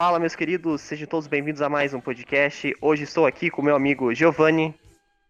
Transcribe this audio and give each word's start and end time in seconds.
Fala, 0.00 0.18
meus 0.18 0.34
queridos, 0.34 0.80
sejam 0.80 1.06
todos 1.06 1.26
bem-vindos 1.26 1.60
a 1.60 1.68
mais 1.68 1.92
um 1.92 2.00
podcast. 2.00 2.74
Hoje 2.80 3.02
estou 3.02 3.26
aqui 3.26 3.50
com 3.50 3.60
meu 3.60 3.76
amigo 3.76 4.14
Giovanni. 4.14 4.74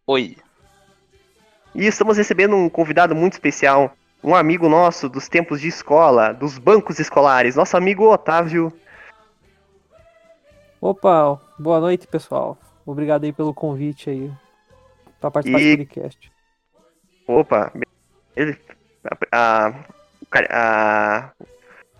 Oi. 0.07 0.37
E 1.75 1.87
estamos 1.87 2.17
recebendo 2.17 2.55
um 2.55 2.69
convidado 2.69 3.13
muito 3.13 3.33
especial, 3.33 3.93
um 4.23 4.33
amigo 4.33 4.69
nosso 4.69 5.09
dos 5.09 5.29
tempos 5.29 5.61
de 5.61 5.67
escola, 5.67 6.33
dos 6.33 6.57
bancos 6.57 7.01
escolares, 7.01 7.57
nosso 7.57 7.77
amigo 7.77 8.13
Otávio. 8.13 8.73
Opa, 10.81 11.41
boa 11.61 11.81
noite, 11.81 12.07
pessoal. 12.07 12.59
Obrigado 12.87 13.25
aí 13.25 13.33
pelo 13.33 13.55
convite 13.55 14.11
aí 14.11 14.31
para 15.21 15.31
participar 15.31 15.61
E- 15.61 15.77
do 15.77 15.79
podcast. 15.87 16.33
Opa, 17.27 17.73
ele, 18.35 18.59
a- 19.31 19.69
a- 19.71 19.75
a- 20.51 21.31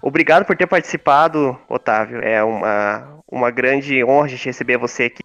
obrigado 0.03 0.45
por 0.45 0.57
ter 0.57 0.67
participado, 0.67 1.57
Otávio. 1.69 2.21
É 2.23 2.43
uma, 2.43 3.19
uma 3.31 3.51
grande 3.51 4.03
honra 4.05 4.25
a 4.25 4.29
gente 4.29 4.47
receber 4.47 4.77
você 4.79 5.05
aqui 5.05 5.23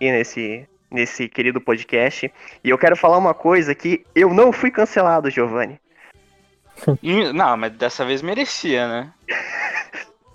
nesse, 0.00 0.66
nesse 0.90 1.28
querido 1.28 1.60
podcast. 1.60 2.32
E 2.64 2.70
eu 2.70 2.78
quero 2.78 2.96
falar 2.96 3.18
uma 3.18 3.34
coisa 3.34 3.74
que 3.74 4.06
eu 4.14 4.32
não 4.32 4.52
fui 4.52 4.70
cancelado, 4.70 5.28
Giovanni. 5.30 5.78
Não, 7.34 7.56
mas 7.56 7.72
dessa 7.72 8.04
vez 8.04 8.22
merecia, 8.22 8.88
né? 8.88 9.12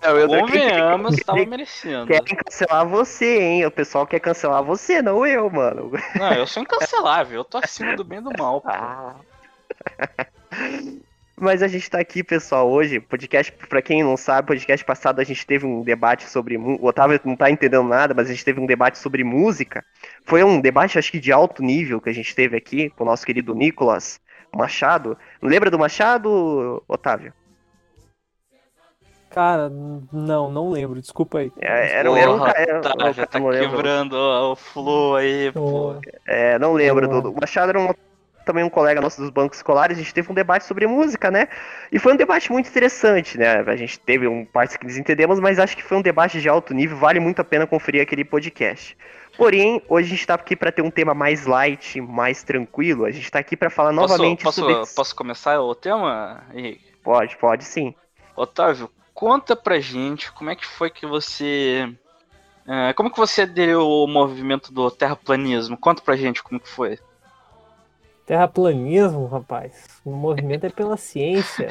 Não, 0.01 0.17
eu 0.17 0.27
Convenhamos, 0.27 1.17
tava 1.17 1.37
querem, 1.37 1.49
merecendo. 1.49 2.07
querem 2.07 2.35
cancelar 2.35 2.87
você, 2.87 3.39
hein? 3.39 3.65
O 3.65 3.71
pessoal 3.71 4.05
quer 4.05 4.19
cancelar 4.19 4.63
você, 4.63 5.01
não 5.01 5.25
eu, 5.25 5.49
mano. 5.49 5.91
Não, 6.15 6.33
eu 6.33 6.45
sou 6.45 6.61
incancelável, 6.61 7.39
eu 7.39 7.43
tô 7.43 7.57
acima 7.57 7.95
do 7.95 8.03
bem 8.03 8.19
e 8.19 8.21
do 8.21 8.31
mal. 8.37 8.61
pô. 8.61 8.69
Ah. 8.69 9.15
Mas 11.39 11.61
a 11.61 11.67
gente 11.67 11.87
tá 11.87 11.99
aqui, 11.99 12.23
pessoal, 12.23 12.67
hoje. 12.67 12.99
Podcast, 12.99 13.51
pra 13.69 13.79
quem 13.79 14.03
não 14.03 14.17
sabe, 14.17 14.47
podcast 14.47 14.83
passado 14.83 15.19
a 15.19 15.23
gente 15.23 15.45
teve 15.45 15.67
um 15.67 15.83
debate 15.83 16.27
sobre. 16.27 16.57
O 16.57 16.83
Otávio 16.83 17.19
não 17.23 17.35
tá 17.35 17.51
entendendo 17.51 17.87
nada, 17.87 18.13
mas 18.15 18.27
a 18.27 18.33
gente 18.33 18.43
teve 18.43 18.59
um 18.59 18.65
debate 18.65 18.97
sobre 18.97 19.23
música. 19.23 19.85
Foi 20.25 20.43
um 20.43 20.59
debate, 20.59 20.97
acho 20.97 21.11
que 21.11 21.19
de 21.19 21.31
alto 21.31 21.61
nível 21.61 22.01
que 22.01 22.09
a 22.09 22.13
gente 22.13 22.33
teve 22.33 22.57
aqui 22.57 22.89
com 22.89 23.03
o 23.03 23.05
nosso 23.07 23.23
querido 23.23 23.53
Nicolas 23.53 24.19
Machado. 24.51 25.15
Lembra 25.39 25.69
do 25.69 25.77
Machado, 25.77 26.83
Otávio? 26.87 27.31
Cara, 29.37 29.69
não, 29.69 30.49
não 30.49 30.71
lembro, 30.71 30.99
desculpa 30.99 31.37
aí. 31.37 31.51
É, 31.61 31.91
Era, 31.99 32.11
um- 32.11 32.17
era 32.17 32.31
um 32.31 32.39
Porra, 32.39 32.53
ca- 32.53 32.59
era- 32.59 32.81
tá, 32.81 33.11
já 33.11 33.27
tá 33.27 33.39
quebrando 33.39 34.13
o, 34.15 34.55
flow 34.55 35.15
aí, 35.15 35.51
pô. 35.51 35.93
É, 36.25 36.57
não 36.57 36.73
lembro. 36.73 37.07
Do, 37.07 37.29
o 37.33 37.35
Machado 37.39 37.69
era 37.69 37.79
um- 37.79 37.93
também 38.43 38.63
um 38.63 38.69
colega 38.69 38.99
nosso 38.99 39.21
dos 39.21 39.29
bancos 39.29 39.59
escolares, 39.59 39.95
a 39.95 40.01
gente 40.01 40.11
teve 40.11 40.31
um 40.31 40.33
debate 40.33 40.65
sobre 40.65 40.87
música, 40.87 41.29
né? 41.29 41.49
E 41.91 41.99
foi 41.99 42.13
um 42.13 42.15
debate 42.15 42.51
muito 42.51 42.67
interessante, 42.67 43.37
né? 43.37 43.59
A 43.67 43.75
gente 43.75 43.99
teve 43.99 44.27
um 44.27 44.43
partes 44.43 44.75
que 44.75 44.87
desentendemos, 44.87 45.39
mas 45.39 45.59
acho 45.59 45.77
que 45.77 45.83
foi 45.83 45.97
um 45.97 46.01
debate 46.01 46.41
de 46.41 46.49
alto 46.49 46.73
nível, 46.73 46.97
vale 46.97 47.19
muito 47.19 47.39
a 47.39 47.43
pena 47.45 47.67
conferir 47.67 48.01
aquele 48.01 48.25
podcast. 48.25 48.97
Porém, 49.37 49.83
hoje 49.87 50.07
a 50.07 50.09
gente 50.15 50.25
tá 50.25 50.33
aqui 50.33 50.55
para 50.55 50.71
ter 50.71 50.81
um 50.81 50.89
tema 50.89 51.13
mais 51.13 51.45
light, 51.45 52.01
mais 52.01 52.41
tranquilo. 52.41 53.05
A 53.05 53.11
gente 53.11 53.29
tá 53.29 53.37
aqui 53.37 53.55
para 53.55 53.69
falar 53.69 53.93
Posso, 53.93 54.13
novamente 54.17 54.43
posso, 54.43 54.61
sobre. 54.61 54.95
posso 54.95 55.15
começar 55.15 55.61
o 55.61 55.75
tema, 55.75 56.41
Henrique? 56.55 56.85
Pode, 57.03 57.37
pode 57.37 57.63
sim. 57.65 57.93
Otávio, 58.35 58.89
conta 59.17 59.55
pra 59.55 59.79
gente 59.79 60.31
como 60.31 60.51
é 60.51 60.55
que 60.55 60.63
foi 60.63 60.91
que 60.91 61.07
você. 61.07 61.91
eh, 62.67 62.93
como 62.93 63.09
que 63.09 63.17
você 63.17 63.41
aderiu 63.41 63.81
ao 63.81 64.07
movimento 64.07 64.71
do 64.71 64.91
terraplanismo? 64.91 65.75
Conta 65.75 66.03
pra 66.03 66.15
gente 66.15 66.43
como 66.43 66.59
que 66.59 66.69
foi. 66.69 66.99
terraplanismo, 68.27 69.25
rapaz. 69.25 69.87
O 70.05 70.11
movimento 70.11 70.67
é 70.67 70.69
pela 70.69 70.97
ciência. 70.97 71.69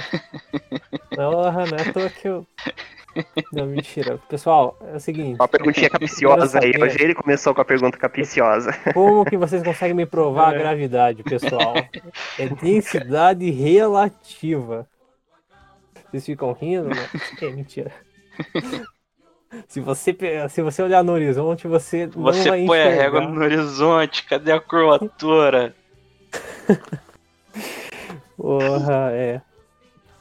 Não, 1.16 1.30
não 1.32 1.78
é 1.78 1.82
à 1.88 1.92
toa 1.92 2.10
que 2.10 2.28
eu. 2.28 2.46
Não, 3.52 3.64
mentira. 3.64 4.18
Pessoal, 4.28 4.76
é 4.92 4.96
o 4.96 5.00
seguinte. 5.00 5.38
Uma 5.38 5.48
perguntinha 5.48 5.88
capiciosa 5.88 6.58
aí. 6.58 6.72
Hoje 6.82 7.00
ele 7.00 7.14
começou 7.14 7.54
com 7.54 7.60
a 7.60 7.64
pergunta 7.64 7.96
capiciosa. 7.96 8.72
Como 8.92 9.24
que 9.24 9.36
vocês 9.38 9.62
conseguem 9.62 9.94
me 9.94 10.04
provar 10.04 10.48
a 10.48 10.58
gravidade, 10.58 11.22
pessoal? 11.22 11.74
É 12.38 12.48
densidade 12.48 13.50
relativa. 13.50 14.86
Vocês 16.10 16.24
ficam 16.26 16.52
rindo? 16.52 16.88
Né? 16.88 17.08
É 17.42 17.50
mentira. 17.50 17.92
Se 19.68 19.80
você, 19.80 20.14
se 20.50 20.60
você 20.60 20.82
olhar 20.82 21.02
no 21.04 21.12
horizonte, 21.12 21.68
você 21.68 22.06
não 22.14 22.24
Você 22.24 22.48
põe 22.48 22.58
a 22.58 22.62
enxergar. 22.64 23.02
régua 23.02 23.20
no 23.22 23.40
horizonte, 23.42 24.24
cadê 24.24 24.52
a 24.52 24.60
curvatura? 24.60 25.74
Porra, 28.36 29.10
é. 29.12 29.40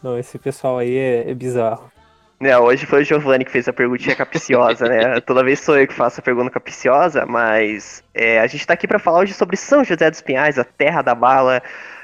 Não, 0.02 0.18
esse 0.18 0.38
pessoal 0.38 0.78
aí 0.78 0.96
é, 0.96 1.30
é 1.30 1.34
bizarro. 1.34 1.92
Né, 2.40 2.58
hoje 2.58 2.86
foi 2.86 3.02
o 3.02 3.04
Giovanni 3.06 3.46
que 3.46 3.52
fez 3.52 3.68
a 3.68 3.74
perguntinha 3.74 4.16
capiciosa, 4.16 4.88
né? 4.88 5.20
Toda 5.22 5.44
vez 5.44 5.60
sou 5.60 5.78
eu 5.78 5.88
que 5.88 5.94
faço 5.94 6.20
a 6.20 6.24
pergunta 6.24 6.52
capiciosa, 6.52 7.26
mas 7.26 8.04
é, 8.14 8.40
a 8.40 8.48
gente 8.48 8.66
tá 8.68 8.74
aqui 8.74 8.88
para 8.88 9.00
falar 9.00 9.20
hoje 9.20 9.34
sobre 9.34 9.56
São 9.58 9.84
José 9.84 10.10
dos 10.12 10.22
Pinhais, 10.22 10.60
a 10.60 10.64
terra 10.64 11.02
da 11.02 11.16
bala, 11.16 11.62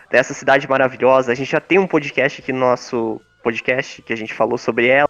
dessa 0.09 0.33
cidade 0.33 0.67
maravilhosa. 0.69 1.31
A 1.31 1.35
gente 1.35 1.51
já 1.51 1.59
tem 1.59 1.79
um 1.79 1.87
podcast 1.87 2.41
aqui 2.41 2.51
no 2.51 2.59
nosso 2.59 3.21
podcast 3.41 4.01
que 4.01 4.13
a 4.13 4.15
gente 4.15 4.33
falou 4.33 4.57
sobre 4.57 4.87
ela. 4.87 5.09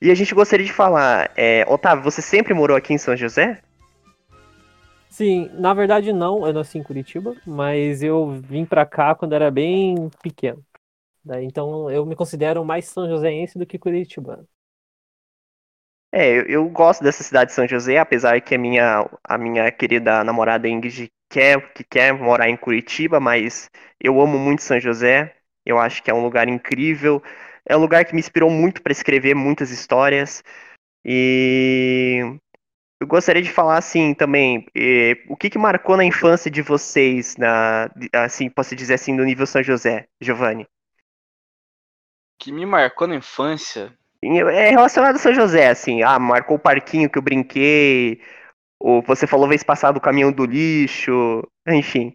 E 0.00 0.10
a 0.10 0.14
gente 0.14 0.34
gostaria 0.34 0.66
de 0.66 0.72
falar, 0.72 1.30
é, 1.36 1.64
Otávio, 1.68 2.04
você 2.04 2.20
sempre 2.20 2.52
morou 2.52 2.76
aqui 2.76 2.92
em 2.92 2.98
São 2.98 3.16
José? 3.16 3.62
Sim, 5.08 5.48
na 5.52 5.72
verdade 5.72 6.12
não, 6.12 6.44
eu 6.44 6.52
nasci 6.52 6.76
em 6.76 6.82
Curitiba, 6.82 7.36
mas 7.46 8.02
eu 8.02 8.30
vim 8.30 8.64
pra 8.64 8.84
cá 8.84 9.14
quando 9.14 9.32
era 9.34 9.50
bem 9.50 10.10
pequeno. 10.20 10.64
Daí, 11.24 11.44
então 11.44 11.90
eu 11.90 12.04
me 12.04 12.16
considero 12.16 12.64
mais 12.64 12.86
são 12.86 13.08
joséense 13.08 13.58
do 13.58 13.64
que 13.64 13.78
curitibano. 13.78 14.46
É, 16.12 16.28
eu, 16.28 16.42
eu 16.46 16.68
gosto 16.68 17.02
dessa 17.02 17.22
cidade 17.22 17.50
de 17.50 17.54
São 17.54 17.66
José, 17.66 17.98
apesar 17.98 18.40
que 18.40 18.54
a 18.54 18.58
minha, 18.58 19.08
a 19.24 19.38
minha 19.38 19.70
querida 19.72 20.22
namorada 20.22 20.68
Ingrid 20.68 21.10
quer, 21.28 21.72
que 21.72 21.82
quer 21.82 22.12
morar 22.12 22.48
em 22.48 22.56
Curitiba, 22.56 23.18
mas 23.18 23.68
eu 24.00 24.20
amo 24.20 24.38
muito 24.38 24.62
São 24.62 24.78
José. 24.78 25.34
Eu 25.64 25.78
acho 25.78 26.02
que 26.02 26.10
é 26.10 26.14
um 26.14 26.22
lugar 26.22 26.48
incrível. 26.48 27.22
É 27.66 27.76
um 27.76 27.80
lugar 27.80 28.04
que 28.04 28.14
me 28.14 28.20
inspirou 28.20 28.50
muito 28.50 28.82
para 28.82 28.92
escrever 28.92 29.34
muitas 29.34 29.70
histórias. 29.70 30.42
E 31.04 32.20
eu 33.00 33.06
gostaria 33.06 33.42
de 33.42 33.50
falar 33.50 33.78
assim 33.78 34.14
também, 34.14 34.66
eh, 34.74 35.16
o 35.28 35.36
que 35.36 35.50
que 35.50 35.58
marcou 35.58 35.96
na 35.96 36.04
infância 36.04 36.50
de 36.50 36.62
vocês, 36.62 37.36
na, 37.36 37.90
assim, 38.14 38.48
posso 38.48 38.74
dizer 38.74 38.94
assim, 38.94 39.14
no 39.14 39.24
nível 39.24 39.46
São 39.46 39.62
José, 39.62 40.06
Giovanni? 40.20 40.66
que 42.38 42.52
me 42.52 42.66
marcou 42.66 43.06
na 43.06 43.16
infância. 43.16 43.96
É 44.22 44.70
relacionado 44.70 45.16
a 45.16 45.18
São 45.18 45.32
José, 45.32 45.68
assim, 45.68 46.02
ah, 46.02 46.18
marcou 46.18 46.56
o 46.56 46.60
parquinho 46.60 47.10
que 47.10 47.18
eu 47.18 47.22
brinquei, 47.22 48.20
ou 48.78 49.02
você 49.02 49.26
falou 49.26 49.48
vez 49.48 49.62
passada 49.62 49.98
o 49.98 50.00
caminhão 50.00 50.32
do 50.32 50.44
lixo, 50.44 51.42
enfim. 51.66 52.14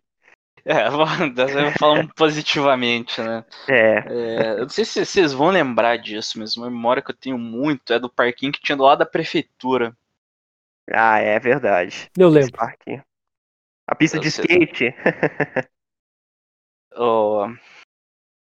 É, 0.70 0.88
vamos 0.92 1.74
falando 1.80 2.14
positivamente, 2.14 3.20
né? 3.22 3.44
É, 3.68 4.06
É, 4.06 4.52
eu 4.52 4.62
não 4.62 4.70
sei 4.70 4.86
se 4.86 5.04
vocês 5.04 5.34
vão 5.34 5.50
lembrar 5.50 5.98
disso, 5.98 6.38
mas 6.38 6.56
uma 6.56 6.70
memória 6.70 7.02
que 7.02 7.10
eu 7.10 7.16
tenho 7.16 7.40
muito 7.40 7.92
é 7.92 7.98
do 7.98 8.08
parquinho 8.08 8.52
que 8.52 8.62
tinha 8.62 8.76
do 8.76 8.84
lado 8.84 9.00
da 9.00 9.06
prefeitura. 9.06 9.98
ah, 10.94 11.18
é 11.18 11.40
verdade. 11.40 12.12
Eu 12.16 12.28
Esse 12.28 12.38
lembro. 12.38 12.52
parquinho. 12.52 13.04
A 13.88 13.96
pista 13.96 14.18
Eu 14.18 14.22
de 14.22 14.28
skate. 14.28 14.94
Ó, 16.96 17.50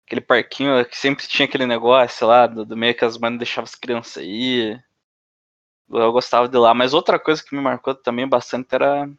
aquele 0.06 0.20
parquinho 0.20 0.84
que 0.86 0.98
sempre 0.98 1.26
tinha 1.26 1.48
aquele 1.48 1.66
negócio 1.66 2.28
lá, 2.28 2.46
do, 2.46 2.66
do 2.66 2.76
meio 2.76 2.94
que 2.94 3.06
as 3.06 3.18
mães 3.18 3.38
deixavam 3.38 3.64
as 3.64 3.76
crianças 3.76 4.22
ir. 4.22 4.84
Eu 5.90 6.12
gostava 6.12 6.50
de 6.50 6.58
lá. 6.58 6.74
Mas 6.74 6.94
outra 6.94 7.18
coisa 7.18 7.42
que 7.42 7.56
me 7.56 7.62
marcou 7.62 7.96
também 7.96 8.28
bastante 8.28 8.76
era 8.76 9.10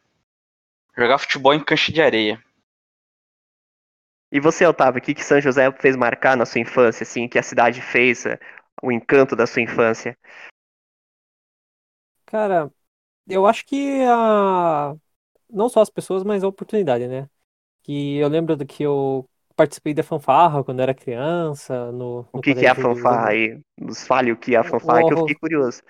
jogar 0.95 1.17
futebol 1.17 1.55
em 1.55 1.63
cancha 1.63 1.91
de 1.91 2.01
areia. 2.03 2.43
E 4.31 4.39
você, 4.39 4.65
Otávio, 4.65 4.99
o 4.99 5.03
que 5.03 5.13
que 5.13 5.23
São 5.23 5.39
José 5.41 5.71
fez 5.73 5.95
marcar 5.95 6.35
na 6.37 6.45
sua 6.45 6.61
infância, 6.61 7.03
assim, 7.03 7.27
que 7.27 7.37
a 7.39 7.43
cidade 7.43 7.81
fez, 7.81 8.25
eh, 8.25 8.39
o 8.81 8.91
encanto 8.91 9.35
da 9.35 9.45
sua 9.47 9.61
infância? 9.61 10.17
Cara, 12.25 12.71
eu 13.27 13.45
acho 13.47 13.65
que 13.65 14.03
a... 14.05 14.95
não 15.49 15.69
só 15.69 15.81
as 15.81 15.89
pessoas, 15.89 16.23
mas 16.23 16.43
a 16.43 16.47
oportunidade, 16.49 17.07
né? 17.07 17.29
Que 17.83 18.17
eu 18.17 18.29
lembro 18.29 18.57
do 18.57 18.65
que 18.65 18.83
eu 18.83 19.29
participei 19.55 19.93
da 19.93 20.03
fanfarra 20.03 20.63
quando 20.63 20.81
era 20.81 20.93
criança, 20.95 21.91
no, 21.93 22.27
O 22.33 22.39
no 22.39 22.43
que 22.43 22.55
que 22.55 22.65
é 22.65 22.69
a 22.69 22.75
fanfarra 22.75 23.29
aí? 23.29 23.59
Nos 23.79 24.05
fale 24.07 24.31
o 24.31 24.37
que 24.37 24.55
é 24.55 24.57
a 24.57 24.63
fanfarra, 24.63 25.03
que 25.05 25.13
eu 25.13 25.17
O- 25.17 25.17
fiquei 25.17 25.35
curioso. 25.35 25.81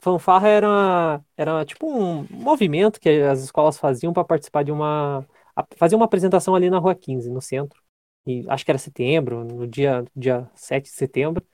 Fanfarra 0.00 0.48
era, 0.48 1.24
era 1.36 1.64
tipo 1.64 1.86
um 1.86 2.26
movimento 2.30 2.98
que 3.00 3.08
as 3.22 3.40
escolas 3.40 3.78
faziam 3.78 4.12
para 4.12 4.24
participar 4.24 4.64
de 4.64 4.72
uma. 4.72 5.26
Fazer 5.76 5.96
uma 5.96 6.04
apresentação 6.04 6.54
ali 6.54 6.70
na 6.70 6.78
Rua 6.78 6.94
15, 6.94 7.30
no 7.30 7.40
centro. 7.40 7.80
E 8.26 8.44
acho 8.48 8.64
que 8.64 8.70
era 8.70 8.78
setembro, 8.78 9.44
no 9.44 9.66
dia, 9.66 10.04
dia 10.14 10.48
7 10.54 10.84
de 10.84 10.90
setembro. 10.90 11.44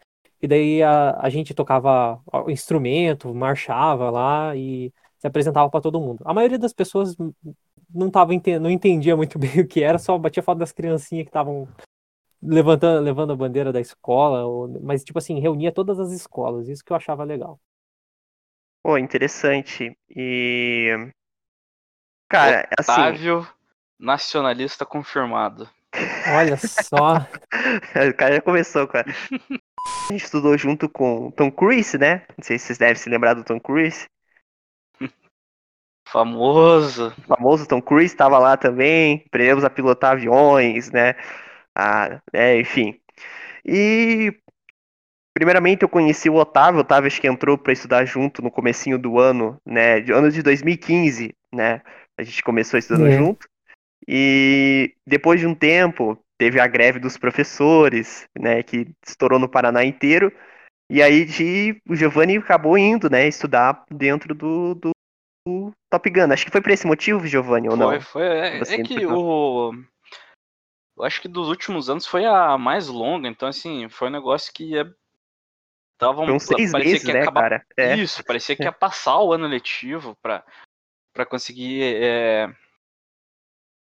E 0.41 0.47
daí 0.47 0.83
a, 0.83 1.19
a 1.21 1.29
gente 1.31 1.55
tocava 1.55 2.21
o 2.27 2.50
instrumento, 2.50 3.35
marchava 3.35 4.11
lá 4.11 4.55
e 4.56 4.93
se 5.19 5.27
apresentava 5.27 5.69
para 5.69 5.81
todo 5.81 6.00
mundo. 6.00 6.23
A 6.25 6.33
maioria 6.33 6.59
das 6.59 6.73
pessoas 6.73 7.17
não 7.93 8.11
tava 8.11 8.33
não 8.61 8.71
entendia 8.71 9.17
muito 9.17 9.39
bem 9.39 9.61
o 9.61 9.67
que 9.67 9.83
era, 9.83 9.99
só 9.99 10.17
batia 10.17 10.43
foto 10.43 10.59
das 10.59 10.73
criancinhas 10.73 11.25
que 11.25 11.31
estavam 11.31 11.69
levantando, 12.41 13.03
levando 13.03 13.33
a 13.33 13.37
bandeira 13.37 13.73
da 13.73 13.81
escola, 13.81 14.45
ou, 14.45 14.69
mas 14.81 15.03
tipo 15.03 15.19
assim, 15.19 15.41
reunia 15.41 15.73
todas 15.73 15.99
as 15.99 16.12
escolas, 16.12 16.69
isso 16.69 16.85
que 16.85 16.93
eu 16.93 16.97
achava 16.97 17.25
legal. 17.25 17.61
Pô, 18.83 18.97
interessante. 18.97 19.97
E 20.09 21.11
cara, 22.29 22.69
assim, 22.79 22.93
Otávio, 22.93 23.49
nacionalista 23.99 24.87
confirmado. 24.87 25.69
Olha 26.35 26.56
só. 26.56 27.27
o 28.11 28.15
cara 28.15 28.37
já 28.37 28.41
começou, 28.41 28.87
cara. 28.87 29.06
A 30.09 30.12
gente 30.12 30.25
estudou 30.25 30.56
junto 30.56 30.89
com 30.89 31.31
Tom 31.31 31.50
Cruise, 31.50 31.97
né? 31.97 32.27
Não 32.37 32.45
sei 32.45 32.59
se 32.59 32.67
vocês 32.67 32.79
devem 32.79 32.95
se 32.95 33.09
lembrar 33.09 33.35
do 33.35 33.45
Tom 33.45 33.59
Cruise. 33.59 34.06
Famoso. 36.09 37.15
O 37.19 37.23
famoso 37.23 37.67
Tom 37.67 37.81
Cruise 37.81 38.12
estava 38.12 38.39
lá 38.39 38.56
também. 38.56 39.25
Aprendemos 39.27 39.65
a 39.65 39.71
pilotar 39.71 40.12
aviões, 40.12 40.91
né? 40.91 41.15
Ah, 41.75 42.21
é, 42.33 42.59
enfim. 42.59 42.99
E 43.65 44.35
primeiramente 45.35 45.83
eu 45.83 45.89
conheci 45.89 46.29
o 46.29 46.37
Otávio. 46.37 46.79
O 46.79 46.81
Otávio 46.81 47.06
acho 47.06 47.21
que 47.21 47.29
entrou 47.29 47.56
para 47.56 47.73
estudar 47.73 48.05
junto 48.05 48.43
no 48.43 48.50
comecinho 48.50 48.99
do 48.99 49.19
ano, 49.19 49.61
né? 49.65 50.00
De 50.00 50.12
ano 50.12 50.31
de 50.31 50.43
2015, 50.43 51.35
né? 51.53 51.83
A 52.17 52.23
gente 52.23 52.43
começou 52.43 52.79
estudando 52.79 53.09
é. 53.09 53.17
junto. 53.17 53.47
E 54.11 54.95
depois 55.07 55.39
de 55.39 55.47
um 55.47 55.55
tempo, 55.55 56.19
teve 56.39 56.59
a 56.59 56.67
greve 56.67 56.99
dos 56.99 57.19
professores, 57.19 58.27
né, 58.39 58.63
que 58.63 58.91
estourou 59.07 59.39
no 59.39 59.51
Paraná 59.51 59.85
inteiro. 59.85 60.33
E 60.91 61.03
aí 61.03 61.27
de, 61.27 61.79
o 61.87 61.95
Giovanni 61.95 62.39
acabou 62.39 62.79
indo, 62.79 63.11
né, 63.11 63.29
estudar 63.29 63.85
dentro 63.91 64.35
do, 64.35 64.75
do, 64.75 64.91
do 65.47 65.73
Top 65.93 66.09
Gun. 66.09 66.33
Acho 66.33 66.47
que 66.47 66.51
foi 66.51 66.63
por 66.63 66.71
esse 66.71 66.87
motivo, 66.87 67.27
Giovanni, 67.27 67.69
ou 67.69 67.77
foi, 67.77 67.85
não? 67.85 68.01
Foi, 68.01 68.23
é, 68.23 68.61
é 68.61 68.83
que 68.83 69.05
o... 69.05 69.75
Eu 70.97 71.05
acho 71.05 71.21
que 71.21 71.29
dos 71.29 71.49
últimos 71.49 71.91
anos 71.91 72.07
foi 72.07 72.25
a 72.25 72.57
mais 72.57 72.89
longa, 72.89 73.29
então 73.29 73.47
assim, 73.47 73.91
foi 73.91 74.09
um 74.09 74.13
negócio 74.13 74.51
que 74.55 74.71
ia... 74.71 74.91
Tava 75.99 76.23
um, 76.23 76.39
seis 76.39 76.73
parecia 76.73 76.93
meses, 76.93 77.05
que 77.05 77.09
ia 77.09 77.15
né, 77.15 77.21
acabar... 77.21 77.43
cara? 77.43 77.67
É. 77.77 77.95
Isso, 77.97 78.25
parecia 78.25 78.57
que 78.57 78.63
ia 78.63 78.73
passar 78.73 79.21
o 79.21 79.35
ano 79.35 79.47
letivo 79.47 80.17
pra 80.23 81.27
conseguir... 81.27 81.83
É 82.03 82.51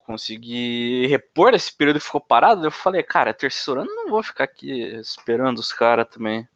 conseguir 0.04 1.06
repor 1.08 1.54
esse 1.54 1.74
período 1.74 1.98
que 1.98 2.06
ficou 2.06 2.20
parado, 2.20 2.64
eu 2.64 2.70
falei, 2.70 3.02
cara, 3.02 3.34
terceiro 3.34 3.80
ano 3.80 3.90
não 3.94 4.08
vou 4.08 4.22
ficar 4.22 4.44
aqui 4.44 4.82
esperando 4.96 5.58
os 5.58 5.72
caras 5.72 6.06
também. 6.08 6.46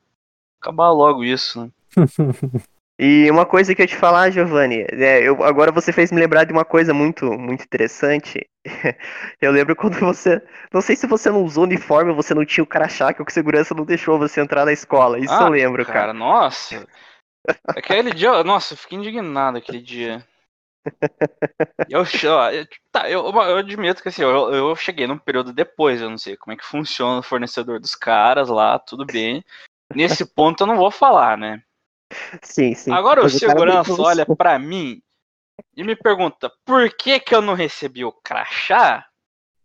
Acabar 0.61 0.91
logo 0.91 1.25
isso, 1.25 1.61
né? 1.61 1.71
E 3.01 3.31
uma 3.31 3.47
coisa 3.47 3.77
que 3.77 3.81
eu 3.81 3.87
te 3.87 3.95
falar, 3.95 4.29
Giovanni, 4.31 4.85
é, 4.91 5.23
eu, 5.23 5.45
agora 5.45 5.71
você 5.71 5.93
fez 5.93 6.11
me 6.11 6.19
lembrar 6.19 6.43
de 6.43 6.53
uma 6.53 6.65
coisa 6.65 6.93
muito, 6.93 7.27
muito 7.39 7.63
interessante. 7.63 8.45
eu 9.41 9.53
lembro 9.53 9.77
quando 9.77 10.01
você. 10.01 10.43
Não 10.73 10.81
sei 10.81 10.97
se 10.97 11.07
você 11.07 11.31
não 11.31 11.45
usou 11.45 11.63
uniforme, 11.63 12.13
você 12.13 12.35
não 12.35 12.45
tinha 12.45 12.65
o 12.65 12.67
crachá, 12.67 13.15
que 13.15 13.23
o 13.23 13.31
segurança 13.31 13.73
não 13.73 13.85
deixou 13.85 14.19
você 14.19 14.41
entrar 14.41 14.65
na 14.65 14.73
escola. 14.73 15.17
Isso 15.17 15.33
ah, 15.33 15.45
eu 15.45 15.49
lembro, 15.51 15.87
cara. 15.87 16.01
cara. 16.01 16.13
Nossa! 16.13 16.85
Aquele 17.69 18.13
dia, 18.13 18.43
nossa, 18.43 18.75
eu 18.75 18.79
fiquei 18.79 18.99
indignado 18.99 19.59
aquele 19.59 19.81
dia. 19.81 20.27
Eu, 21.89 22.05
tá, 22.93 23.09
eu, 23.11 23.27
eu 23.27 23.57
admito 23.57 24.03
que 24.03 24.09
assim, 24.09 24.23
eu, 24.23 24.53
eu 24.53 24.77
cheguei 24.77 25.07
num 25.07 25.19
período 25.19 25.53
depois, 25.53 26.01
eu 26.01 26.11
não 26.11 26.19
sei 26.19 26.37
como 26.37 26.53
é 26.53 26.57
que 26.57 26.65
funciona 26.65 27.21
o 27.21 27.23
fornecedor 27.23 27.81
dos 27.81 27.95
caras 27.95 28.49
lá, 28.49 28.79
tudo 28.79 29.07
bem. 29.07 29.45
Nesse 29.95 30.25
ponto 30.25 30.63
eu 30.63 30.67
não 30.67 30.77
vou 30.77 30.91
falar, 30.91 31.39
né? 31.39 31.63
Sim, 32.43 32.75
sim. 32.75 32.93
Agora 32.93 33.25
o 33.25 33.29
segurança 33.29 33.93
olha 34.01 34.27
para 34.27 34.59
mim 34.59 35.03
e 35.77 35.83
me 35.85 35.97
pergunta 35.97 36.51
por 36.65 36.91
que 36.91 37.21
que 37.21 37.35
eu 37.35 37.41
não 37.41 37.55
recebi 37.55 38.05
o 38.05 38.13
crachá? 38.13 39.07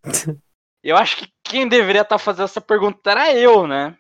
Eu 0.84 0.98
acho 0.98 1.16
que 1.16 1.32
quem 1.42 1.66
deveria 1.66 2.02
estar 2.02 2.18
tá 2.18 2.20
fazendo 2.20 2.44
essa 2.44 2.60
pergunta 2.60 3.10
era 3.10 3.34
eu, 3.34 3.66
né? 3.66 3.98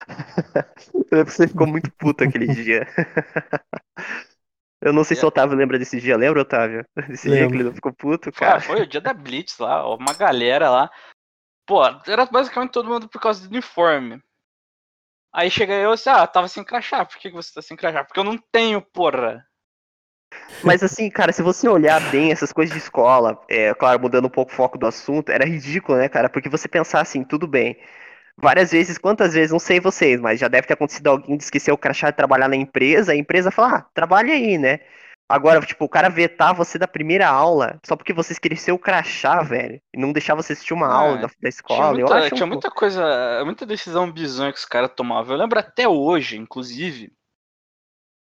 Você 1.24 1.48
ficou 1.48 1.66
muito 1.66 1.90
puto 1.92 2.22
aquele 2.22 2.48
dia. 2.48 2.86
Eu 4.82 4.92
não 4.92 5.04
sei 5.04 5.16
se 5.16 5.24
o 5.24 5.28
Otávio 5.28 5.56
lembra 5.56 5.78
desse 5.78 6.00
dia, 6.00 6.16
lembra, 6.16 6.42
Otávio? 6.42 6.84
Desse 7.08 7.28
Lembro. 7.28 7.38
dia 7.38 7.48
que 7.48 7.54
ele 7.54 7.64
não 7.64 7.74
ficou 7.74 7.92
puto, 7.92 8.32
cara. 8.32 8.60
foi 8.60 8.82
o 8.82 8.86
dia 8.86 9.00
da 9.00 9.14
Blitz 9.14 9.56
lá, 9.58 9.88
uma 9.94 10.12
galera 10.12 10.68
lá. 10.68 10.90
Pô, 11.64 11.80
era 12.06 12.26
basicamente 12.26 12.72
todo 12.72 12.88
mundo 12.88 13.08
por 13.08 13.20
causa 13.20 13.46
do 13.46 13.50
uniforme. 13.50 14.20
Aí 15.32 15.48
chega 15.50 15.72
eu 15.74 15.92
e 15.92 15.94
assim, 15.94 16.10
ah, 16.10 16.26
tava 16.26 16.48
sem 16.48 16.64
crachá, 16.64 17.04
por 17.04 17.16
que 17.16 17.30
você 17.30 17.54
tá 17.54 17.62
sem 17.62 17.76
crachá? 17.76 18.04
Porque 18.04 18.18
eu 18.18 18.24
não 18.24 18.36
tenho, 18.50 18.82
porra. 18.82 19.46
Mas 20.64 20.82
assim, 20.82 21.08
cara, 21.08 21.32
se 21.32 21.42
você 21.42 21.68
olhar 21.68 22.00
bem 22.10 22.32
essas 22.32 22.52
coisas 22.52 22.74
de 22.74 22.82
escola, 22.82 23.40
é 23.48 23.72
claro, 23.74 24.00
mudando 24.00 24.26
um 24.26 24.30
pouco 24.30 24.52
o 24.52 24.54
foco 24.54 24.76
do 24.76 24.86
assunto, 24.86 25.30
era 25.30 25.46
ridículo, 25.46 25.96
né, 25.96 26.08
cara? 26.08 26.28
Porque 26.28 26.48
você 26.48 26.66
pensar 26.66 27.00
assim, 27.00 27.22
tudo 27.22 27.46
bem 27.46 27.78
várias 28.36 28.70
vezes, 28.72 28.98
quantas 28.98 29.34
vezes, 29.34 29.50
não 29.50 29.58
sei 29.58 29.80
vocês, 29.80 30.20
mas 30.20 30.40
já 30.40 30.48
deve 30.48 30.66
ter 30.66 30.74
acontecido 30.74 31.08
alguém 31.08 31.36
de 31.36 31.44
esquecer 31.44 31.72
o 31.72 31.78
crachá 31.78 32.10
de 32.10 32.16
trabalhar 32.16 32.48
na 32.48 32.56
empresa, 32.56 33.12
a 33.12 33.16
empresa 33.16 33.50
fala, 33.50 33.76
ah, 33.76 33.86
trabalha 33.94 34.32
aí, 34.32 34.58
né? 34.58 34.80
Agora, 35.28 35.60
tipo, 35.62 35.84
o 35.86 35.88
cara 35.88 36.10
vetar 36.10 36.54
você 36.54 36.78
da 36.78 36.86
primeira 36.86 37.26
aula 37.26 37.80
só 37.86 37.96
porque 37.96 38.12
você 38.12 38.34
esqueceu 38.34 38.74
o 38.74 38.78
crachá, 38.78 39.42
velho, 39.42 39.80
e 39.94 39.98
não 39.98 40.12
deixar 40.12 40.34
você 40.34 40.52
assistir 40.52 40.74
uma 40.74 40.88
ah, 40.88 40.94
aula 40.94 41.16
da, 41.18 41.30
da 41.40 41.48
escola. 41.48 41.94
Tinha, 41.94 42.06
muita, 42.06 42.30
tinha 42.30 42.44
um... 42.44 42.48
muita 42.48 42.70
coisa, 42.70 43.42
muita 43.44 43.64
decisão 43.64 44.12
bizonha 44.12 44.52
que 44.52 44.58
os 44.58 44.66
caras 44.66 44.90
tomavam. 44.94 45.34
Eu 45.34 45.40
lembro 45.40 45.58
até 45.58 45.88
hoje, 45.88 46.36
inclusive, 46.36 47.10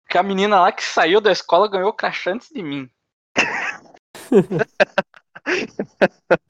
que 0.08 0.16
a 0.16 0.22
menina 0.22 0.60
lá 0.60 0.70
que 0.70 0.84
saiu 0.84 1.20
da 1.20 1.32
escola 1.32 1.68
ganhou 1.68 1.88
o 1.88 1.92
crachá 1.92 2.30
antes 2.30 2.48
de 2.50 2.62
mim. 2.62 2.88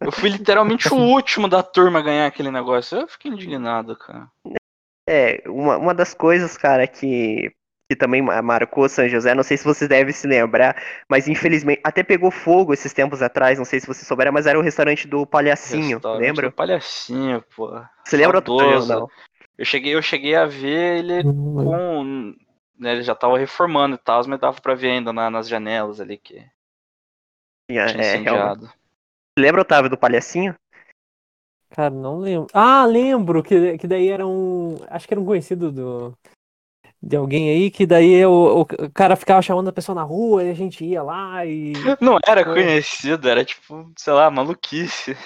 Eu 0.00 0.12
fui 0.12 0.28
literalmente 0.30 0.92
o 0.92 0.96
último 0.98 1.48
da 1.48 1.62
turma 1.62 1.98
a 1.98 2.02
ganhar 2.02 2.26
aquele 2.26 2.50
negócio. 2.50 3.00
Eu 3.00 3.08
fiquei 3.08 3.30
indignado, 3.30 3.96
cara. 3.96 4.28
É, 5.08 5.42
uma, 5.46 5.76
uma 5.76 5.94
das 5.94 6.14
coisas, 6.14 6.56
cara, 6.56 6.86
que, 6.86 7.52
que 7.90 7.96
também 7.96 8.22
marcou 8.22 8.88
São 8.88 9.06
José, 9.08 9.34
não 9.34 9.42
sei 9.42 9.56
se 9.56 9.64
vocês 9.64 9.88
devem 9.88 10.12
se 10.12 10.26
lembrar, 10.26 10.82
mas 11.10 11.28
infelizmente 11.28 11.80
até 11.84 12.02
pegou 12.02 12.30
fogo 12.30 12.72
esses 12.72 12.92
tempos 12.92 13.20
atrás, 13.20 13.58
não 13.58 13.66
sei 13.66 13.80
se 13.80 13.86
vocês 13.86 14.06
souberam, 14.06 14.32
mas 14.32 14.46
era 14.46 14.58
o 14.58 14.62
restaurante 14.62 15.06
do 15.06 15.26
Palhacinho, 15.26 15.96
restaurante 15.96 16.22
lembra? 16.22 16.48
Do 16.48 16.54
Palhacinho, 16.54 17.44
pô. 17.54 17.70
Você 18.04 18.16
lembra 18.16 18.40
do 18.40 18.86
não? 18.86 19.08
Eu 19.56 19.64
cheguei, 19.64 19.94
eu 19.94 20.02
cheguei 20.02 20.34
a 20.34 20.46
ver 20.46 20.98
ele 20.98 21.22
com. 21.22 22.34
Né, 22.76 22.92
ele 22.92 23.02
já 23.02 23.14
tava 23.14 23.38
reformando 23.38 23.94
e 23.94 23.98
tal, 23.98 24.26
mas 24.26 24.40
dava 24.40 24.60
pra 24.60 24.74
ver 24.74 24.90
ainda 24.90 25.12
na, 25.12 25.30
nas 25.30 25.48
janelas 25.48 26.00
ali 26.00 26.16
que. 26.16 26.44
Tinha, 27.70 27.84
é, 27.84 28.16
incendiado. 28.16 28.68
Lembra, 29.38 29.62
Otávio, 29.62 29.90
do 29.90 29.98
palhacinho? 29.98 30.54
Cara, 31.70 31.90
não 31.90 32.18
lembro. 32.18 32.46
Ah, 32.52 32.86
lembro 32.86 33.42
que, 33.42 33.76
que 33.78 33.86
daí 33.86 34.08
era 34.08 34.26
um. 34.26 34.76
Acho 34.88 35.08
que 35.08 35.14
era 35.14 35.20
um 35.20 35.24
conhecido 35.24 35.72
do, 35.72 36.16
de 37.02 37.16
alguém 37.16 37.50
aí, 37.50 37.70
que 37.70 37.84
daí 37.84 38.24
o, 38.24 38.60
o 38.60 38.66
cara 38.94 39.14
ficava 39.14 39.42
chamando 39.42 39.68
a 39.68 39.72
pessoa 39.72 39.94
na 39.94 40.02
rua 40.02 40.42
e 40.42 40.50
a 40.50 40.54
gente 40.54 40.84
ia 40.84 41.02
lá 41.02 41.44
e. 41.44 41.72
Não 42.00 42.18
era 42.26 42.44
conhecido, 42.44 43.28
era 43.28 43.44
tipo, 43.44 43.92
sei 43.98 44.12
lá, 44.12 44.30
maluquice. 44.30 45.16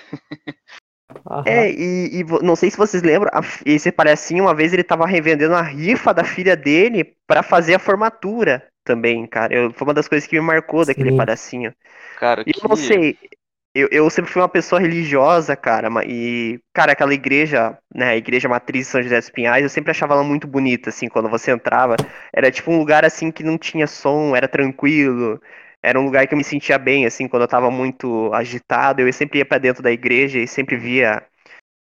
Aham. 1.30 1.44
É, 1.46 1.70
e, 1.70 2.20
e, 2.20 2.24
não 2.42 2.54
sei 2.54 2.70
se 2.70 2.76
vocês 2.76 3.02
lembram, 3.02 3.30
esse 3.64 3.90
palhacinho, 3.90 4.44
uma 4.44 4.54
vez 4.54 4.74
ele 4.74 4.84
tava 4.84 5.06
revendendo 5.06 5.54
a 5.54 5.62
rifa 5.62 6.12
da 6.12 6.22
filha 6.22 6.54
dele 6.54 7.16
para 7.26 7.42
fazer 7.42 7.74
a 7.74 7.78
formatura 7.78 8.66
também, 8.84 9.26
cara. 9.26 9.54
Eu, 9.54 9.72
foi 9.72 9.86
uma 9.86 9.94
das 9.94 10.06
coisas 10.06 10.28
que 10.28 10.38
me 10.38 10.44
marcou 10.44 10.84
daquele 10.84 11.10
Sim. 11.10 11.16
palhacinho. 11.16 11.74
Cara, 12.18 12.42
e 12.46 12.52
que... 12.52 12.64
eu 12.64 12.68
não 12.68 12.76
sei, 12.76 13.16
eu, 13.74 13.88
eu 13.90 14.10
sempre 14.10 14.30
fui 14.30 14.42
uma 14.42 14.48
pessoa 14.48 14.80
religiosa, 14.80 15.54
cara, 15.56 15.88
e, 16.06 16.60
cara, 16.72 16.92
aquela 16.92 17.14
igreja, 17.14 17.78
né, 17.94 18.10
a 18.10 18.16
igreja 18.16 18.48
matriz 18.48 18.86
de 18.86 18.90
São 18.92 19.02
José 19.02 19.18
dos 19.18 19.30
Pinhais, 19.30 19.62
eu 19.62 19.68
sempre 19.68 19.90
achava 19.90 20.14
ela 20.14 20.24
muito 20.24 20.46
bonita, 20.46 20.90
assim, 20.90 21.08
quando 21.08 21.28
você 21.28 21.50
entrava. 21.52 21.96
Era 22.32 22.50
tipo 22.50 22.70
um 22.70 22.78
lugar, 22.78 23.04
assim, 23.04 23.30
que 23.30 23.44
não 23.44 23.58
tinha 23.58 23.86
som, 23.86 24.34
era 24.34 24.48
tranquilo. 24.48 25.40
Era 25.82 26.00
um 26.00 26.04
lugar 26.04 26.26
que 26.26 26.34
eu 26.34 26.38
me 26.38 26.44
sentia 26.44 26.78
bem, 26.78 27.06
assim, 27.06 27.28
quando 27.28 27.42
eu 27.42 27.48
tava 27.48 27.70
muito 27.70 28.32
agitado. 28.34 29.00
Eu 29.02 29.12
sempre 29.12 29.38
ia 29.38 29.46
para 29.46 29.58
dentro 29.58 29.82
da 29.82 29.92
igreja 29.92 30.38
e 30.40 30.48
sempre 30.48 30.76
via 30.76 31.22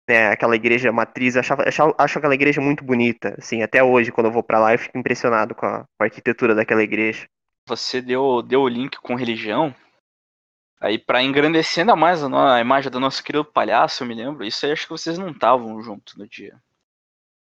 né, 0.08 0.30
aquela 0.30 0.56
igreja 0.56 0.92
matriz, 0.92 1.36
eu 1.36 1.42
achava, 1.42 1.68
achava, 1.68 1.94
acho 1.98 2.18
aquela 2.18 2.34
igreja 2.34 2.62
muito 2.62 2.84
bonita, 2.84 3.36
assim, 3.38 3.62
até 3.62 3.84
hoje, 3.84 4.12
quando 4.12 4.28
eu 4.28 4.32
vou 4.32 4.42
para 4.42 4.60
lá, 4.60 4.74
eu 4.74 4.80
fico 4.80 4.98
impressionado 4.98 5.54
com 5.54 5.66
a, 5.66 5.80
com 5.80 6.04
a, 6.04 6.06
arquitetura 6.06 6.56
daquela 6.56 6.82
igreja. 6.82 7.28
Você 7.68 8.02
deu, 8.02 8.42
deu 8.42 8.62
o 8.62 8.68
link 8.70 8.98
com 9.02 9.16
religião, 9.16 9.76
Aí, 10.80 11.00
para 11.00 11.24
engrandecer 11.24 11.82
ainda 11.82 11.96
mais 11.96 12.24
a, 12.24 12.56
a, 12.56 12.62
imagem 12.62 12.92
do 12.92 13.00
nosso 13.00 13.24
querido 13.24 13.44
palhaço, 13.44 14.04
eu 14.04 14.08
me 14.08 14.14
lembro, 14.14 14.46
isso 14.46 14.66
aí 14.66 14.72
acho 14.72 14.84
que 14.84 14.92
vocês 14.92 15.18
não 15.18 15.32
estavam 15.32 15.82
juntos 15.82 16.16
no 16.16 16.28
dia. 16.28 16.56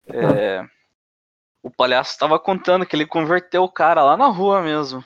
É, 0.07 0.67
o 1.63 1.69
palhaço 1.69 2.11
estava 2.11 2.37
contando 2.37 2.85
que 2.85 2.95
ele 2.95 3.05
converteu 3.05 3.63
o 3.63 3.71
cara 3.71 4.03
lá 4.03 4.17
na 4.17 4.27
rua 4.27 4.61
mesmo. 4.61 5.05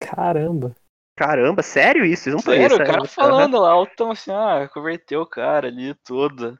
Caramba. 0.00 0.74
Caramba, 1.16 1.62
sério 1.62 2.04
isso? 2.04 2.30
Não 2.30 2.38
sério, 2.38 2.76
o 2.76 2.78
cara 2.78 3.04
falando 3.04 3.58
lá, 3.58 3.70
altão 3.70 4.12
assim, 4.12 4.30
ah, 4.30 4.68
converteu 4.72 5.22
o 5.22 5.26
cara 5.26 5.66
ali 5.66 5.94
todo. 5.94 6.58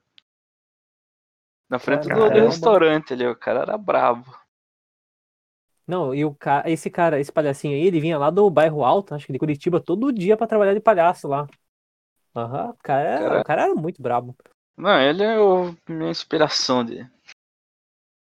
Na 1.68 1.78
frente 1.78 2.09
do, 2.09 2.30
do, 2.30 2.40
restaurante 2.40 3.12
ali, 3.12 3.26
o 3.26 3.37
cara 3.37 3.61
era 3.61 3.78
brabo. 3.78 4.35
Não, 5.88 6.14
e 6.14 6.25
o 6.25 6.35
cara, 6.35 6.71
esse 6.71 6.90
cara, 6.90 7.18
esse 7.18 7.33
palhacinho 7.33 7.75
aí, 7.75 7.87
ele 7.87 7.99
vinha 8.00 8.18
lá 8.18 8.30
do 8.30 8.50
bairro 8.50 8.85
Alto, 8.85 9.14
acho 9.14 9.26
que 9.26 9.33
de 9.33 9.38
Curitiba, 9.38 9.80
todo 9.80 10.12
dia 10.12 10.37
pra 10.37 10.47
trabalhar 10.47 10.75
de 10.75 10.80
palhaço 10.80 11.26
lá. 11.26 11.47
Aham, 12.37 12.71
o 12.71 12.76
cara, 12.83 13.09
era- 13.09 13.25
Cara- 13.25 13.40
o 13.40 13.45
cara 13.45 13.62
era 13.64 13.75
muito 13.75 14.02
brabo. 14.02 14.37
Não, 14.76 15.00
ele 15.00 15.25
é 15.25 15.38
o, 15.40 15.75
minha 15.88 16.11
inspiração 16.11 16.85
de 16.85 17.04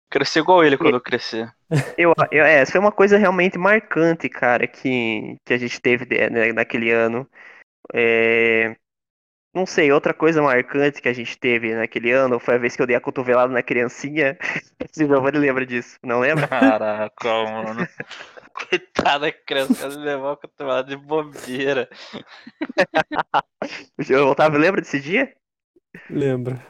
crescer 0.09 0.39
igual 0.39 0.63
ele 0.63 0.77
quando 0.77 0.95
eu 0.95 1.01
crescer. 1.01 1.53
Eu, 1.97 2.13
eu- 2.31 2.45
é, 2.45 2.59
essa 2.59 2.71
foi 2.71 2.79
uma 2.79 2.91
coisa 2.91 3.17
realmente 3.17 3.57
marcante, 3.57 4.29
cara, 4.29 4.67
que, 4.67 5.35
que 5.43 5.53
a 5.53 5.57
gente 5.57 5.81
teve 5.81 6.05
né, 6.29 6.53
naquele 6.53 6.91
ano. 6.91 7.27
É, 7.93 8.75
não 9.57 9.65
sei, 9.65 9.91
outra 9.91 10.13
coisa 10.13 10.41
marcante 10.41 11.01
que 11.01 11.09
a 11.09 11.13
gente 11.13 11.35
teve 11.37 11.73
naquele 11.73 12.11
ano 12.11 12.39
foi 12.39 12.55
a 12.55 12.57
vez 12.59 12.75
que 12.75 12.81
eu 12.81 12.85
dei 12.85 12.95
a 12.95 13.01
cotovelada 13.01 13.51
na 13.51 13.63
criancinha. 13.63 14.37
Se 14.91 15.03
o 15.03 15.07
Giovanni 15.07 15.39
lembra 15.39 15.65
disso, 15.65 15.97
não 16.03 16.19
lembra? 16.19 16.47
Caraca, 16.47 17.27
mano. 17.27 17.87
Coitada 18.53 19.19
da 19.25 19.31
criança, 19.31 19.85
ela 19.85 19.95
levou 19.95 20.31
a 20.31 20.37
cotovelada 20.37 20.87
de 20.87 20.95
bobeira. 20.95 21.89
O 24.09 24.29
Otávio 24.29 24.59
lembra 24.59 24.79
desse 24.79 24.99
dia? 24.99 25.33
Lembro. 26.09 26.61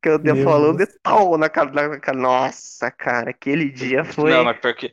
Que 0.00 0.08
eu 0.08 0.18
dei 0.18 0.42
falando 0.44 0.78
de 0.78 0.86
tal 1.02 1.36
na 1.36 1.48
cara, 1.48 1.70
na 1.88 1.98
cara. 1.98 2.16
Nossa, 2.16 2.90
cara, 2.90 3.30
aquele 3.30 3.68
dia 3.70 4.04
foi. 4.04 4.30
Não, 4.30 4.44
mas 4.44 4.58
pior 4.58 4.74
que. 4.74 4.92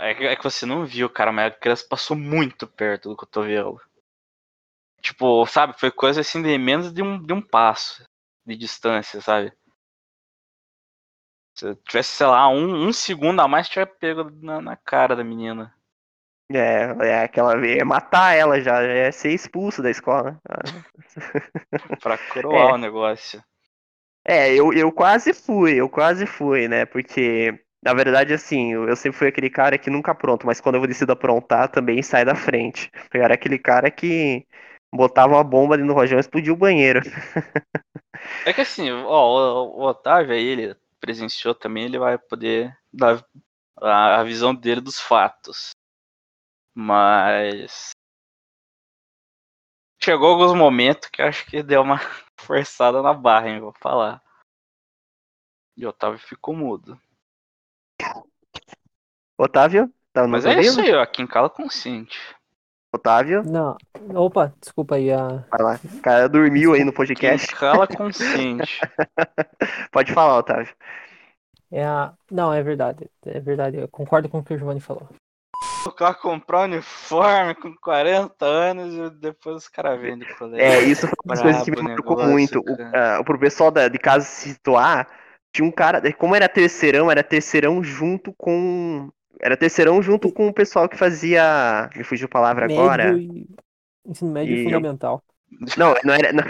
É 0.00 0.14
que, 0.14 0.24
é 0.24 0.34
que 0.34 0.42
você 0.42 0.64
não 0.66 0.84
viu, 0.84 1.08
cara, 1.10 1.30
mas 1.30 1.52
a 1.52 1.56
criança 1.56 1.86
passou 1.88 2.16
muito 2.16 2.66
perto 2.66 3.10
do 3.10 3.16
cotovelo. 3.16 3.80
Tipo, 5.06 5.46
sabe, 5.46 5.78
foi 5.78 5.92
coisa 5.92 6.20
assim 6.20 6.42
de 6.42 6.58
menos 6.58 6.92
de 6.92 7.00
um, 7.00 7.22
de 7.22 7.32
um 7.32 7.40
passo 7.40 8.04
de 8.44 8.56
distância, 8.56 9.20
sabe? 9.20 9.52
Se 11.54 11.68
eu 11.68 11.76
tivesse, 11.76 12.10
sei 12.10 12.26
lá, 12.26 12.48
um, 12.48 12.88
um 12.88 12.92
segundo 12.92 13.40
a 13.40 13.46
mais, 13.46 13.68
tinha 13.68 13.86
pego 13.86 14.28
na, 14.42 14.60
na 14.60 14.76
cara 14.76 15.14
da 15.14 15.22
menina. 15.22 15.72
É, 16.50 17.06
é 17.06 17.22
aquela 17.22 17.54
é 17.64 17.84
matar 17.84 18.34
ela 18.34 18.60
já, 18.60 18.82
é 18.82 19.12
ser 19.12 19.32
expulso 19.32 19.80
da 19.80 19.90
escola. 19.90 20.40
Pra 22.02 22.18
coroar 22.18 22.70
É. 22.70 22.72
o 22.72 22.78
negócio. 22.78 23.40
É, 24.26 24.52
eu, 24.52 24.72
eu 24.72 24.90
quase 24.90 25.32
fui, 25.32 25.76
eu 25.76 25.88
quase 25.88 26.26
fui, 26.26 26.66
né? 26.66 26.84
Porque, 26.84 27.64
na 27.80 27.94
verdade, 27.94 28.34
assim, 28.34 28.72
eu, 28.72 28.88
eu 28.88 28.96
sempre 28.96 29.18
fui 29.18 29.28
aquele 29.28 29.50
cara 29.50 29.78
que 29.78 29.88
nunca 29.88 30.10
apronto, 30.10 30.44
mas 30.44 30.60
quando 30.60 30.74
eu 30.74 30.86
decido 30.86 31.12
aprontar, 31.12 31.68
também 31.68 32.02
sai 32.02 32.24
da 32.24 32.34
frente. 32.34 32.90
Eu 33.14 33.22
era 33.22 33.34
aquele 33.34 33.56
cara 33.56 33.88
que 33.88 34.44
botava 34.92 35.34
uma 35.34 35.44
bomba 35.44 35.74
ali 35.74 35.82
no 35.82 35.94
rojão 35.94 36.18
e 36.18 36.20
explodia 36.20 36.52
o 36.52 36.56
banheiro. 36.56 37.00
É 38.44 38.52
que 38.52 38.60
assim, 38.60 38.90
ó, 38.90 39.64
o, 39.66 39.82
Otávio 39.82 40.32
aí, 40.32 40.44
ele 40.44 40.76
presenciou 41.00 41.54
também, 41.54 41.84
ele 41.84 41.98
vai 41.98 42.18
poder 42.18 42.76
dar 42.92 43.24
a, 43.76 44.22
visão 44.22 44.54
dele 44.54 44.80
dos 44.80 45.00
fatos. 45.00 45.70
Mas. 46.74 47.90
Chegou 50.02 50.28
alguns 50.28 50.56
momentos 50.56 51.08
que 51.08 51.22
acho 51.22 51.46
que 51.46 51.62
deu 51.62 51.82
uma 51.82 51.98
forçada 52.38 53.02
na 53.02 53.12
barra, 53.12 53.48
hein, 53.48 53.60
vou 53.60 53.72
falar. 53.80 54.22
E 55.76 55.84
o 55.84 55.90
Otávio 55.90 56.18
ficou 56.18 56.54
mudo. 56.54 57.00
Otávio? 59.38 59.92
Tá 60.12 60.26
Mas 60.26 60.46
é 60.46 60.60
isso 60.60 60.80
aí, 60.80 60.94
ó, 60.94 61.04
quem 61.04 61.26
cala 61.26 61.50
consciente. 61.50 62.18
Otávio, 62.94 63.42
Não, 63.42 63.76
opa, 64.14 64.54
desculpa 64.60 64.94
aí. 64.94 65.12
A... 65.12 65.44
vai 65.50 65.60
lá. 65.60 65.80
O 65.84 66.00
cara 66.00 66.28
dormiu 66.28 66.72
aí 66.72 66.84
no 66.84 66.92
Quem 66.92 66.96
podcast. 66.96 67.54
cala 67.54 67.86
consciente. 67.86 68.80
Pode 69.92 70.12
falar, 70.12 70.38
Otávio. 70.38 70.74
É 71.70 71.84
a... 71.84 72.12
Não, 72.30 72.52
é 72.52 72.62
verdade. 72.62 73.10
É 73.26 73.40
verdade. 73.40 73.76
Eu 73.76 73.88
concordo 73.88 74.28
com 74.28 74.38
o 74.38 74.44
que 74.44 74.54
o 74.54 74.58
Giovanni 74.58 74.80
falou. 74.80 75.08
O 75.86 75.92
cara 75.92 76.14
comprar 76.14 76.64
uniforme 76.64 77.54
com 77.54 77.74
40 77.76 78.44
anos 78.44 78.94
e 78.94 79.16
depois 79.18 79.56
os 79.56 79.68
caras 79.68 80.00
vendem 80.00 80.28
colégio. 80.34 80.60
É, 80.60 80.80
isso 80.80 81.06
foi 81.06 81.16
uma 81.24 81.34
das 81.34 81.42
coisas 81.42 81.62
que 81.62 81.70
me 81.70 81.82
negócio, 81.82 82.28
muito. 82.28 82.58
O, 82.58 82.64
ah, 82.92 83.22
pro 83.24 83.38
pessoal 83.38 83.70
da, 83.70 83.86
de 83.86 83.98
casa 83.98 84.24
se 84.24 84.50
situar, 84.50 85.06
tinha 85.54 85.66
um 85.66 85.70
cara, 85.70 86.02
como 86.14 86.34
era 86.34 86.48
terceirão, 86.48 87.10
era 87.10 87.22
terceirão 87.22 87.82
junto 87.84 88.34
com. 88.36 89.10
Era 89.40 89.56
terceirão 89.56 90.02
junto 90.02 90.32
com 90.32 90.48
o 90.48 90.52
pessoal 90.52 90.88
que 90.88 90.96
fazia. 90.96 91.90
Me 91.94 92.02
fugiu 92.04 92.26
a 92.26 92.30
palavra 92.30 92.66
Médio 92.66 92.82
agora. 92.82 93.12
e... 93.18 93.46
Ensino 94.06 94.30
médio 94.32 94.54
E 94.54 94.58
eu- 94.60 94.64
fundamental. 94.64 95.22
Não, 95.76 95.94
não 96.04 96.12
era. 96.12 96.32
não- 96.32 96.42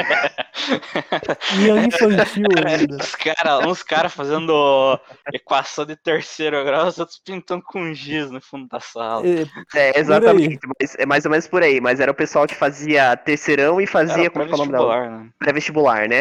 E 1.60 1.70
a 1.70 1.84
infantil 1.84 2.46
ainda. 2.66 2.96
Uns 2.96 3.14
caras 3.14 3.66
uns 3.66 3.82
cara 3.82 4.08
fazendo 4.08 4.98
equação 5.32 5.84
de 5.84 5.94
terceiro 5.96 6.64
grau, 6.64 6.86
os 6.86 6.98
outros 6.98 7.20
pintando 7.24 7.62
com 7.62 7.92
giz 7.92 8.30
no 8.30 8.40
fundo 8.40 8.66
da 8.68 8.80
sala. 8.80 9.22
É, 9.26 9.44
É, 9.78 10.00
exatamente. 10.00 10.58
Mas, 10.80 10.94
é 10.98 11.04
mais 11.06 11.24
ou 11.26 11.30
menos 11.30 11.46
por 11.46 11.62
aí. 11.62 11.78
Mas 11.80 12.00
era 12.00 12.10
o 12.10 12.14
pessoal 12.14 12.46
que 12.46 12.54
fazia 12.54 13.14
terceirão 13.18 13.80
e 13.80 13.86
fazia. 13.86 14.24
Era 14.24 14.30
Como 14.30 14.44
é 14.44 14.46
que 14.48 14.52
é 14.52 14.54
o 14.54 14.58
nome 14.58 14.72
dela? 14.72 15.26
pré-vestibular, 15.38 16.08
né? 16.08 16.18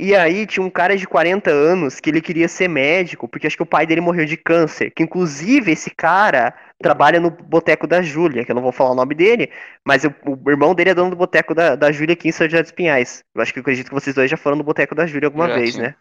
E 0.00 0.14
aí 0.16 0.46
tinha 0.46 0.64
um 0.64 0.70
cara 0.70 0.96
de 0.96 1.06
40 1.06 1.50
anos 1.50 2.00
que 2.00 2.10
ele 2.10 2.20
queria 2.22 2.48
ser 2.48 2.68
médico, 2.68 3.28
porque 3.28 3.46
acho 3.46 3.56
que 3.56 3.62
o 3.62 3.66
pai 3.66 3.86
dele 3.86 4.00
morreu 4.00 4.24
de 4.26 4.36
câncer. 4.36 4.90
Que 4.90 5.02
inclusive 5.02 5.72
esse 5.72 5.90
cara 5.90 6.54
trabalha 6.80 7.20
no 7.20 7.30
boteco 7.30 7.86
da 7.86 8.00
Júlia, 8.02 8.44
que 8.44 8.50
eu 8.50 8.54
não 8.54 8.62
vou 8.62 8.72
falar 8.72 8.92
o 8.92 8.94
nome 8.94 9.14
dele, 9.14 9.50
mas 9.84 10.04
o, 10.04 10.14
o 10.26 10.50
irmão 10.50 10.74
dele 10.74 10.90
é 10.90 10.94
dono 10.94 11.10
do 11.10 11.16
boteco 11.16 11.54
da, 11.54 11.76
da 11.76 11.92
Júlia 11.92 12.14
aqui 12.14 12.28
em 12.28 12.32
São 12.32 12.46
José 12.48 12.62
dos 12.62 12.72
Pinhais. 12.72 13.24
Eu 13.34 13.42
acho 13.42 13.52
que 13.52 13.58
eu 13.58 13.62
acredito 13.62 13.88
que 13.88 13.94
vocês 13.94 14.14
dois 14.16 14.30
já 14.30 14.36
foram 14.36 14.56
no 14.56 14.64
boteco 14.64 14.94
da 14.94 15.06
Júlia 15.06 15.26
alguma 15.28 15.48
Já, 15.48 15.54
vez, 15.54 15.74
sim. 15.74 15.78
né? 15.78 15.94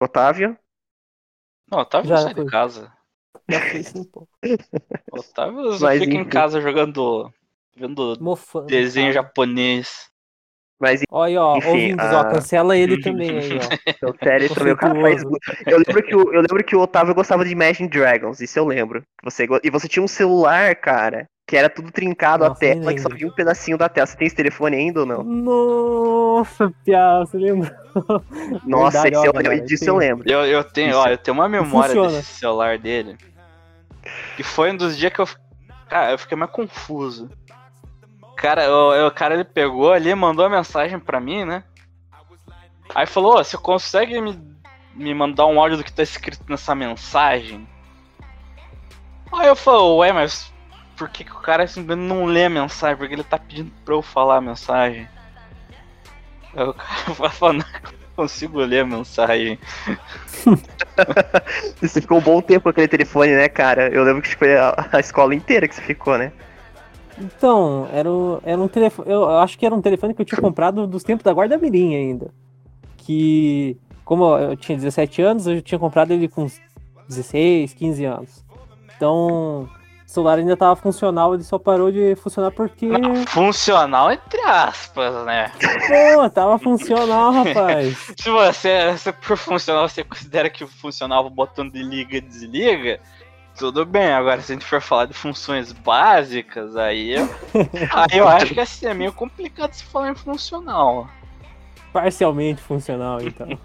Otávio? 0.00 0.56
Não, 1.70 1.78
Otávio 1.80 2.08
Já, 2.08 2.14
não 2.14 2.16
sai 2.16 2.34
de 2.34 2.42
fui. 2.42 2.44
casa. 2.44 2.92
Já 3.48 3.60
foi 3.62 3.82
sim, 3.82 4.04
pô. 4.04 4.28
Otávio 5.10 5.72
só 5.74 5.86
Mas, 5.86 5.98
fica 5.98 6.16
em 6.16 6.22
enfim. 6.22 6.28
casa 6.28 6.60
jogando. 6.60 7.32
vendo 7.76 8.18
Mofando. 8.18 8.66
desenho 8.66 9.12
cara. 9.12 9.12
japonês. 9.12 10.10
Mas 10.78 11.00
Olha 11.10 11.42
ó, 11.42 11.56
Enfim, 11.56 11.68
ouvintes, 11.68 12.06
a- 12.06 12.20
ó, 12.20 12.24
cancela 12.24 12.76
ele 12.76 13.00
também 13.00 13.38
aí, 13.38 13.58
ó. 13.58 13.76
então, 13.86 14.14
sério, 14.22 14.54
também 14.54 14.72
o 14.72 14.76
cara 14.76 15.00
faz. 15.00 15.22
Eu 15.66 15.78
lembro, 15.78 16.02
que 16.02 16.14
o, 16.14 16.32
eu 16.34 16.40
lembro 16.42 16.64
que 16.64 16.76
o 16.76 16.80
Otávio 16.80 17.14
gostava 17.14 17.44
de 17.44 17.52
Imagine 17.52 17.88
Dragons, 17.88 18.40
isso 18.40 18.58
eu 18.58 18.66
lembro. 18.66 19.02
Você, 19.24 19.46
e 19.64 19.70
você 19.70 19.88
tinha 19.88 20.02
um 20.02 20.08
celular, 20.08 20.76
cara, 20.76 21.26
que 21.48 21.56
era 21.56 21.70
tudo 21.70 21.90
trincado 21.90 22.44
a 22.44 22.48
Nossa, 22.50 22.62
nem 22.64 22.78
tela, 22.80 22.92
que 22.92 23.00
só 23.00 23.08
vinha 23.08 23.28
um 23.28 23.34
pedacinho 23.34 23.78
da 23.78 23.88
tela. 23.88 24.06
Você 24.06 24.16
tem 24.18 24.26
esse 24.26 24.36
telefone 24.36 24.76
ainda 24.76 25.00
ou 25.00 25.06
não? 25.06 25.22
Nossa, 25.24 26.70
Piá, 26.84 27.20
você 27.20 27.38
lembra? 27.38 27.74
Nossa, 28.62 29.02
Verdade, 29.02 29.16
esse 29.16 29.26
eu, 29.26 29.30
ó, 29.30 29.42
galera, 29.42 29.64
disso 29.64 29.84
eu 29.88 29.96
lembro. 29.96 30.30
Eu, 30.30 30.44
eu 30.44 30.62
tenho, 30.64 30.90
Isso. 30.90 30.98
ó, 30.98 31.08
eu 31.08 31.16
tenho 31.16 31.34
uma 31.36 31.48
memória 31.48 31.94
funciona. 31.94 32.18
desse 32.18 32.34
celular 32.34 32.78
dele. 32.78 33.16
Que 34.36 34.42
foi 34.42 34.72
um 34.72 34.76
dos 34.76 34.96
dias 34.96 35.12
que 35.12 35.20
eu. 35.20 35.28
Cara, 35.88 36.12
eu 36.12 36.18
fiquei 36.18 36.36
mais 36.36 36.50
confuso. 36.50 37.30
Cara, 38.46 38.70
o, 38.70 39.08
o 39.08 39.10
cara 39.10 39.34
ele 39.34 39.42
pegou 39.42 39.92
ali, 39.92 40.14
mandou 40.14 40.44
a 40.44 40.48
mensagem 40.48 41.00
pra 41.00 41.18
mim, 41.18 41.44
né? 41.44 41.64
Aí 42.94 43.04
falou, 43.04 43.34
"Ô, 43.34 43.42
você 43.42 43.58
consegue 43.58 44.20
me, 44.20 44.40
me 44.94 45.12
mandar 45.12 45.46
um 45.46 45.58
áudio 45.58 45.78
do 45.78 45.82
que 45.82 45.92
tá 45.92 46.04
escrito 46.04 46.44
nessa 46.48 46.72
mensagem? 46.72 47.66
Aí 49.32 49.48
eu 49.48 49.56
falo, 49.56 49.96
ué, 49.96 50.12
mas 50.12 50.52
por 50.96 51.08
que, 51.08 51.24
que 51.24 51.32
o 51.32 51.40
cara 51.40 51.66
simplesmente 51.66 52.06
não 52.06 52.24
lê 52.24 52.44
a 52.44 52.48
mensagem? 52.48 52.96
Porque 52.96 53.14
ele 53.14 53.24
tá 53.24 53.36
pedindo 53.36 53.72
pra 53.84 53.94
eu 53.94 54.00
falar 54.00 54.36
a 54.36 54.40
mensagem. 54.40 55.08
Aí 56.54 56.62
o 56.62 56.72
cara 56.72 57.14
falou, 57.34 57.54
não 57.54 57.64
consigo 58.14 58.60
ler 58.60 58.82
a 58.82 58.86
mensagem. 58.86 59.58
Você 61.82 62.00
ficou 62.00 62.18
um 62.18 62.22
bom 62.22 62.40
tempo 62.40 62.62
com 62.62 62.68
aquele 62.68 62.86
telefone, 62.86 63.34
né, 63.34 63.48
cara? 63.48 63.88
Eu 63.88 64.04
lembro 64.04 64.22
que 64.22 64.36
foi 64.36 64.56
a, 64.56 64.88
a 64.92 65.00
escola 65.00 65.34
inteira 65.34 65.66
que 65.66 65.74
você 65.74 65.82
ficou, 65.82 66.16
né? 66.16 66.30
Então, 67.18 67.88
era, 67.92 68.10
o- 68.10 68.40
era 68.44 68.60
um 68.60 68.68
telefone. 68.68 69.10
Eu 69.10 69.28
acho 69.38 69.58
que 69.58 69.64
era 69.64 69.74
um 69.74 69.80
telefone 69.82 70.14
que 70.14 70.20
eu 70.22 70.26
tinha 70.26 70.40
comprado 70.40 70.86
dos 70.86 71.02
tempos 71.02 71.24
da 71.24 71.32
Guarda 71.32 71.56
Mirim 71.58 71.94
ainda. 71.94 72.30
Que, 72.98 73.76
como 74.04 74.36
eu 74.36 74.56
tinha 74.56 74.76
17 74.76 75.22
anos, 75.22 75.46
eu 75.46 75.62
tinha 75.62 75.78
comprado 75.78 76.10
ele 76.12 76.28
com 76.28 76.44
uns 76.44 76.60
16, 77.08 77.72
15 77.74 78.04
anos. 78.04 78.44
Então, 78.96 79.62
o 79.62 79.68
celular 80.10 80.38
ainda 80.38 80.56
tava 80.56 80.74
funcional, 80.76 81.34
ele 81.34 81.42
só 81.44 81.58
parou 81.58 81.92
de 81.92 82.16
funcionar 82.16 82.50
porque. 82.50 82.88
Funcional 83.28 84.10
entre 84.12 84.40
aspas, 84.42 85.24
né? 85.24 85.52
Pô, 86.14 86.28
tava 86.30 86.58
funcional, 86.58 87.30
rapaz. 87.32 87.96
Se 88.18 88.30
você, 88.30 88.96
se 88.98 89.12
por 89.12 89.36
funcional 89.36 89.88
você 89.88 90.02
considera 90.02 90.48
que 90.50 90.66
funcionava 90.66 91.26
o 91.28 91.30
botão 91.30 91.68
de 91.68 91.82
liga 91.82 92.16
e 92.16 92.20
desliga, 92.20 92.98
tudo 93.56 93.84
bem. 93.84 94.12
Agora, 94.12 94.40
se 94.40 94.52
a 94.52 94.54
gente 94.54 94.64
for 94.66 94.80
falar 94.80 95.06
de 95.06 95.14
funções 95.14 95.72
básicas, 95.72 96.76
aí 96.76 97.14
eu, 97.14 97.28
aí 97.92 98.18
eu 98.18 98.28
acho 98.28 98.52
que 98.54 98.60
assim, 98.60 98.86
é 98.86 98.94
meio 98.94 99.12
complicado 99.12 99.72
se 99.72 99.84
falar 99.84 100.10
em 100.10 100.14
funcional. 100.14 101.08
Parcialmente 101.92 102.60
funcional, 102.60 103.20
então. 103.22 103.48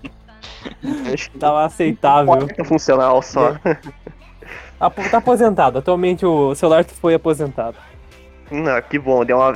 Acho 1.13 1.29
que 1.31 1.37
Tava 1.37 1.65
aceitável. 1.65 2.25
quarto 2.37 2.63
funcional 2.65 3.21
só. 3.21 3.55
Apo- 4.79 5.09
Tá 5.09 5.17
aposentado. 5.17 5.79
Atualmente 5.79 6.25
o 6.25 6.55
celular 6.55 6.83
foi 6.85 7.13
aposentado. 7.13 7.77
Não, 8.49 8.81
que 8.81 8.99
bom, 8.99 9.23
deu 9.23 9.37
uma, 9.37 9.53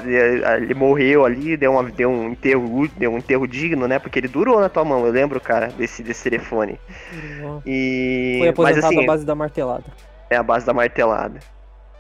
ele 0.56 0.74
morreu 0.74 1.26
ali, 1.26 1.58
deu, 1.58 1.74
uma, 1.74 1.84
deu 1.84 2.10
um 2.10 2.30
enterro, 2.30 2.88
deu 2.98 3.12
um 3.12 3.18
enterro 3.18 3.46
digno, 3.46 3.88
né? 3.90 4.00
Porque 4.00 4.20
ele 4.20 4.28
durou 4.30 4.60
na 4.62 4.70
tua 4.70 4.86
mão, 4.86 5.06
eu 5.06 5.12
lembro, 5.12 5.40
cara, 5.42 5.68
desse, 5.68 6.02
desse 6.02 6.24
telefone. 6.30 6.80
E 7.66 8.38
Foi 8.40 8.48
mas 8.48 8.78
aposentado 8.78 8.94
assim, 8.94 9.04
à 9.04 9.08
base 9.08 9.26
da 9.26 9.36
martelada. 9.36 9.84
É 10.30 10.36
a 10.36 10.44
base 10.44 10.66
da 10.66 10.74
martelada. 10.74 11.40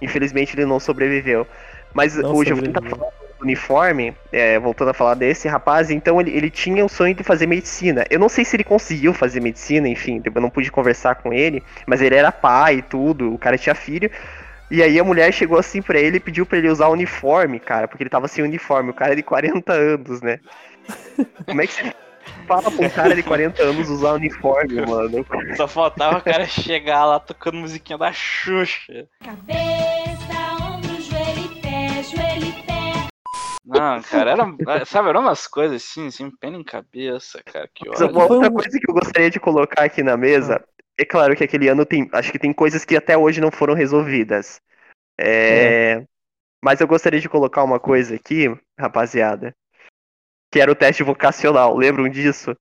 Infelizmente 0.01 0.55
ele 0.55 0.65
não 0.65 0.79
sobreviveu. 0.79 1.47
Mas 1.93 2.15
Não 2.15 2.33
o 2.33 2.43
Giovanni 2.43 2.73
tá 2.73 2.81
falando 2.81 3.13
do 3.39 3.43
uniforme, 3.43 4.13
é, 4.31 4.59
voltando 4.59 4.89
a 4.89 4.93
falar 4.93 5.13
desse 5.13 5.47
rapaz, 5.47 5.89
então 5.89 6.19
ele, 6.19 6.31
ele 6.31 6.49
tinha 6.49 6.83
o 6.83 6.89
sonho 6.89 7.15
de 7.15 7.23
fazer 7.23 7.47
medicina. 7.47 8.05
Eu 8.09 8.19
não 8.19 8.27
sei 8.27 8.43
se 8.43 8.55
ele 8.55 8.63
conseguiu 8.63 9.13
fazer 9.13 9.39
medicina, 9.39 9.87
enfim, 9.87 10.21
eu 10.23 10.41
não 10.41 10.49
pude 10.49 10.71
conversar 10.71 11.15
com 11.15 11.31
ele, 11.31 11.63
mas 11.85 12.01
ele 12.01 12.15
era 12.15 12.31
pai 12.31 12.75
e 12.75 12.81
tudo, 12.81 13.33
o 13.33 13.37
cara 13.37 13.57
tinha 13.57 13.73
filho. 13.73 14.11
E 14.69 14.81
aí 14.81 14.99
a 14.99 15.03
mulher 15.03 15.31
chegou 15.31 15.57
assim 15.57 15.81
pra 15.81 15.99
ele 15.99 16.17
e 16.17 16.19
pediu 16.19 16.45
pra 16.45 16.57
ele 16.57 16.69
usar 16.69 16.87
uniforme, 16.89 17.59
cara, 17.59 17.87
porque 17.87 18.03
ele 18.03 18.09
tava 18.09 18.27
sem 18.27 18.43
uniforme. 18.43 18.89
O 18.89 18.93
cara 18.93 19.13
é 19.13 19.15
de 19.15 19.23
40 19.23 19.71
anos, 19.71 20.21
né? 20.21 20.39
Como 21.45 21.61
é 21.61 21.67
que 21.67 21.73
você 21.73 21.93
fala 22.45 22.71
pra 22.71 22.85
um 22.85 22.89
cara 22.89 23.15
de 23.15 23.23
40 23.23 23.61
anos 23.63 23.89
usar 23.89 24.13
uniforme, 24.13 24.85
mano? 24.85 25.25
Só 25.55 25.67
faltava 25.67 26.17
o 26.17 26.21
cara 26.21 26.45
chegar 26.45 27.05
lá 27.05 27.19
tocando 27.19 27.57
musiquinha 27.57 27.97
da 27.97 28.11
Xuxa. 28.11 29.07
Cabeça, 29.23 30.63
ombro, 30.63 31.01
joelho 31.01 31.51
e 31.51 31.61
pé, 31.61 32.03
joelho 32.03 32.45
e 32.45 32.51
pé. 32.63 33.07
Não, 33.65 34.01
cara, 34.03 34.31
era, 34.31 34.85
sabe, 34.85 35.09
eram 35.09 35.21
umas 35.21 35.47
coisas 35.47 35.83
assim, 35.83 36.11
sem 36.11 36.29
pena 36.29 36.55
em 36.57 36.63
cabeça, 36.63 37.41
cara, 37.43 37.67
que 37.73 37.87
Mas 37.89 38.01
ódio. 38.01 38.15
Uma 38.15 38.23
outra 38.31 38.49
um- 38.49 38.53
coisa 38.53 38.79
que 38.79 38.89
eu 38.89 38.93
gostaria 38.93 39.29
de 39.29 39.39
colocar 39.39 39.83
aqui 39.83 40.03
na 40.03 40.15
mesa, 40.15 40.63
é 40.99 41.03
claro 41.03 41.35
que 41.35 41.43
aquele 41.43 41.67
ano 41.67 41.85
tem, 41.85 42.07
acho 42.13 42.31
que 42.31 42.39
tem 42.39 42.53
coisas 42.53 42.85
que 42.85 42.95
até 42.95 43.17
hoje 43.17 43.41
não 43.41 43.51
foram 43.51 43.73
resolvidas. 43.73 44.61
É, 45.19 46.03
Mas 46.63 46.81
eu 46.81 46.87
gostaria 46.87 47.19
de 47.19 47.29
colocar 47.29 47.63
uma 47.63 47.79
coisa 47.79 48.15
aqui, 48.15 48.47
rapaziada, 48.79 49.53
que 50.55 50.61
era 50.61 50.71
o 50.71 50.75
teste 50.75 51.03
vocacional. 51.03 51.75
Lembram 51.75 52.07
disso? 52.07 52.55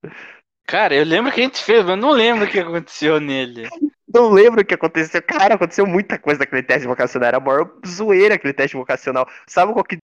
Cara, 0.67 0.97
eu 0.97 1.05
lembro 1.05 1.31
que 1.31 1.41
a 1.41 1.45
gente 1.45 1.63
fez, 1.63 1.85
mas 1.85 1.91
eu 1.91 1.97
não 1.97 2.11
lembro 2.11 2.45
o 2.45 2.51
que 2.51 2.59
aconteceu 2.59 3.21
nele. 3.21 3.69
Não 4.13 4.33
lembro 4.33 4.63
o 4.63 4.65
que 4.65 4.75
aconteceu. 4.75 5.23
Cara, 5.23 5.55
aconteceu 5.55 5.87
muita 5.87 6.19
coisa 6.19 6.41
naquele 6.41 6.65
teste 6.65 6.89
vocacional. 6.89 7.29
Era 7.29 7.37
a 7.37 7.41
maior 7.41 7.71
zoeira 7.87 8.35
aquele 8.35 8.53
teste 8.53 8.77
vocacional. 8.77 9.29
Sabe 9.47 9.73
qual 9.73 9.85
que 9.85 9.99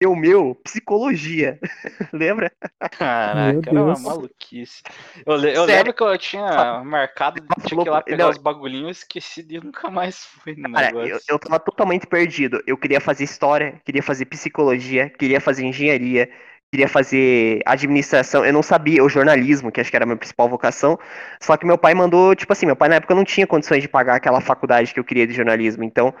deu 0.00 0.12
o 0.12 0.16
meu? 0.16 0.54
Psicologia. 0.64 1.58
Lembra? 2.14 2.50
Caraca, 2.98 3.68
era 3.68 3.82
uma 3.82 3.98
maluquice. 3.98 4.82
Eu, 5.26 5.36
le- 5.36 5.54
eu 5.54 5.66
lembro 5.66 5.92
que 5.92 6.02
eu 6.02 6.16
tinha 6.16 6.82
marcado, 6.82 7.46
tinha 7.66 7.82
que 7.82 7.88
ir 7.88 7.90
lá 7.90 8.00
pegar 8.00 8.24
Não. 8.24 8.30
os 8.30 8.38
bagulhinhos, 8.38 8.84
eu 8.84 8.90
esqueci 8.90 9.46
e 9.50 9.60
nunca 9.60 9.90
mais 9.90 10.24
fui 10.24 10.56
no 10.56 10.72
Cara, 10.72 10.86
negócio. 10.86 11.10
eu, 11.10 11.20
eu 11.28 11.38
tava 11.38 11.60
totalmente 11.60 12.06
perdido. 12.06 12.62
Eu 12.66 12.78
queria 12.78 13.02
fazer 13.02 13.24
história, 13.24 13.82
queria 13.84 14.02
fazer 14.02 14.24
psicologia, 14.24 15.10
queria 15.10 15.42
fazer 15.42 15.64
engenharia, 15.66 16.30
queria 16.74 16.88
fazer 16.88 17.60
administração. 17.64 18.44
Eu 18.44 18.52
não 18.52 18.62
sabia, 18.62 19.04
o 19.04 19.08
jornalismo, 19.08 19.70
que 19.70 19.80
acho 19.80 19.90
que 19.90 19.96
era 19.96 20.04
a 20.04 20.06
minha 20.06 20.16
principal 20.16 20.48
vocação. 20.48 20.98
Só 21.40 21.56
que 21.56 21.64
meu 21.64 21.78
pai 21.78 21.94
mandou, 21.94 22.34
tipo 22.34 22.52
assim, 22.52 22.66
meu 22.66 22.74
pai 22.74 22.88
na 22.88 22.96
época 22.96 23.14
não 23.14 23.24
tinha 23.24 23.46
condições 23.46 23.80
de 23.80 23.88
pagar 23.88 24.16
aquela 24.16 24.40
faculdade 24.40 24.92
que 24.92 24.98
eu 24.98 25.04
queria 25.04 25.24
de 25.26 25.32
jornalismo. 25.34 25.84
Então, 25.84 26.12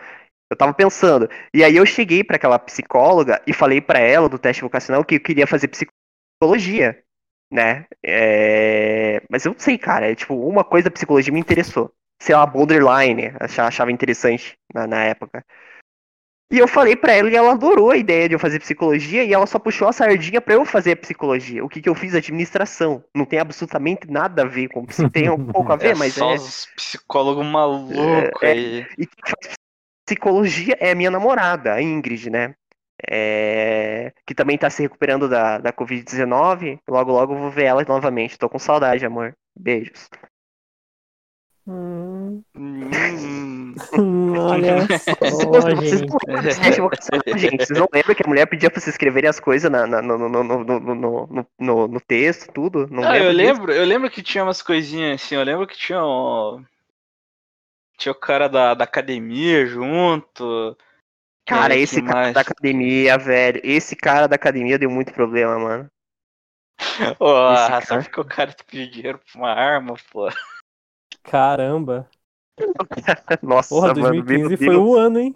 eu 0.50 0.56
tava 0.56 0.74
pensando. 0.74 1.28
E 1.54 1.64
aí 1.64 1.76
eu 1.76 1.86
cheguei 1.86 2.24
pra 2.24 2.36
aquela 2.36 2.58
psicóloga 2.58 3.42
e 3.46 3.52
falei 3.52 3.80
pra 3.80 3.98
ela 3.98 4.28
do 4.28 4.38
teste 4.38 4.62
vocacional 4.62 5.04
que 5.04 5.16
eu 5.16 5.20
queria 5.20 5.46
fazer 5.46 5.68
psicologia, 5.68 7.02
né? 7.52 7.86
É, 8.04 9.22
Mas 9.30 9.44
eu 9.44 9.52
não 9.52 9.58
sei, 9.58 9.78
cara. 9.78 10.10
É, 10.10 10.14
tipo, 10.14 10.34
uma 10.34 10.64
coisa 10.64 10.86
da 10.90 10.92
psicologia 10.94 11.32
me 11.32 11.40
interessou. 11.40 11.92
Sei 12.20 12.34
lá, 12.34 12.46
borderline, 12.46 13.32
achava, 13.40 13.68
achava 13.68 13.92
interessante 13.92 14.56
na, 14.74 14.86
na 14.86 15.04
época. 15.04 15.44
E 16.52 16.58
eu 16.58 16.68
falei 16.68 16.94
pra 16.94 17.12
ela 17.12 17.30
e 17.30 17.34
ela 17.34 17.52
adorou 17.52 17.90
a 17.90 17.96
ideia 17.96 18.28
de 18.28 18.34
eu 18.34 18.38
fazer 18.38 18.60
psicologia 18.60 19.24
e 19.24 19.32
ela 19.32 19.46
só 19.46 19.58
puxou 19.58 19.88
a 19.88 19.92
sardinha 19.92 20.40
pra 20.40 20.54
eu 20.54 20.64
fazer 20.64 20.96
psicologia. 20.96 21.64
O 21.64 21.68
que 21.68 21.80
que 21.80 21.88
eu 21.88 21.94
fiz? 21.94 22.14
Administração. 22.14 23.02
Não 23.14 23.24
tem 23.24 23.38
absolutamente 23.38 24.10
nada 24.10 24.42
a 24.42 24.46
ver 24.46 24.68
com 24.68 24.84
tem 25.10 25.30
um 25.30 25.46
pouco 25.52 25.72
a 25.72 25.76
ver, 25.76 25.92
é 25.92 25.94
mas 25.94 26.14
só 26.14 26.32
é. 26.32 26.34
os 26.34 26.66
psicólogos 26.76 27.44
malucos 27.46 27.96
É, 27.96 28.30
é. 28.42 28.50
aí. 28.50 28.86
E 28.98 29.06
quem 29.06 29.24
faz 29.24 29.56
psicologia 30.06 30.76
é 30.78 30.92
a 30.92 30.94
minha 30.94 31.10
namorada, 31.10 31.72
a 31.72 31.82
Ingrid, 31.82 32.30
né? 32.30 32.54
É, 33.10 34.12
Que 34.26 34.34
também 34.34 34.56
tá 34.56 34.70
se 34.70 34.82
recuperando 34.82 35.28
da, 35.28 35.58
da 35.58 35.72
Covid-19. 35.72 36.78
Logo, 36.86 37.12
logo 37.12 37.34
eu 37.34 37.38
vou 37.38 37.50
ver 37.50 37.64
ela 37.64 37.84
novamente. 37.84 38.38
Tô 38.38 38.48
com 38.48 38.58
saudade, 38.58 39.04
amor. 39.04 39.34
Beijos. 39.58 40.08
Hum, 41.66 42.44
Hum. 42.54 43.74
olha 44.38 44.86
só, 44.98 45.14
Vocês 45.50 46.00
gente. 47.40 47.56
Vocês 47.66 47.70
não 47.78 47.88
lembram 47.92 48.14
que 48.14 48.22
a 48.22 48.28
mulher 48.28 48.46
pedia 48.46 48.70
pra 48.70 48.80
vocês 48.80 48.94
escreverem 48.94 49.30
as 49.30 49.40
coisas 49.40 49.70
na, 49.70 49.86
na- 49.86 50.02
no, 50.02 50.18
no, 50.18 50.28
no, 50.28 50.44
no, 50.44 50.80
no, 50.80 50.94
no, 51.26 51.46
no- 51.58 51.88
no 51.88 52.00
texto, 52.00 52.52
tudo? 52.52 52.86
Não 52.88 53.02
Ah, 53.08 53.18
eu 53.18 53.32
lembro, 53.32 53.72
eu 53.72 53.84
lembro 53.84 54.10
que 54.10 54.22
tinha 54.22 54.44
umas 54.44 54.60
coisinhas 54.60 55.22
assim, 55.22 55.34
eu 55.36 55.42
lembro 55.42 55.66
que 55.66 55.76
tinha 55.76 56.02
o. 56.04 56.60
Tinha 57.96 58.12
o 58.12 58.14
cara 58.18 58.48
da, 58.48 58.74
da 58.74 58.84
academia 58.84 59.64
junto. 59.66 60.76
Cara, 61.46 61.74
É, 61.74 61.78
esse 61.78 62.02
cara 62.02 62.14
mais? 62.22 62.34
da 62.34 62.40
academia, 62.40 63.18
velho. 63.18 63.60
Esse 63.64 63.94
cara 63.96 64.26
da 64.26 64.34
academia 64.36 64.78
deu 64.78 64.90
muito 64.90 65.12
problema, 65.12 65.58
mano. 65.58 65.90
Porra, 67.18 67.78
Esse 67.78 67.86
só 67.86 67.94
cara. 67.94 68.02
porque 68.02 68.20
o 68.20 68.24
cara 68.24 68.54
pediu 68.66 68.90
dinheiro 68.90 69.18
pra 69.18 69.40
uma 69.40 69.50
arma, 69.52 69.94
pô. 70.12 70.28
Caramba. 71.24 72.08
Nossa, 73.42 73.68
Porra, 73.70 73.88
mano. 73.94 74.22
2015 74.22 74.48
meu 74.48 74.58
foi 74.58 74.76
o 74.76 74.96
ano, 74.96 75.18
hein? 75.18 75.34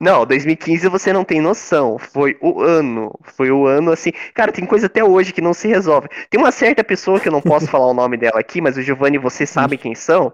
Não, 0.00 0.26
2015 0.26 0.88
você 0.88 1.12
não 1.12 1.24
tem 1.24 1.40
noção. 1.40 1.98
Foi 1.98 2.36
o 2.40 2.60
ano. 2.60 3.12
Foi 3.22 3.50
o 3.50 3.66
ano 3.66 3.92
assim. 3.92 4.12
Cara, 4.34 4.52
tem 4.52 4.66
coisa 4.66 4.86
até 4.86 5.02
hoje 5.02 5.32
que 5.32 5.40
não 5.40 5.54
se 5.54 5.66
resolve. 5.68 6.08
Tem 6.28 6.38
uma 6.38 6.52
certa 6.52 6.84
pessoa 6.84 7.18
que 7.18 7.28
eu 7.28 7.32
não 7.32 7.40
posso 7.40 7.66
falar 7.70 7.86
o 7.86 7.94
nome 7.94 8.16
dela 8.16 8.38
aqui, 8.38 8.60
mas 8.60 8.76
o 8.76 8.82
Giovanni, 8.82 9.18
você 9.18 9.46
sabe 9.46 9.78
quem 9.78 9.94
são. 9.94 10.32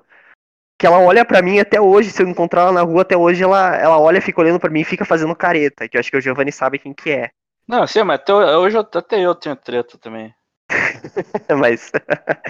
Que 0.78 0.86
ela 0.86 0.98
olha 0.98 1.24
pra 1.24 1.40
mim 1.42 1.60
até 1.60 1.80
hoje. 1.80 2.10
Se 2.10 2.22
eu 2.22 2.28
encontrar 2.28 2.62
ela 2.62 2.72
na 2.72 2.82
rua 2.82 3.02
até 3.02 3.16
hoje, 3.16 3.42
ela, 3.42 3.76
ela 3.76 3.98
olha, 4.00 4.20
fica 4.20 4.40
olhando 4.40 4.58
pra 4.58 4.70
mim 4.70 4.80
e 4.80 4.84
fica 4.84 5.04
fazendo 5.04 5.34
careta. 5.36 5.88
Que 5.88 5.96
eu 5.96 6.00
acho 6.00 6.10
que 6.10 6.16
o 6.16 6.20
Giovanni 6.20 6.50
sabe 6.50 6.78
quem 6.78 6.92
que 6.92 7.10
é. 7.10 7.30
Não, 7.68 7.86
sim, 7.86 8.02
mas 8.02 8.20
até, 8.20 8.34
hoje 8.34 8.76
eu- 8.76 8.80
até 8.80 9.20
eu 9.20 9.34
tenho 9.34 9.54
treta 9.54 9.96
também. 9.96 10.34
mas. 11.56 11.92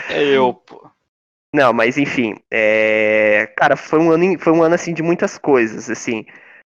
É 0.08 0.22
eu, 0.24 0.54
pô. 0.54 0.90
Não, 1.54 1.72
mas 1.72 1.98
enfim, 1.98 2.34
é, 2.50 3.46
cara, 3.56 3.76
foi 3.76 3.98
um 3.98 4.10
ano, 4.10 4.38
foi 4.38 4.52
um 4.52 4.62
ano 4.62 4.74
assim 4.74 4.94
de 4.94 5.02
muitas 5.02 5.36
coisas, 5.36 5.90
assim. 5.90 6.24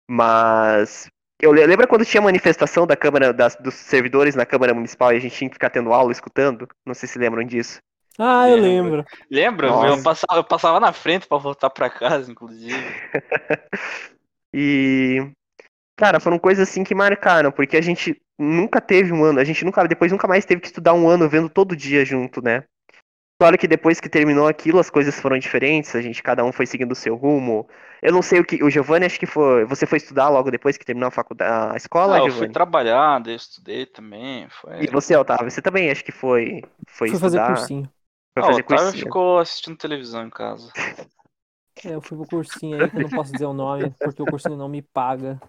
Mas 0.08 1.08
eu 1.40 1.52
le- 1.52 1.66
lembra 1.66 1.86
quando 1.86 2.04
tinha 2.04 2.20
manifestação 2.22 2.86
da 2.86 2.96
Câmara 2.96 3.32
das, 3.32 3.56
dos 3.56 3.74
servidores 3.74 4.34
na 4.34 4.44
Câmara 4.44 4.74
Municipal 4.74 5.12
e 5.12 5.16
a 5.16 5.20
gente 5.20 5.36
tinha 5.36 5.48
que 5.48 5.54
ficar 5.54 5.70
tendo 5.70 5.92
aula 5.92 6.12
escutando? 6.12 6.68
Não 6.84 6.94
sei 6.94 7.08
se 7.08 7.18
lembram 7.18 7.44
disso. 7.44 7.80
Ah, 8.18 8.48
eu 8.48 8.56
Lembro. 8.56 8.96
lembro. 8.96 9.04
Lembra? 9.30 9.66
Nossa. 9.68 9.98
Eu 9.98 10.02
passava, 10.02 10.38
eu 10.40 10.44
passava 10.44 10.80
na 10.80 10.92
frente 10.92 11.26
pra 11.26 11.38
voltar 11.38 11.70
pra 11.70 11.90
casa, 11.90 12.30
inclusive. 12.30 12.74
E 14.56 15.18
cara, 15.96 16.20
foram 16.20 16.38
coisas 16.38 16.68
assim 16.68 16.84
que 16.84 16.94
marcaram, 16.94 17.50
porque 17.50 17.76
a 17.76 17.80
gente 17.80 18.20
nunca 18.38 18.80
teve 18.80 19.12
um 19.12 19.24
ano, 19.24 19.40
a 19.40 19.44
gente 19.44 19.64
nunca 19.64 19.84
depois 19.88 20.12
nunca 20.12 20.28
mais 20.28 20.44
teve 20.44 20.60
que 20.60 20.68
estudar 20.68 20.94
um 20.94 21.08
ano 21.08 21.28
vendo 21.28 21.48
todo 21.48 21.74
dia 21.76 22.04
junto, 22.04 22.40
né? 22.40 22.62
Claro 23.38 23.58
que 23.58 23.66
depois 23.66 23.98
que 23.98 24.08
terminou 24.08 24.46
aquilo, 24.46 24.78
as 24.78 24.88
coisas 24.88 25.18
foram 25.18 25.38
diferentes, 25.38 25.94
a 25.94 26.00
gente, 26.00 26.22
cada 26.22 26.44
um 26.44 26.52
foi 26.52 26.66
seguindo 26.66 26.92
o 26.92 26.94
seu 26.94 27.16
rumo. 27.16 27.68
Eu 28.00 28.12
não 28.12 28.22
sei 28.22 28.38
o 28.38 28.44
que. 28.44 28.62
O 28.62 28.70
Giovanni, 28.70 29.06
acho 29.06 29.18
que 29.18 29.26
foi. 29.26 29.64
Você 29.64 29.86
foi 29.86 29.98
estudar 29.98 30.28
logo 30.28 30.50
depois 30.50 30.76
que 30.76 30.84
terminou 30.84 31.08
a 31.08 31.10
faculdade, 31.10 31.74
a 31.74 31.76
escola, 31.76 32.16
Ah, 32.16 32.18
eu 32.20 32.30
fui 32.30 32.48
trabalhar, 32.48 33.18
daí 33.18 33.32
eu 33.32 33.36
estudei 33.36 33.86
também. 33.86 34.46
Foi... 34.48 34.84
E 34.84 34.86
você, 34.86 35.16
Otávio, 35.16 35.50
você 35.50 35.60
também 35.60 35.90
acho 35.90 36.04
que 36.04 36.12
foi. 36.12 36.62
Foi 36.86 37.08
Fui 37.08 37.18
fazer 37.18 37.38
estudar. 37.38 37.56
cursinho. 37.56 37.90
Foi 38.34 38.42
Ah, 38.42 38.46
o 38.46 38.48
fazer 38.50 38.60
Otávio 38.62 38.84
cursinho. 38.84 39.04
ficou 39.04 39.38
assistindo 39.38 39.76
televisão 39.76 40.26
em 40.26 40.30
casa. 40.30 40.70
É, 41.84 41.94
eu 41.94 42.00
fui 42.00 42.16
pro 42.16 42.26
cursinho 42.28 42.80
aí, 42.80 42.88
que 42.88 42.96
eu 42.96 43.02
não 43.02 43.10
posso 43.10 43.32
dizer 43.32 43.46
o 43.46 43.52
nome, 43.52 43.92
porque 43.98 44.22
o 44.22 44.26
cursinho 44.26 44.56
não 44.56 44.68
me 44.68 44.80
paga. 44.80 45.40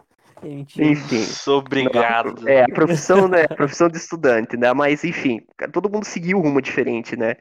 É. 0.43 0.47
Enfim. 0.47 1.23
Sou 1.23 1.59
obrigado. 1.59 2.47
É, 2.49 2.63
a 2.63 2.67
profissão, 2.67 3.27
né? 3.27 3.43
A 3.43 3.55
profissão 3.55 3.87
de 3.87 3.97
estudante, 3.97 4.57
né? 4.57 4.73
Mas 4.73 5.03
enfim, 5.03 5.41
todo 5.71 5.89
mundo 5.89 6.03
seguiu 6.03 6.37
um 6.37 6.41
rumo 6.41 6.61
diferente, 6.61 7.15
né? 7.15 7.35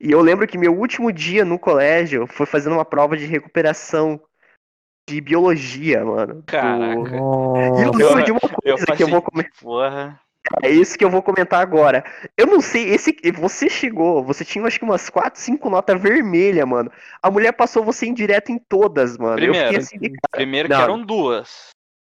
E 0.00 0.10
eu 0.12 0.20
lembro 0.20 0.46
que 0.46 0.56
meu 0.58 0.72
último 0.76 1.12
dia 1.12 1.44
no 1.44 1.58
colégio 1.58 2.26
foi 2.26 2.46
fazendo 2.46 2.74
uma 2.74 2.84
prova 2.84 3.16
de 3.16 3.24
recuperação 3.26 4.20
de 5.08 5.20
biologia, 5.20 6.04
mano. 6.04 6.34
do- 6.34 6.42
Caraca. 6.44 7.16
E 7.16 7.82
eu 7.82 7.92
lembro 7.92 8.22
de 8.24 8.30
uma 8.32 8.40
Eu 8.62 8.76
coisa 8.76 8.86
que 8.96 9.02
eu 9.02 9.08
vou 9.08 9.22
comentar. 9.22 9.52
porra. 9.60 10.20
É 10.62 10.70
isso 10.70 10.96
que 10.96 11.04
eu 11.04 11.10
vou 11.10 11.22
comentar 11.22 11.60
agora. 11.60 12.02
Eu 12.36 12.46
não 12.46 12.60
sei, 12.60 12.88
esse 12.90 13.14
você 13.34 13.68
chegou, 13.68 14.24
você 14.24 14.44
tinha 14.44 14.64
acho 14.64 14.78
que 14.78 14.84
umas 14.84 15.10
4, 15.10 15.38
5 15.40 15.68
notas 15.68 16.00
vermelhas, 16.00 16.66
mano. 16.66 16.90
A 17.22 17.30
mulher 17.30 17.52
passou 17.52 17.84
você 17.84 18.06
em 18.06 18.14
direto 18.14 18.50
em 18.50 18.58
todas, 18.58 19.18
mano. 19.18 19.32
eu 19.32 19.50
Primeiro. 19.52 19.66
fiquei 19.66 19.78
assim, 19.78 19.98
de 19.98 20.08
cara. 20.10 20.18
Primeiro 20.32 20.68
Não. 20.68 20.76
que 20.76 20.82
eram 20.82 21.02
duas. 21.04 21.68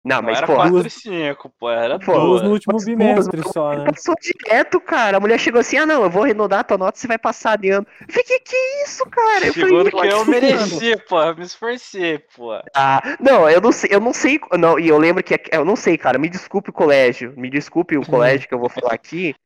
Não, 0.04 0.16
Não 0.16 0.22
mas 0.24 0.38
era 0.38 0.46
pô, 0.48 0.54
quatro 0.56 0.72
duas- 0.72 0.86
e 0.86 0.90
cinco, 0.90 1.48
pô. 1.60 1.70
Era 1.70 1.96
Pô, 1.96 2.12
Duas 2.12 2.24
duas. 2.26 2.42
no 2.42 2.50
último 2.50 2.72
Mas 2.74 2.84
bimestre 2.84 3.40
duas, 3.40 3.52
só, 3.52 3.72
né? 3.72 3.84
Passou 3.84 4.14
direto, 4.20 4.80
cara. 4.80 5.16
A 5.16 5.20
mulher 5.20 5.38
chegou 5.38 5.60
assim: 5.60 5.76
ah, 5.76 5.86
não, 5.86 6.02
eu 6.02 6.10
vou 6.10 6.24
arredondar 6.24 6.58
a 6.58 6.64
tua 6.64 6.76
nota, 6.76 6.98
você 6.98 7.06
vai 7.06 7.18
passar 7.18 7.56
de 7.56 7.70
ano. 7.70 7.86
Eu 8.00 8.06
falei, 8.08 8.24
que 8.24 8.38
que 8.40 8.56
é 8.56 8.84
isso, 8.84 9.06
cara? 9.06 9.46
Eu 9.46 9.52
Segundo 9.52 9.90
falei, 9.92 10.10
que 10.10 10.14
eu 10.14 10.18
"Mano, 10.18 10.30
mereci, 10.30 10.96
pô. 11.08 11.22
Eu 11.22 11.36
me 11.36 11.44
esforcei, 11.44 12.18
pô. 12.18 12.52
Ah, 12.74 13.00
não, 13.20 13.48
eu 13.48 13.60
não 13.60 13.70
sei, 13.70 13.90
eu 13.92 14.00
não 14.00 14.12
sei. 14.12 14.40
Não, 14.58 14.76
e 14.76 14.88
eu 14.88 14.98
lembro 14.98 15.22
que. 15.22 15.40
Eu 15.52 15.64
não 15.64 15.76
sei, 15.76 15.96
cara. 15.96 16.18
Me 16.18 16.28
desculpe 16.28 16.70
o 16.70 16.72
colégio. 16.72 17.32
Me 17.36 17.48
desculpe 17.48 17.96
o 17.96 18.04
colégio 18.04 18.48
que 18.48 18.54
eu 18.54 18.58
vou 18.58 18.68
falar 18.68 18.94
aqui. 18.94 19.36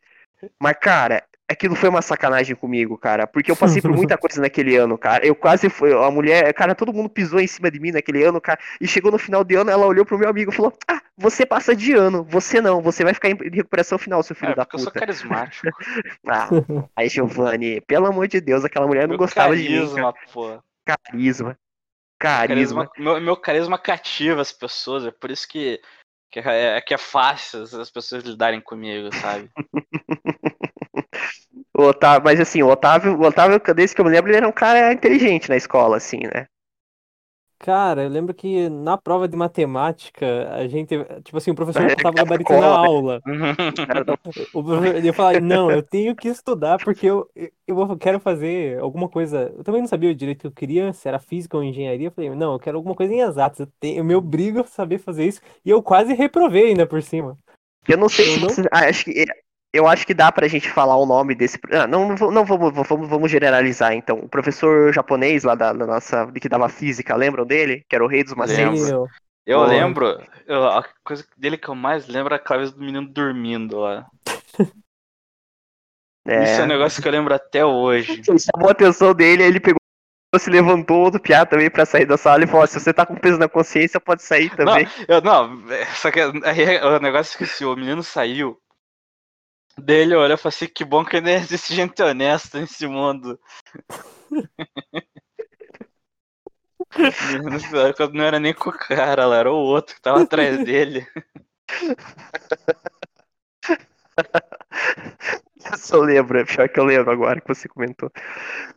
Mas, 0.59 0.77
cara, 0.81 1.23
aquilo 1.49 1.75
foi 1.75 1.89
uma 1.89 2.03
sacanagem 2.03 2.57
comigo, 2.57 2.99
cara, 2.99 3.27
porque 3.27 3.51
eu 3.51 3.57
passei 3.57 3.81
por 3.81 3.93
muita 3.93 4.17
coisa 4.19 4.41
naquele 4.41 4.77
ano, 4.77 4.99
cara. 4.99 5.25
Eu 5.27 5.35
quase 5.35 5.69
fui, 5.69 5.93
a 5.93 6.11
mulher, 6.11 6.53
cara, 6.55 6.75
todo 6.75 6.93
mundo 6.93 7.09
pisou 7.09 7.41
em 7.41 7.47
cima 7.47 7.71
de 7.71 7.79
mim 7.79 7.93
naquele 7.93 8.25
ano, 8.25 8.41
cara, 8.41 8.59
e 8.81 8.87
chegou 8.89 9.13
no 9.13 9.19
final 9.19 9.45
de 9.45 9.55
ano, 9.55 9.71
ela 9.71 9.87
olhou 9.87 10.05
pro 10.05 10.19
meu 10.19 10.29
amigo 10.29 10.51
e 10.51 10.55
falou: 10.55 10.73
"Ah, 10.89 11.01
você 11.17 11.47
passa 11.47 11.75
de 11.75 11.93
ano, 11.93 12.25
você 12.25 12.61
não, 12.61 12.81
você 12.83 13.05
vai 13.05 13.15
ficar 13.15 13.31
em 13.31 13.37
recuperação 13.51 13.99
final, 13.99 14.23
seu 14.23 14.35
filho 14.37 14.53
É, 14.53 14.55
da 14.55 14.65
porque 14.65 14.77
eu 14.77 14.81
sou 14.81 14.93
puta". 14.93 15.01
carismático. 15.01 15.67
Ah, 16.27 16.49
aí 16.97 17.09
Giovanni, 17.09 17.81
pelo 17.83 18.07
amor 18.07 18.27
de 18.29 18.41
Deus, 18.41 18.65
aquela 18.65 18.87
mulher 18.87 19.03
não 19.03 19.11
meu 19.11 19.19
gostava 19.19 19.57
de 19.57 19.63
mim, 19.63 19.77
carisma, 19.77 20.13
cara. 20.13 20.27
pô. 20.33 20.59
Carisma. 20.85 21.59
Carisma. 22.19 22.87
Carisma, 22.87 22.91
meu, 22.99 23.21
meu 23.21 23.37
carisma 23.37 23.79
cativa 23.79 24.41
as 24.41 24.51
pessoas, 24.51 25.05
é 25.05 25.11
por 25.11 25.31
isso 25.31 25.47
que, 25.47 25.81
que, 26.31 26.41
é, 26.41 26.81
que 26.81 26.95
é 26.95 26.99
fácil 26.99 27.63
as 27.63 27.91
pessoas 27.91 28.25
lidarem 28.25 28.61
comigo, 28.61 29.15
sabe? 29.15 29.51
O 31.79 31.83
Otávio, 31.83 32.25
mas 32.25 32.41
assim, 32.41 32.63
o 32.63 32.69
Otávio, 32.69 33.17
o 33.19 33.23
Otávio, 33.23 33.61
desde 33.75 33.95
que 33.95 34.01
eu 34.01 34.05
me 34.05 34.11
lembro, 34.11 34.31
ele 34.31 34.39
era 34.39 34.49
um 34.49 34.53
cara 34.53 34.93
inteligente 34.93 35.49
na 35.49 35.57
escola, 35.57 35.97
assim, 35.97 36.21
né? 36.33 36.47
Cara, 37.59 38.03
eu 38.05 38.09
lembro 38.11 38.35
que 38.35 38.69
na 38.69 38.99
prova 38.99 39.27
de 39.27 39.35
matemática, 39.37 40.27
a 40.55 40.69
gente, 40.69 40.95
tipo 41.25 41.39
assim, 41.39 41.51
o 41.51 41.55
professor 41.55 41.81
É, 41.91 41.95
passava 41.97 42.15
cara, 42.15 42.25
gabaritando 42.25 42.65
a 42.65 42.69
cola, 42.69 42.79
né? 42.83 42.87
aula. 42.87 43.23
O 44.53 44.63
professor, 44.63 44.97
ele 44.97 45.13
falava, 45.13 45.41
não, 45.41 45.73
eu 45.73 45.83
tenho 45.83 46.15
que 46.15 46.29
estudar 46.29 46.79
porque 46.79 47.07
eu, 47.07 47.29
eu 47.67 47.97
quero 47.97 48.21
fazer 48.21 48.79
alguma 48.79 49.09
coisa. 49.09 49.53
Eu 49.57 49.65
também 49.65 49.81
não 49.81 49.89
sabia 49.89 50.15
direito 50.15 50.39
o 50.39 50.41
que 50.43 50.47
eu 50.49 50.53
queria, 50.53 50.93
se 50.93 51.09
era 51.09 51.19
física 51.19 51.57
ou 51.57 51.65
engenharia. 51.65 52.09
Eu 52.09 52.13
falei, 52.13 52.31
não, 52.31 52.53
eu 52.53 52.59
quero 52.59 52.77
alguma 52.77 52.95
coisa 52.95 53.13
em 53.13 53.21
exatas. 53.21 53.61
Eu, 53.61 53.69
tenho, 53.81 53.99
eu 53.99 54.05
me 54.05 54.15
obrigo 54.15 54.61
a 54.61 54.65
saber 54.65 54.99
fazer 54.99 55.27
isso. 55.27 55.41
E 55.65 55.71
eu 55.71 55.83
quase 55.83 56.13
reprovei 56.13 56.67
ainda 56.69 56.87
por 56.87 57.03
cima. 57.03 57.39
Eu 57.89 57.97
não 57.97 58.09
sei 58.09 58.27
Eu 58.27 58.33
se 58.33 58.41
não- 58.41 58.49
você- 58.49 58.69
ah, 58.71 58.89
acho 58.89 59.05
que 59.05 59.25
eu 59.77 59.87
acho 59.87 60.07
que 60.07 60.15
dá 60.15 60.31
pra 60.33 60.49
gente 60.49 60.71
falar 60.71 60.97
o 60.97 61.07
nome 61.07 61.35
desse. 61.35 61.59
Ah, 61.73 61.87
não, 61.87 62.09
não, 62.15 62.31
não 62.31 62.45
vamos, 62.45 62.73
vamos, 62.89 63.09
vamos 63.09 63.31
generalizar, 63.31 63.93
então. 63.93 64.19
O 64.19 64.29
professor 64.29 64.93
japonês 64.93 65.45
lá 65.45 65.55
da, 65.55 65.73
da 65.73 65.87
nossa. 65.87 66.31
que 66.33 66.49
dava 66.49 66.69
física, 66.69 67.15
lembram 67.17 67.45
dele? 67.47 67.85
Que 67.89 67.95
era 67.97 68.05
o 68.05 68.09
rei 68.09 68.25
dos 68.25 68.35
macetes. 68.35 68.91
Eu 69.47 69.63
lembro, 69.63 70.21
eu- 70.47 70.67
a 70.67 70.85
coisa 71.05 71.25
dele 71.37 71.57
que 71.57 71.69
eu 71.69 71.75
mais 71.75 72.09
lembro 72.09 72.35
é 72.35 72.37
aquela 72.37 72.59
vez 72.59 72.73
do 72.73 72.81
menino 72.81 73.07
dormindo 73.07 73.79
lá. 73.79 74.07
Isso 76.27 76.61
é 76.61 76.61
um 76.61 76.65
É. 76.65 76.67
negócio 76.67 77.01
que 77.01 77.07
eu 77.07 77.13
lembro 77.13 77.33
até 77.33 77.65
hoje. 77.65 78.21
Ele 78.29 78.39
chamou 78.39 78.69
a 78.69 78.73
atenção 78.73 79.15
dele, 79.15 79.45
aí 79.45 79.49
ele 79.49 79.61
pegou, 79.61 79.79
se 80.37 80.51
levantou 80.51 80.99
outro 81.05 81.21
piá 81.21 81.47
também 81.47 81.71
pra 81.71 81.87
sair 81.87 82.05
da 82.05 82.17
sala 82.17 82.43
e 82.43 82.47
falou: 82.49 82.67
se 82.67 82.79
você 82.81 82.93
tá 82.93 83.07
com 83.07 83.15
peso 83.15 83.39
na 83.39 83.49
consciência, 83.49 84.01
pode 84.01 84.23
sair 84.23 84.51
também. 84.55 84.87
Eu, 85.07 85.21
não, 85.23 85.71
é, 85.71 85.85
só 85.87 86.11
que 86.11 86.21
aí 86.21 86.79
o 86.85 86.99
negócio 86.99 87.37
é 87.37 87.39
que 87.39 87.45
assim, 87.45 87.65
o 87.65 87.77
menino 87.77 88.03
saiu. 88.03 88.59
Dele 89.79 90.15
olhou 90.15 90.35
e 90.35 90.39
falou 90.39 90.55
assim: 90.55 90.67
que 90.67 90.85
bom 90.85 91.05
que 91.05 91.17
ainda 91.17 91.31
existe 91.33 91.75
gente 91.75 92.03
honesta 92.03 92.61
nesse 92.61 92.87
mundo. 92.87 93.39
Quando 97.97 98.15
não 98.15 98.25
era 98.25 98.39
nem 98.41 98.55
com 98.55 98.71
o 98.71 98.73
cara 98.73 99.27
lá, 99.27 99.37
era 99.39 99.53
o 99.53 99.57
outro 99.57 99.95
que 99.95 100.01
tava 100.01 100.23
atrás 100.23 100.63
dele. 100.65 101.07
Eu 105.79 105.81
só 105.81 105.99
lembro, 106.01 106.39
é 106.39 106.45
pior 106.45 106.69
que 106.69 106.81
eu 106.81 106.85
lembro 106.85 107.11
agora 107.11 107.41
que 107.41 107.49
você 107.49 107.69
comentou. 107.69 108.11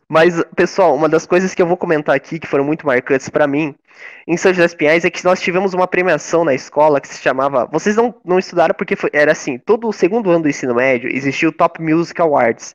Mas, 0.08 0.42
pessoal, 0.54 0.94
uma 0.94 1.08
das 1.08 1.26
coisas 1.26 1.54
que 1.54 1.62
eu 1.62 1.66
vou 1.66 1.76
comentar 1.76 2.14
aqui 2.14 2.38
que 2.38 2.46
foram 2.46 2.64
muito 2.64 2.86
marcantes 2.86 3.28
pra 3.28 3.46
mim 3.46 3.74
em 4.26 4.36
São 4.36 4.52
José 4.52 4.66
dos 4.66 4.74
Pinhais 4.74 5.04
é 5.04 5.10
que 5.10 5.24
nós 5.24 5.40
tivemos 5.40 5.74
uma 5.74 5.86
premiação 5.88 6.44
na 6.44 6.54
escola 6.54 7.00
que 7.00 7.08
se 7.08 7.20
chamava. 7.22 7.66
Vocês 7.66 7.96
não, 7.96 8.14
não 8.24 8.38
estudaram 8.38 8.74
porque 8.74 8.96
foi- 8.96 9.10
era 9.12 9.32
assim: 9.32 9.58
todo 9.58 9.88
o 9.88 9.92
segundo 9.92 10.30
ano 10.30 10.42
do 10.42 10.48
ensino 10.48 10.74
médio 10.74 11.10
existia 11.10 11.48
o 11.48 11.52
Top 11.52 11.82
Music 11.82 12.20
Awards. 12.20 12.74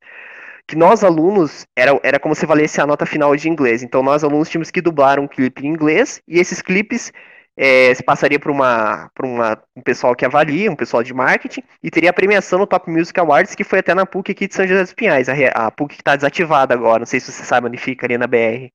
Que 0.68 0.76
nós 0.76 1.04
alunos, 1.04 1.68
era, 1.76 2.00
era 2.04 2.20
como 2.20 2.36
se 2.36 2.46
valesse 2.46 2.82
a 2.82 2.88
nota 2.88 3.06
final 3.06 3.36
de 3.36 3.50
inglês. 3.50 3.84
Então, 3.84 4.02
nós 4.04 4.24
alunos 4.24 4.50
tínhamos 4.50 4.72
que 4.72 4.82
dublar 4.82 5.20
um 5.20 5.28
clipe 5.28 5.66
em 5.66 5.70
inglês 5.70 6.22
e 6.28 6.40
esses 6.40 6.62
clipes 6.62 7.12
é, 7.58 7.94
se 7.94 8.04
passaria 8.04 8.40
para 8.40 8.52
uma, 8.52 9.10
pra 9.14 9.26
uma, 9.28 9.64
um 9.76 9.82
pessoal 9.82 10.16
que 10.16 10.26
avalia, 10.26 10.72
um 10.72 10.76
pessoal 10.76 11.04
de 11.04 11.14
marketing, 11.14 11.64
e 11.84 11.90
teria 11.92 12.10
a 12.10 12.14
premiação 12.14 12.60
no 12.60 12.68
Top 12.68 12.90
Music 12.90 13.18
Awards, 13.20 13.56
que 13.56 13.64
foi 13.64 13.80
até 13.80 13.94
na 13.94 14.06
PUC 14.06 14.32
aqui 14.32 14.48
de 14.48 14.56
São 14.56 14.68
José 14.68 14.82
dos 14.84 14.94
Pinhais, 14.94 15.30
a, 15.30 15.34
a 15.68 15.72
PUC 15.72 15.96
que 15.96 16.02
está 16.02 16.16
desativada 16.16 16.74
agora, 16.74 17.00
não 17.00 17.06
sei 17.06 17.20
se 17.20 17.32
você 17.32 17.44
sabe 17.44 17.68
onde 17.68 17.78
fica, 17.78 18.06
ali 18.06 18.18
na 18.18 18.28
BR. 18.28 18.74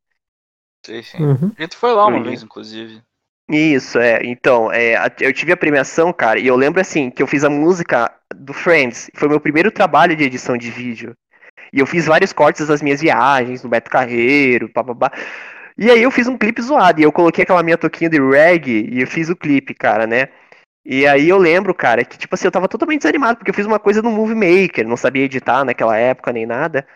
Sim, 0.85 1.03
sim. 1.03 1.23
Uhum. 1.23 1.53
A 1.59 1.63
gente 1.63 1.77
foi 1.77 1.93
lá 1.93 2.07
uma 2.07 2.19
Uhum. 2.19 2.25
vez, 2.25 2.43
inclusive. 2.43 3.03
Isso, 3.51 3.99
é. 3.99 4.21
Então, 4.25 4.71
é, 4.73 4.95
eu 5.21 5.33
tive 5.33 5.53
a 5.53 5.57
premiação, 5.57 6.13
cara, 6.13 6.39
e 6.39 6.47
eu 6.47 6.55
lembro 6.57 6.81
assim, 6.81 7.11
que 7.11 7.23
eu 7.23 7.27
fiz 7.27 7.43
a 7.43 7.51
música 7.51 8.13
do 8.35 8.53
Friends, 8.53 9.11
foi 9.15 9.29
meu 9.29 9.41
primeiro 9.41 9.71
trabalho 9.73 10.15
de 10.17 10.25
edição 10.25 10.57
de 10.57 10.71
vídeo. 10.71 11.15
E 11.73 11.81
eu 11.81 11.87
fiz 11.87 12.07
vários 12.07 12.33
cortes 12.33 12.69
das 12.69 12.83
minhas 12.83 13.01
viagens, 13.01 13.63
no 13.63 13.71
Beto 13.71 13.91
Carreiro, 13.91 14.69
papabá. 14.73 15.11
E 15.81 15.91
aí 15.91 16.03
eu 16.03 16.11
fiz 16.11 16.29
um 16.29 16.37
clipe 16.39 16.61
zoado, 16.63 17.01
e 17.01 17.05
eu 17.05 17.13
coloquei 17.13 17.43
aquela 17.45 17.63
minha 17.63 17.79
toquinha 17.79 18.11
de 18.11 18.21
reggae, 18.21 18.87
e 18.93 19.01
eu 19.01 19.07
fiz 19.07 19.31
o 19.31 19.37
clipe, 19.37 19.75
cara, 19.75 20.07
né? 20.07 20.29
E 20.85 21.07
aí 21.07 21.29
eu 21.29 21.39
lembro, 21.39 21.75
cara, 21.75 22.05
que 22.05 22.19
tipo 22.19 22.35
assim, 22.35 22.47
eu 22.47 22.53
tava 22.53 22.69
totalmente 22.69 23.03
desanimado, 23.03 23.39
porque 23.39 23.51
eu 23.51 23.55
fiz 23.55 23.67
uma 23.67 23.79
coisa 23.81 24.03
no 24.03 24.11
Movie 24.11 24.35
Maker, 24.37 24.87
não 24.89 24.97
sabia 24.97 25.25
editar 25.25 25.65
naquela 25.65 25.97
época 25.97 26.33
nem 26.33 26.47
nada. 26.47 26.87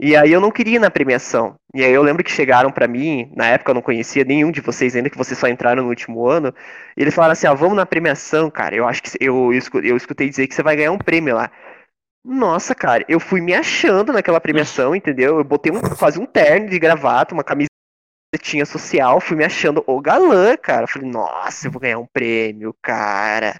E 0.00 0.16
aí 0.16 0.32
eu 0.32 0.40
não 0.40 0.50
queria 0.52 0.76
ir 0.76 0.78
na 0.78 0.90
premiação. 0.90 1.56
E 1.74 1.84
aí 1.84 1.92
eu 1.92 2.02
lembro 2.02 2.24
que 2.24 2.30
chegaram 2.30 2.70
pra 2.72 2.88
mim, 2.88 3.32
na 3.36 3.46
época 3.48 3.70
eu 3.72 3.74
não 3.74 3.82
conhecia 3.82 4.24
nenhum 4.24 4.52
de 4.52 4.60
vocês 4.60 4.96
ainda, 4.96 5.10
que 5.10 5.18
vocês 5.18 5.38
só 5.38 5.48
entraram 5.48 5.82
no 5.82 5.88
último 5.88 6.26
ano, 6.28 6.54
e 6.96 7.02
eles 7.02 7.14
falaram 7.14 7.32
assim, 7.32 7.46
ó, 7.48 7.54
vamos 7.54 7.76
na 7.76 7.86
premiação, 7.86 8.50
cara, 8.50 8.76
eu 8.76 8.86
acho 8.86 9.02
que 9.02 9.10
eu, 9.20 9.52
eu, 9.52 9.58
escu- 9.58 9.80
eu 9.80 9.96
escutei 9.96 10.28
dizer 10.28 10.46
que 10.46 10.54
você 10.54 10.62
vai 10.62 10.76
ganhar 10.76 10.92
um 10.92 10.98
prêmio 10.98 11.34
lá. 11.36 11.50
Nossa, 12.24 12.74
cara, 12.74 13.04
eu 13.08 13.20
fui 13.20 13.40
me 13.40 13.54
achando 13.54 14.12
naquela 14.12 14.40
premiação, 14.40 14.94
entendeu? 14.94 15.38
Eu 15.38 15.44
botei 15.44 15.72
um, 15.72 15.80
quase 15.80 16.20
um 16.20 16.26
terno 16.26 16.68
de 16.68 16.78
gravata, 16.78 17.34
uma 17.34 17.44
camisetinha 18.30 18.66
social, 18.66 19.20
fui 19.20 19.36
me 19.36 19.44
achando 19.44 19.82
o 19.86 20.00
galã, 20.00 20.56
cara. 20.56 20.86
Falei, 20.86 21.08
nossa, 21.10 21.66
eu 21.66 21.70
vou 21.70 21.80
ganhar 21.80 21.98
um 21.98 22.06
prêmio, 22.06 22.74
cara. 22.82 23.58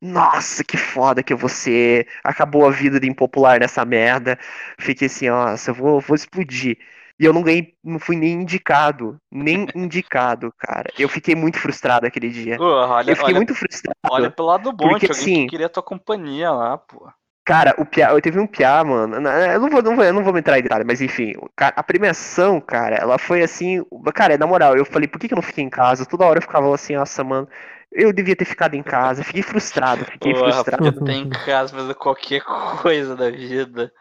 Nossa, 0.00 0.62
que 0.62 0.76
foda 0.76 1.22
que 1.22 1.32
eu 1.32 1.36
vou 1.36 1.48
ser. 1.48 2.06
Acabou 2.22 2.66
a 2.66 2.70
vida 2.70 3.00
de 3.00 3.08
impopular 3.08 3.58
nessa 3.58 3.84
merda. 3.84 4.38
Fiquei 4.78 5.06
assim, 5.06 5.28
nossa, 5.28 5.70
eu 5.70 5.74
vou, 5.74 6.00
vou 6.00 6.14
explodir. 6.14 6.78
E 7.18 7.24
eu 7.24 7.32
não 7.32 7.42
ganhei, 7.42 7.74
não 7.82 7.98
fui 7.98 8.16
nem 8.16 8.32
indicado. 8.42 9.18
Nem 9.30 9.66
indicado, 9.74 10.52
cara. 10.58 10.92
Eu 10.98 11.08
fiquei 11.08 11.34
muito 11.34 11.58
frustrado 11.58 12.06
aquele 12.06 12.30
dia. 12.30 12.56
Pô, 12.56 12.64
olha, 12.64 13.10
Eu 13.10 13.16
fiquei 13.16 13.34
olha, 13.34 13.36
muito 13.36 13.54
frustrado. 13.54 13.96
olha 14.08 14.30
pelo 14.30 14.48
lado 14.48 14.72
bom, 14.72 14.88
porque, 14.90 15.06
tinha 15.06 15.18
alguém 15.18 15.34
assim, 15.34 15.44
que 15.44 15.50
queria 15.50 15.68
tua 15.68 15.82
companhia 15.82 16.50
lá, 16.50 16.78
pô. 16.78 17.08
Cara, 17.44 17.74
o 17.76 17.84
Piá, 17.84 18.10
eu 18.10 18.22
teve 18.22 18.40
um 18.40 18.46
Piá, 18.46 18.82
mano. 18.82 19.16
Eu 19.16 19.60
não 19.60 19.68
vou, 19.68 19.82
não 19.82 19.96
vou, 19.96 20.04
eu 20.04 20.12
não 20.14 20.24
vou 20.24 20.32
me 20.32 20.40
entrar 20.40 20.58
em 20.58 20.62
detalhe, 20.62 20.84
mas 20.84 21.02
enfim, 21.02 21.34
a 21.58 21.82
premiação, 21.82 22.58
cara, 22.58 22.96
ela 22.96 23.18
foi 23.18 23.42
assim. 23.42 23.84
Cara, 24.14 24.38
na 24.38 24.46
moral, 24.46 24.76
eu 24.76 24.84
falei, 24.84 25.06
por 25.06 25.18
que, 25.18 25.28
que 25.28 25.34
eu 25.34 25.36
não 25.36 25.42
fiquei 25.42 25.62
em 25.62 25.68
casa? 25.68 26.06
Toda 26.06 26.24
hora 26.24 26.38
eu 26.38 26.42
ficava 26.42 26.74
assim, 26.74 26.96
nossa, 26.96 27.22
mano, 27.22 27.46
eu 27.92 28.14
devia 28.14 28.34
ter 28.34 28.46
ficado 28.46 28.74
em 28.74 28.82
casa. 28.82 29.22
Fiquei 29.22 29.42
frustrado, 29.42 30.06
fiquei 30.06 30.32
Porra, 30.32 30.52
frustrado. 30.52 30.90
porque 30.90 31.04
tem 31.04 31.22
em 31.24 31.28
casa 31.28 31.74
fazendo 31.74 31.94
qualquer 31.94 32.42
coisa 32.42 33.14
da 33.14 33.30
vida. 33.30 33.92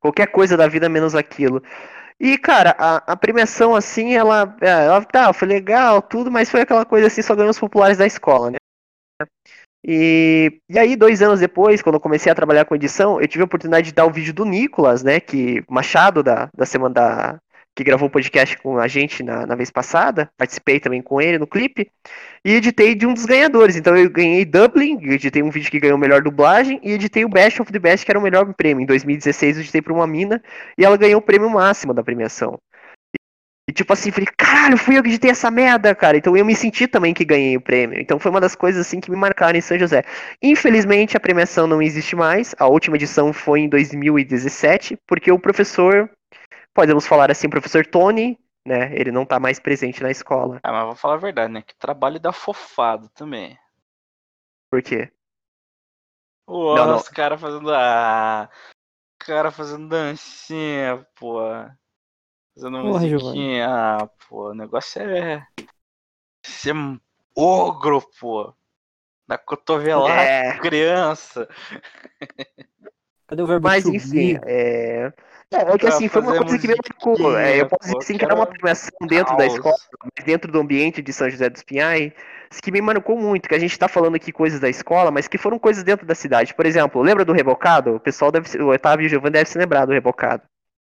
Qualquer 0.00 0.28
coisa 0.28 0.56
da 0.56 0.68
vida 0.68 0.88
menos 0.88 1.16
aquilo. 1.16 1.60
E, 2.20 2.38
cara, 2.38 2.76
a, 2.78 3.12
a 3.12 3.16
premiação, 3.16 3.74
assim, 3.74 4.14
ela, 4.14 4.54
é, 4.60 4.68
ela 4.68 5.02
tá, 5.02 5.32
foi 5.32 5.48
legal, 5.48 6.00
tudo, 6.02 6.30
mas 6.30 6.50
foi 6.50 6.60
aquela 6.60 6.84
coisa 6.84 7.08
assim, 7.08 7.22
só 7.22 7.34
ganhou 7.34 7.50
os 7.50 7.58
populares 7.58 7.98
da 7.98 8.06
escola, 8.06 8.50
né? 8.50 8.58
E, 9.84 10.60
e 10.68 10.78
aí, 10.78 10.94
dois 10.94 11.22
anos 11.22 11.40
depois, 11.40 11.82
quando 11.82 11.94
eu 11.94 12.00
comecei 12.00 12.30
a 12.30 12.34
trabalhar 12.34 12.64
com 12.64 12.74
edição, 12.74 13.20
eu 13.20 13.26
tive 13.26 13.42
a 13.42 13.46
oportunidade 13.46 13.86
de 13.86 13.94
dar 13.94 14.06
o 14.06 14.12
vídeo 14.12 14.34
do 14.34 14.44
Nicolas, 14.44 15.02
né? 15.02 15.20
Que 15.20 15.62
Machado, 15.68 16.22
da, 16.22 16.50
da 16.54 16.66
semana 16.66 16.94
da, 16.94 17.40
que 17.74 17.84
gravou 17.84 18.08
o 18.08 18.10
podcast 18.10 18.58
com 18.58 18.78
a 18.78 18.86
gente 18.86 19.22
na, 19.22 19.46
na 19.46 19.54
vez 19.54 19.70
passada. 19.70 20.30
Participei 20.36 20.80
também 20.80 21.00
com 21.00 21.20
ele 21.20 21.38
no 21.38 21.46
clipe. 21.46 21.90
E 22.44 22.52
editei 22.54 22.94
de 22.94 23.06
um 23.06 23.14
dos 23.14 23.24
ganhadores. 23.24 23.76
Então 23.76 23.96
eu 23.96 24.10
ganhei 24.10 24.44
Dublin, 24.44 24.98
editei 25.02 25.42
um 25.42 25.50
vídeo 25.50 25.70
que 25.70 25.80
ganhou 25.80 25.96
melhor 25.96 26.22
dublagem, 26.22 26.80
e 26.82 26.92
editei 26.92 27.24
o 27.24 27.28
Best 27.28 27.60
of 27.60 27.72
the 27.72 27.78
Best, 27.78 28.04
que 28.04 28.12
era 28.12 28.18
o 28.18 28.22
melhor 28.22 28.52
prêmio. 28.54 28.82
Em 28.82 28.86
2016 28.86 29.56
eu 29.56 29.62
editei 29.62 29.80
pra 29.82 29.92
uma 29.92 30.06
mina 30.06 30.42
e 30.76 30.84
ela 30.84 30.96
ganhou 30.96 31.20
o 31.20 31.22
prêmio 31.22 31.48
máximo 31.48 31.94
da 31.94 32.02
premiação. 32.02 32.58
E 33.70 33.72
tipo 33.72 33.92
assim, 33.92 34.10
falei, 34.10 34.26
caralho, 34.36 34.76
fui 34.76 34.98
eu 34.98 35.02
que 35.02 35.10
editei 35.10 35.30
essa 35.30 35.48
merda, 35.48 35.94
cara. 35.94 36.16
Então 36.16 36.36
eu 36.36 36.44
me 36.44 36.56
senti 36.56 36.88
também 36.88 37.14
que 37.14 37.24
ganhei 37.24 37.56
o 37.56 37.60
prêmio. 37.60 38.00
Então 38.00 38.18
foi 38.18 38.28
uma 38.32 38.40
das 38.40 38.56
coisas 38.56 38.84
assim 38.84 38.98
que 38.98 39.08
me 39.08 39.16
marcaram 39.16 39.56
em 39.56 39.60
São 39.60 39.78
José. 39.78 40.02
Infelizmente 40.42 41.16
a 41.16 41.20
premiação 41.20 41.68
não 41.68 41.80
existe 41.80 42.16
mais. 42.16 42.52
A 42.58 42.66
última 42.66 42.96
edição 42.96 43.32
foi 43.32 43.60
em 43.60 43.68
2017, 43.68 44.98
porque 45.06 45.30
o 45.30 45.38
professor, 45.38 46.10
podemos 46.74 47.06
falar 47.06 47.30
assim, 47.30 47.46
o 47.46 47.50
professor 47.50 47.86
Tony, 47.86 48.36
né, 48.66 48.90
ele 48.92 49.12
não 49.12 49.24
tá 49.24 49.38
mais 49.38 49.60
presente 49.60 50.02
na 50.02 50.10
escola. 50.10 50.58
Ah, 50.64 50.72
mas 50.72 50.86
vou 50.86 50.96
falar 50.96 51.14
a 51.14 51.18
verdade, 51.18 51.52
né? 51.52 51.62
Que 51.62 51.78
trabalho 51.78 52.18
dá 52.18 52.32
fofado 52.32 53.08
também. 53.10 53.56
Por 54.68 54.82
quê? 54.82 55.12
Pô, 56.44 56.74
Não, 56.74 56.86
não. 56.88 56.96
os 56.96 57.08
caras 57.08 57.40
fazendo. 57.40 57.72
Ah, 57.72 58.50
cara 59.20 59.52
fazendo 59.52 59.88
dancinha, 59.88 61.06
pô. 61.14 61.40
Fazendo 62.60 62.82
Porra, 62.82 63.00
musiquinha. 63.00 63.66
Ah, 63.68 64.08
pô, 64.28 64.50
o 64.50 64.54
negócio 64.54 65.00
é. 65.00 65.46
Ser 66.44 66.74
um 66.74 67.00
ogro, 67.34 68.02
pô. 68.20 68.52
Da 69.26 69.38
cotovelada 69.38 70.12
É, 70.12 70.58
criança. 70.58 71.48
Cadê 73.26 73.42
o 73.42 73.46
verbo 73.46 73.66
Mas 73.66 73.84
to 73.84 73.94
enfim, 73.94 74.38
é. 74.44 75.10
É, 75.52 75.56
é 75.56 75.78
que 75.78 75.86
assim, 75.86 76.08
foi 76.08 76.20
uma 76.20 76.36
coisa 76.36 76.58
que 76.58 76.68
me 76.68 76.74
marcou. 76.74 77.38
É, 77.38 77.60
eu 77.60 77.66
posso 77.66 77.82
dizer 77.82 77.96
assim, 77.98 78.18
que 78.18 78.24
era 78.24 78.34
uma 78.34 78.46
premiação 78.46 78.90
dentro 79.08 79.36
da 79.36 79.44
caos. 79.44 79.54
escola, 79.54 79.76
mas 80.02 80.24
dentro 80.26 80.52
do 80.52 80.60
ambiente 80.60 81.00
de 81.00 81.12
São 81.14 81.30
José 81.30 81.48
dos 81.48 81.62
Pinhais, 81.62 82.12
que 82.62 82.70
me 82.70 82.82
marcou 82.82 83.16
muito, 83.16 83.48
que 83.48 83.54
a 83.54 83.58
gente 83.58 83.78
tá 83.78 83.88
falando 83.88 84.16
aqui 84.16 84.32
coisas 84.32 84.60
da 84.60 84.68
escola, 84.68 85.10
mas 85.10 85.26
que 85.26 85.38
foram 85.38 85.58
coisas 85.58 85.82
dentro 85.82 86.06
da 86.06 86.14
cidade. 86.14 86.54
Por 86.54 86.66
exemplo, 86.66 87.00
lembra 87.00 87.24
do 87.24 87.32
Rebocado? 87.32 87.94
O 87.94 88.00
pessoal 88.00 88.30
deve 88.30 88.48
ser, 88.50 88.60
o 88.60 88.70
Otávio 88.70 89.04
e 89.04 89.06
o 89.06 89.08
Giovanni 89.08 89.32
devem 89.32 89.50
se 89.50 89.58
lembrar 89.58 89.86
do 89.86 89.92
Rebocado. 89.92 90.42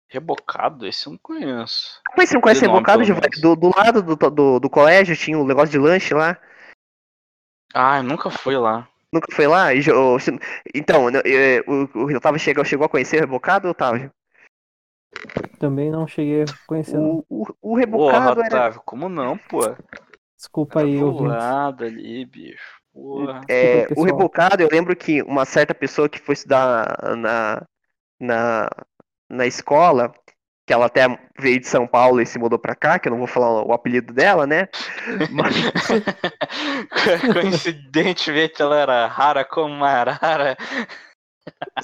Rebocado? 0.07 0.85
Esse 0.85 1.07
eu 1.07 1.11
não 1.11 1.19
conheço. 1.19 2.01
Mas 2.17 2.29
você 2.29 2.35
não 2.35 2.41
conhece 2.41 2.61
Rebocado, 2.61 3.03
Giovanni? 3.03 3.41
Do, 3.41 3.55
do 3.55 3.71
lado 3.75 4.01
do, 4.01 4.15
do, 4.15 4.59
do 4.59 4.69
colégio 4.69 5.15
tinha 5.15 5.37
um 5.37 5.45
negócio 5.45 5.69
de 5.69 5.79
lanche 5.79 6.13
lá. 6.13 6.37
Ah, 7.73 7.97
eu 7.97 8.03
nunca 8.03 8.29
fui 8.29 8.55
lá. 8.57 8.87
Nunca 9.11 9.33
foi 9.33 9.47
lá? 9.47 9.67
Então, 10.73 11.07
eh, 11.25 11.63
o, 11.67 12.05
o 12.05 12.15
Otávio 12.15 12.39
chegou, 12.39 12.65
chegou 12.65 12.85
a 12.85 12.89
conhecer 12.89 13.17
o 13.17 13.19
Rebocado, 13.21 13.69
Otávio? 13.69 14.11
Também 15.59 15.89
não 15.89 16.07
cheguei 16.07 16.43
a 16.43 16.45
conhecer. 16.67 16.97
O, 16.97 17.25
o, 17.29 17.43
o 17.43 17.55
Porra, 17.61 17.79
Rebocado 17.79 18.41
era. 18.41 18.55
Otávio, 18.55 18.81
como 18.85 19.09
não, 19.09 19.37
pô? 19.37 19.61
Desculpa 20.35 20.81
aí, 20.81 20.97
Era 20.97 21.05
ouvinte. 21.05 21.27
lado 21.29 21.85
ali, 21.85 22.25
bicho. 22.25 22.81
Porra. 22.93 23.41
É, 23.47 23.85
Desculpa, 23.87 24.01
o. 24.01 24.03
Rebocado, 24.03 24.63
eu 24.63 24.69
lembro 24.71 24.95
que 24.95 25.21
uma 25.23 25.45
certa 25.45 25.73
pessoa 25.73 26.09
que 26.09 26.19
foi 26.19 26.33
estudar 26.33 27.15
na, 27.15 27.65
na, 28.19 28.69
na 29.29 29.45
escola, 29.45 30.11
que 30.65 30.73
ela 30.73 30.87
até 30.87 31.05
veio 31.39 31.59
de 31.59 31.67
São 31.67 31.85
Paulo 31.85 32.21
e 32.21 32.25
se 32.25 32.39
mudou 32.39 32.57
pra 32.57 32.75
cá, 32.75 32.97
que 32.97 33.07
eu 33.07 33.11
não 33.11 33.19
vou 33.19 33.27
falar 33.27 33.63
o 33.63 33.73
apelido 33.73 34.13
dela, 34.13 34.47
né? 34.47 34.67
Mas, 35.29 35.55
Coincidentemente 37.33 38.61
ela 38.61 38.79
era 38.79 39.07
rara 39.07 39.45
como 39.45 39.73
uma 39.73 39.89
arara. 39.89 40.57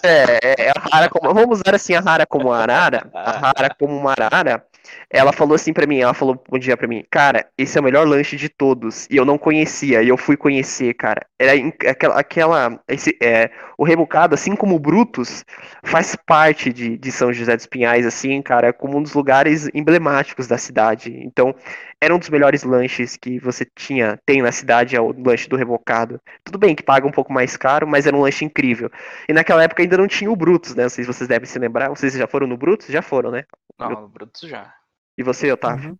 é, 0.03 0.65
é, 0.67 0.71
a 0.71 0.79
rara 0.89 1.09
como, 1.09 1.33
vamos 1.33 1.59
usar 1.59 1.75
assim 1.75 1.93
a 1.93 1.99
rara 1.99 2.25
como 2.25 2.51
arara, 2.51 3.09
a 3.13 3.31
rara 3.31 3.75
como 3.77 3.95
uma 3.95 4.13
arara. 4.17 4.65
Ela 5.09 5.31
falou 5.31 5.55
assim 5.55 5.73
pra 5.73 5.85
mim, 5.85 5.99
ela 5.99 6.13
falou 6.13 6.41
um 6.51 6.57
dia 6.57 6.77
pra 6.77 6.87
mim, 6.87 7.03
cara, 7.09 7.45
esse 7.57 7.77
é 7.77 7.81
o 7.81 7.83
melhor 7.83 8.07
lanche 8.07 8.35
de 8.35 8.49
todos. 8.49 9.07
E 9.09 9.17
eu 9.17 9.25
não 9.25 9.37
conhecia, 9.37 10.01
e 10.01 10.07
eu 10.07 10.17
fui 10.17 10.37
conhecer, 10.37 10.93
cara. 10.93 11.25
Era 11.39 11.51
aquela, 11.89 12.19
aquela 12.19 12.79
esse, 12.87 13.17
é, 13.21 13.49
o 13.77 13.83
Rebocado, 13.83 14.35
assim 14.35 14.55
como 14.55 14.75
o 14.75 14.79
Brutus, 14.79 15.43
faz 15.83 16.15
parte 16.15 16.71
de, 16.71 16.97
de 16.97 17.11
São 17.11 17.33
José 17.33 17.55
dos 17.55 17.65
Pinhais, 17.65 18.05
assim, 18.05 18.41
cara, 18.41 18.71
como 18.71 18.97
um 18.97 19.03
dos 19.03 19.13
lugares 19.13 19.69
emblemáticos 19.73 20.47
da 20.47 20.57
cidade. 20.57 21.11
Então, 21.23 21.53
era 21.99 22.15
um 22.15 22.19
dos 22.19 22.29
melhores 22.29 22.63
lanches 22.63 23.15
que 23.15 23.37
você 23.39 23.63
tinha, 23.75 24.19
tem 24.25 24.41
na 24.41 24.51
cidade, 24.51 24.95
é 24.95 25.01
o 25.01 25.13
lanche 25.23 25.47
do 25.47 25.55
Rebocado. 25.55 26.19
Tudo 26.43 26.57
bem 26.57 26.73
que 26.73 26.81
paga 26.81 27.05
um 27.05 27.11
pouco 27.11 27.31
mais 27.31 27.55
caro, 27.55 27.87
mas 27.87 28.07
era 28.07 28.15
um 28.15 28.21
lanche 28.21 28.43
incrível. 28.43 28.89
E 29.29 29.33
naquela 29.33 29.63
época 29.63 29.83
ainda 29.83 29.97
não 29.97 30.07
tinha 30.07 30.31
o 30.31 30.35
Brutus, 30.35 30.73
né? 30.73 30.83
Não 30.83 30.89
sei 30.89 31.03
se 31.03 31.13
vocês 31.13 31.27
devem 31.27 31.47
se 31.47 31.59
lembrar. 31.59 31.89
Vocês 31.89 32.13
já 32.13 32.25
foram 32.25 32.47
no 32.47 32.57
Brutus? 32.57 32.87
Já 32.87 33.03
foram, 33.03 33.29
né? 33.29 33.43
Não, 33.89 34.01
no 34.01 34.07
Brutus 34.09 34.41
já. 34.49 34.73
E 35.17 35.23
você, 35.23 35.51
Otávio? 35.51 35.97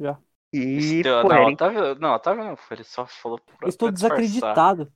Uhum. 0.00 0.16
E, 0.52 0.76
Esse 0.78 1.02
teu- 1.02 1.20
pô, 1.22 1.28
não, 1.28 1.36
era 1.36 1.46
Otávio, 1.48 1.94
não, 1.96 2.14
Otávio 2.14 2.44
não 2.44 2.56
ele 2.70 2.84
só 2.84 3.04
falou 3.06 3.38
pra, 3.38 3.68
Estou 3.68 3.88
pra 3.88 3.94
desacreditado. 3.94 4.90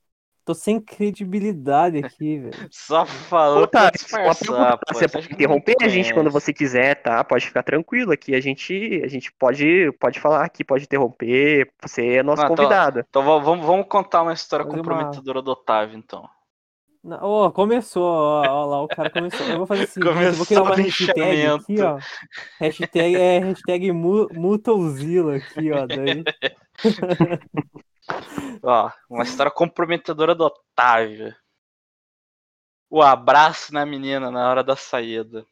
Tô 0.45 0.55
sem 0.55 0.81
credibilidade 0.81 1.99
aqui, 2.05 2.39
velho. 2.39 2.69
Só 2.71 3.05
falou 3.07 3.69
pra 3.69 3.87
Otávio, 3.87 4.01
uma 4.13 4.33
disfarçar, 4.33 4.79
pô. 4.79 4.95
você 4.95 5.07
pode 5.09 5.33
interromper 5.33 5.77
a 5.83 5.89
gente 5.89 6.13
quando 6.15 6.31
você 6.31 6.53
quiser, 6.53 7.01
tá? 7.03 7.23
Pode 7.23 7.47
ficar 7.47 7.63
tranquilo 7.63 8.13
aqui. 8.13 8.35
A 8.35 8.41
gente, 8.41 9.01
a 9.05 9.09
gente 9.09 9.31
pode, 9.33 9.93
pode 10.01 10.19
falar 10.19 10.45
aqui, 10.45 10.65
pode 10.65 10.85
interromper. 10.85 11.71
Você 11.83 12.15
é 12.17 12.23
nosso 12.23 12.43
então- 12.43 12.57
convidado. 12.57 13.05
Então 13.09 13.23
va- 13.23 13.39
vamos, 13.39 13.65
vamos 13.67 13.87
contar 13.89 14.23
uma 14.23 14.33
história 14.33 14.65
uma- 14.65 14.75
comprometedora 14.75 15.43
do 15.43 15.51
Otávio, 15.53 15.97
então. 15.99 16.29
Ó, 17.05 17.51
começou, 17.51 18.05
ó, 18.05 18.43
ó 18.47 18.65
lá, 18.67 18.83
o 18.83 18.87
cara 18.89 19.11
começou. 19.11 19.45
Eu 19.47 19.59
vou 19.59 19.67
fazer 19.67 19.85
assim, 19.85 20.01
eu 20.01 20.07
vou 20.07 20.15
Começou 20.15 20.47
criar 20.47 20.63
uma 20.63 20.71
o 20.71 20.75
hashtag 20.75 21.47
aqui, 21.47 21.83
ó. 21.83 21.99
Hashtag 22.61 23.17
é 23.17 23.39
hashtag 23.41 23.93
mu- 23.93 24.29
Mutozilla 24.33 25.37
aqui, 25.37 25.73
ó. 25.73 25.85
Daí. 25.87 26.23
Ó, 28.65 28.91
uma 29.09 29.23
história 29.25 29.51
comprometedora 29.51 30.35
do 30.35 30.45
Otávio. 30.45 31.35
O 32.91 33.01
abraço 33.03 33.73
na 33.73 33.85
menina 33.87 34.31
na 34.31 34.49
hora 34.51 34.63
da 34.63 34.77
saída. 34.77 35.45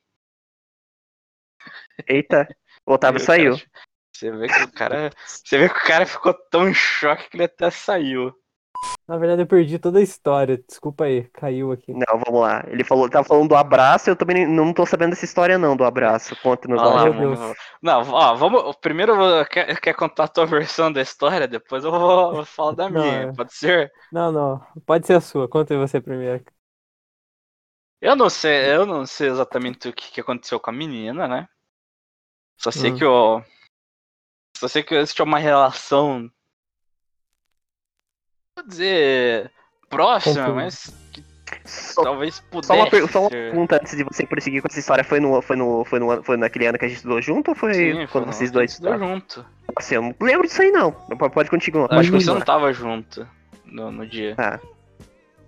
Eita, 2.06 2.46
o 2.86 2.92
Otávio 2.94 3.20
saiu. 3.20 3.56
cara- 3.56 3.70
Você 4.14 4.30
vê 4.30 4.46
que 4.48 4.62
o 4.62 4.72
cara. 4.72 5.10
Você 5.26 5.58
vê 5.58 5.68
que 5.68 5.78
o 5.78 5.84
cara 5.84 6.06
ficou 6.06 6.34
tão 6.50 6.68
em 6.68 6.74
choque 6.74 7.28
que 7.30 7.36
ele 7.36 7.44
até 7.44 7.70
saiu. 7.70 8.34
Na 9.10 9.18
verdade, 9.18 9.42
eu 9.42 9.46
perdi 9.46 9.76
toda 9.76 9.98
a 9.98 10.02
história. 10.02 10.56
Desculpa 10.56 11.02
aí, 11.02 11.24
caiu 11.30 11.72
aqui. 11.72 11.92
Não, 11.92 12.16
vamos 12.24 12.40
lá. 12.42 12.62
Ele 12.68 12.84
falou, 12.84 13.10
tava 13.10 13.26
falando 13.26 13.48
do 13.48 13.56
abraço, 13.56 14.08
eu 14.08 14.14
também 14.14 14.46
não 14.46 14.72
tô 14.72 14.86
sabendo 14.86 15.10
dessa 15.10 15.24
história 15.24 15.58
não, 15.58 15.76
do 15.76 15.82
abraço. 15.82 16.36
Conta-nos 16.40 16.80
Olha 16.80 17.10
lá. 17.10 17.18
Deus. 17.18 17.38
Não, 17.82 18.02
ó, 18.08 18.36
vamos. 18.36 18.76
Primeiro 18.76 19.12
quer, 19.46 19.80
quer 19.80 19.94
contar 19.94 20.24
a 20.24 20.28
tua 20.28 20.46
versão 20.46 20.92
da 20.92 21.02
história, 21.02 21.48
depois 21.48 21.82
eu 21.82 21.90
vou, 21.90 22.34
vou 22.36 22.44
falar 22.44 22.70
da 22.70 22.88
Não, 22.88 23.02
minha. 23.02 23.22
é. 23.22 23.32
Pode 23.32 23.52
ser? 23.52 23.90
Não, 24.12 24.30
não. 24.30 24.64
Pode 24.86 25.08
ser 25.08 25.14
a 25.14 25.20
sua. 25.20 25.48
Conta 25.48 25.74
aí 25.74 25.80
você 25.80 26.00
primeiro. 26.00 26.44
Eu 28.00 28.14
não 28.14 28.30
sei, 28.30 28.76
eu 28.76 28.86
não 28.86 29.04
sei 29.04 29.28
exatamente 29.28 29.88
o 29.88 29.92
que, 29.92 30.12
que 30.12 30.20
aconteceu 30.20 30.60
com 30.60 30.70
a 30.70 30.72
menina, 30.72 31.26
né? 31.26 31.48
Só 32.56 32.70
sei 32.70 32.92
Hum. 32.92 32.96
que 32.96 33.04
eu. 33.04 33.42
Só 34.56 34.68
sei 34.68 34.84
que 34.84 34.94
existe 34.94 35.20
uma 35.20 35.40
relação. 35.40 36.30
Vou 38.60 38.68
dizer. 38.68 39.50
próxima, 39.88 40.48
mas 40.52 40.94
que 41.12 41.24
Só, 41.64 42.02
talvez 42.02 42.40
pudesse. 42.40 42.68
só 42.68 42.74
uma, 42.74 42.90
per- 42.90 43.08
só 43.10 43.20
uma 43.22 43.30
pergunta 43.30 43.76
antes 43.76 43.96
de 43.96 44.04
você 44.04 44.26
prosseguir 44.26 44.60
com 44.62 44.68
essa 44.68 44.78
história. 44.78 45.02
Foi, 45.02 45.18
no, 45.18 45.40
foi, 45.42 45.56
no, 45.56 45.84
foi, 45.84 45.98
no, 45.98 46.22
foi 46.22 46.36
naquele 46.36 46.66
ano 46.66 46.78
que 46.78 46.84
a 46.84 46.88
gente 46.88 46.98
estudou 46.98 47.20
junto 47.22 47.50
ou 47.50 47.54
foi 47.54 47.74
Sim, 47.74 48.06
quando 48.12 48.24
foi 48.24 48.32
vocês 48.34 48.50
dois 48.50 48.72
estudaram? 48.72 48.98
junto. 49.14 49.44
Nossa, 49.74 49.94
eu 49.94 50.02
não 50.02 50.14
lembro 50.20 50.46
disso 50.46 50.62
aí 50.62 50.70
não. 50.70 50.92
Pode, 50.92 51.34
pode 51.34 51.50
continuar. 51.50 51.88
Eu 51.90 51.98
acho 51.98 52.10
que 52.10 52.16
Pode 52.16 52.24
você 52.24 52.32
não 52.32 52.40
tava 52.40 52.72
junto 52.72 53.26
no, 53.64 53.90
no 53.90 54.06
dia. 54.06 54.36
Tá. 54.36 54.60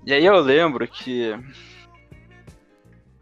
E 0.04 0.12
aí 0.12 0.24
eu 0.24 0.40
lembro 0.40 0.86
que. 0.88 1.38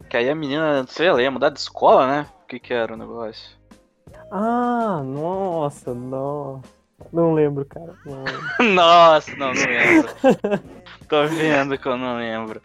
Que 0.09 0.17
aí 0.17 0.29
a 0.29 0.35
menina, 0.35 0.85
sei 0.87 1.11
lá, 1.11 1.21
ia 1.21 1.31
mudar 1.31 1.49
de 1.49 1.59
escola, 1.59 2.07
né? 2.07 2.25
O 2.43 2.47
que 2.47 2.59
que 2.59 2.73
era 2.73 2.93
o 2.93 2.97
negócio? 2.97 3.49
Ah, 4.31 5.01
nossa, 5.03 5.93
não. 5.93 6.61
Não 7.11 7.33
lembro, 7.33 7.65
cara. 7.65 7.93
Não 8.05 8.23
lembro. 8.23 8.63
Nossa, 8.73 9.35
não, 9.35 9.53
não 9.53 9.65
lembro. 9.65 10.09
Tô 11.09 11.25
vendo 11.27 11.77
que 11.77 11.85
eu 11.87 11.97
não 11.97 12.17
lembro. 12.17 12.61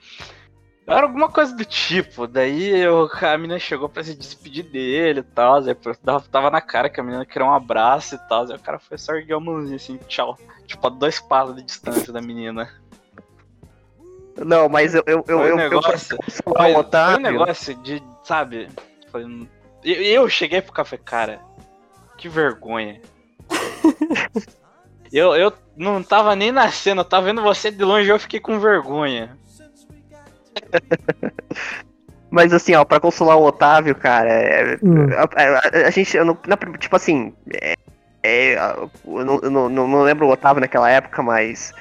Era 0.86 1.02
alguma 1.02 1.28
coisa 1.28 1.52
do 1.56 1.64
tipo, 1.64 2.28
daí 2.28 2.68
eu, 2.78 3.10
a 3.20 3.36
menina 3.36 3.58
chegou 3.58 3.88
pra 3.88 4.04
se 4.04 4.14
despedir 4.14 4.62
dele 4.62 5.18
e 5.18 5.22
tal, 5.24 5.60
tava- 6.30 6.48
na 6.48 6.60
cara 6.60 6.88
que 6.88 7.00
a 7.00 7.02
menina 7.02 7.26
queria 7.26 7.44
um 7.48 7.52
abraço 7.52 8.14
e 8.14 8.18
tal, 8.28 8.44
aí 8.48 8.54
o 8.54 8.60
cara 8.60 8.78
foi 8.78 8.96
só 8.96 9.12
erguer 9.16 9.34
a 9.34 9.40
mãozinha 9.40 9.74
assim, 9.74 9.98
tchau. 10.06 10.38
Tipo, 10.64 10.86
a 10.86 10.90
dois 10.90 11.18
passos 11.18 11.56
de 11.56 11.62
distância 11.64 12.12
da 12.12 12.20
menina. 12.22 12.70
Não, 14.36 14.68
mas 14.68 14.94
eu, 14.94 15.02
eu, 15.06 15.16
eu, 15.18 15.24
Foi 15.24 15.36
um 15.36 15.40
eu, 15.40 15.48
eu, 15.58 15.58
negócio- 15.58 16.16
eu, 16.16 16.22
Foi, 16.54 16.72
foi 16.72 17.14
um 17.16 17.20
negócio 17.20 17.74
de, 17.82 18.00
sabe? 18.22 18.68
Foi 19.10 19.24
eu, 19.82 20.02
eu 20.02 20.28
cheguei 20.28 20.60
pro 20.62 20.72
café, 20.72 20.96
cara, 20.96 21.40
que 22.16 22.28
vergonha. 22.28 23.00
Eu, 25.12 25.34
eu 25.34 25.52
não 25.76 26.02
tava 26.02 26.34
nem 26.36 26.50
nascendo, 26.52 27.00
eu 27.00 27.04
tava 27.04 27.26
vendo 27.26 27.42
você 27.42 27.70
de 27.70 27.84
longe 27.84 28.08
e 28.08 28.10
eu 28.10 28.18
fiquei 28.18 28.40
com 28.40 28.58
vergonha. 28.58 29.36
Mas 32.30 32.52
assim, 32.52 32.74
ó, 32.74 32.84
pra 32.84 33.00
consolar 33.00 33.36
o 33.38 33.44
Otávio, 33.44 33.94
cara, 33.94 34.28
é- 34.30 34.78
Hum. 34.82 35.06
a, 35.16 35.22
a- 35.82 35.86
a 35.86 35.90
gente, 35.90 36.16
eu 36.16 36.24
não, 36.24 36.36
na- 36.46 36.56
tipo 36.78 36.96
assim, 36.96 37.32
é, 37.62 37.74
é, 38.22 38.54
eu, 39.06 39.24
não, 39.24 39.40
eu 39.42 39.50
não, 39.50 39.68
não- 39.68 40.02
lembro 40.02 40.26
o 40.26 40.30
Otávio 40.30 40.60
naquela 40.60 40.90
época, 40.90 41.22
mas, 41.22 41.72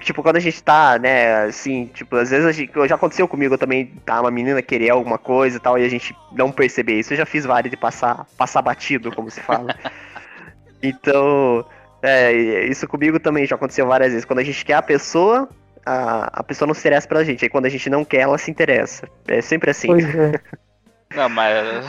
tipo, 0.00 0.22
quando 0.22 0.36
a 0.36 0.40
gente 0.40 0.62
tá, 0.62 0.98
né, 0.98 1.44
assim, 1.44 1.86
tipo, 1.92 2.16
às 2.16 2.30
vezes 2.30 2.46
a 2.46 2.52
gente, 2.52 2.72
já 2.88 2.94
aconteceu 2.94 3.26
comigo 3.26 3.54
eu 3.54 3.58
também, 3.58 3.86
tá, 4.06 4.20
uma 4.20 4.30
menina 4.30 4.62
querer 4.62 4.90
alguma 4.90 5.18
coisa 5.18 5.56
e 5.56 5.60
tal, 5.60 5.76
e 5.78 5.84
a 5.84 5.88
gente 5.88 6.16
não 6.32 6.52
perceber 6.52 6.98
isso, 7.00 7.12
eu 7.12 7.18
já 7.18 7.26
fiz 7.26 7.44
várias 7.44 7.70
de 7.70 7.76
passar, 7.76 8.24
passar 8.38 8.62
batido, 8.62 9.10
como 9.12 9.30
se 9.30 9.40
fala. 9.40 9.74
então, 10.82 11.64
é, 12.02 12.64
isso 12.66 12.86
comigo 12.86 13.18
também 13.18 13.46
já 13.46 13.56
aconteceu 13.56 13.86
várias 13.86 14.10
vezes, 14.12 14.24
quando 14.24 14.40
a 14.40 14.44
gente 14.44 14.64
quer 14.64 14.74
a 14.74 14.82
pessoa... 14.82 15.48
A, 15.88 16.40
a 16.40 16.42
pessoa 16.42 16.66
não 16.66 16.74
se 16.74 16.80
interessa 16.80 17.06
pela 17.06 17.24
gente, 17.24 17.44
aí 17.44 17.48
quando 17.48 17.66
a 17.66 17.68
gente 17.68 17.88
não 17.88 18.04
quer, 18.04 18.22
ela 18.22 18.36
se 18.38 18.50
interessa. 18.50 19.08
É 19.28 19.40
sempre 19.40 19.70
assim. 19.70 19.86
Pois 19.86 20.14
é. 20.16 20.32
Não, 21.14 21.28
mas. 21.28 21.84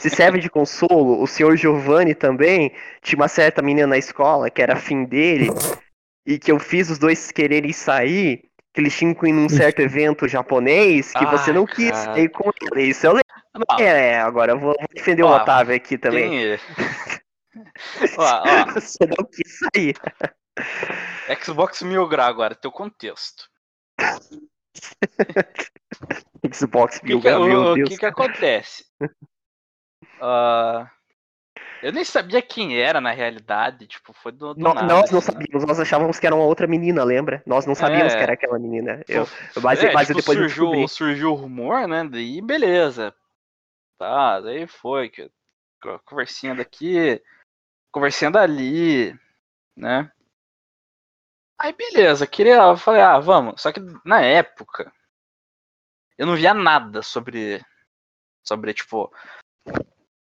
Se 0.00 0.10
serve 0.10 0.40
de 0.40 0.50
consolo, 0.50 1.22
o 1.22 1.26
senhor 1.26 1.56
Giovanni 1.56 2.14
também 2.14 2.72
tinha 3.02 3.18
uma 3.18 3.28
certa 3.28 3.62
menina 3.62 3.86
na 3.86 3.98
escola 3.98 4.50
que 4.50 4.60
era 4.60 4.74
afim 4.74 5.04
dele 5.04 5.48
e 6.26 6.38
que 6.38 6.50
eu 6.50 6.58
fiz 6.58 6.90
os 6.90 6.98
dois 6.98 7.30
quererem 7.30 7.72
sair, 7.72 8.42
que 8.72 8.80
eles 8.80 8.96
tinham 8.96 9.14
que 9.14 9.28
ir 9.28 9.32
num 9.32 9.48
certo 9.48 9.80
evento 9.80 10.26
japonês 10.26 11.12
que 11.12 11.24
você 11.26 11.52
não 11.52 11.64
quis 11.64 11.90
cara. 11.90 12.14
sair 12.14 12.28
com 12.28 12.50
ele. 12.72 12.88
Isso 12.88 13.06
eu 13.06 13.12
lembro. 13.12 13.24
É, 13.78 14.18
agora 14.18 14.52
eu 14.52 14.58
vou, 14.58 14.74
defender 14.92 15.22
o 15.22 15.28
Ó, 15.28 15.36
Otávio 15.36 15.76
aqui 15.76 15.96
também. 15.96 16.30
tem. 16.30 16.58
ó, 18.18 18.22
ó, 18.22 18.64
Você 18.80 19.06
não 19.06 19.24
quis 19.26 19.58
sair. 19.58 19.94
Xbox 21.42 21.82
Mil 21.82 22.06
Grau 22.08 22.28
agora, 22.28 22.54
teu 22.54 22.70
contexto. 22.70 23.48
Xbox 26.52 26.96
O 26.96 27.00
que, 27.00 27.06
Mil 27.06 27.20
que, 27.20 27.28
Grau, 27.28 27.44
meu 27.44 27.60
o, 27.60 27.72
o 27.72 27.84
que, 27.84 27.96
que 27.98 28.06
acontece? 28.06 28.84
Ah, 30.20 30.90
eu 31.82 31.92
nem 31.92 32.04
sabia 32.04 32.40
quem 32.42 32.80
era 32.80 33.00
na 33.00 33.10
realidade, 33.12 33.86
tipo, 33.86 34.12
foi 34.12 34.32
do, 34.32 34.54
do 34.54 34.60
No- 34.60 34.74
nada. 34.74 34.86
nós 34.86 35.10
não 35.10 35.18
assim. 35.18 35.32
sabíamos, 35.32 35.64
nós 35.66 35.80
achávamos 35.80 36.18
que 36.18 36.26
era 36.26 36.34
uma 36.34 36.44
outra 36.44 36.66
menina, 36.66 37.04
lembra? 37.04 37.42
Nós 37.46 37.66
não 37.66 37.74
sabíamos 37.74 38.12
É. 38.14 38.16
que 38.16 38.22
era 38.22 38.32
aquela 38.34 38.58
menina. 38.58 39.02
Eu, 39.08 39.26
mas- 39.62 39.82
é, 39.82 39.92
mas 39.92 40.08
tipo, 40.08 40.20
depois 40.20 40.38
surgiu, 40.38 40.88
surgiu 40.88 41.32
o 41.32 41.34
rumor, 41.34 41.86
né? 41.88 42.04
Daí 42.04 42.40
beleza. 42.40 43.14
Tá, 43.98 44.40
daí 44.40 44.66
foi. 44.66 45.08
Que, 45.08 45.30
co- 45.82 46.00
conversinha 46.04 46.54
daqui, 46.54 47.22
conversinha 47.94 48.30
dali, 48.30 49.16
né? 49.76 50.10
Aí 51.58 51.72
beleza, 51.72 52.26
queria. 52.26 52.56
Eu 52.56 52.76
falei, 52.76 53.00
ah, 53.00 53.20
vamos. 53.20 53.62
Só 53.62 53.70
que 53.70 53.80
na 54.04 54.20
época 54.20 54.92
eu 56.18 56.26
não 56.26 56.34
via 56.34 56.52
nada 56.52 57.00
sobre. 57.02 57.64
Sobre, 58.42 58.74
tipo. 58.74 59.10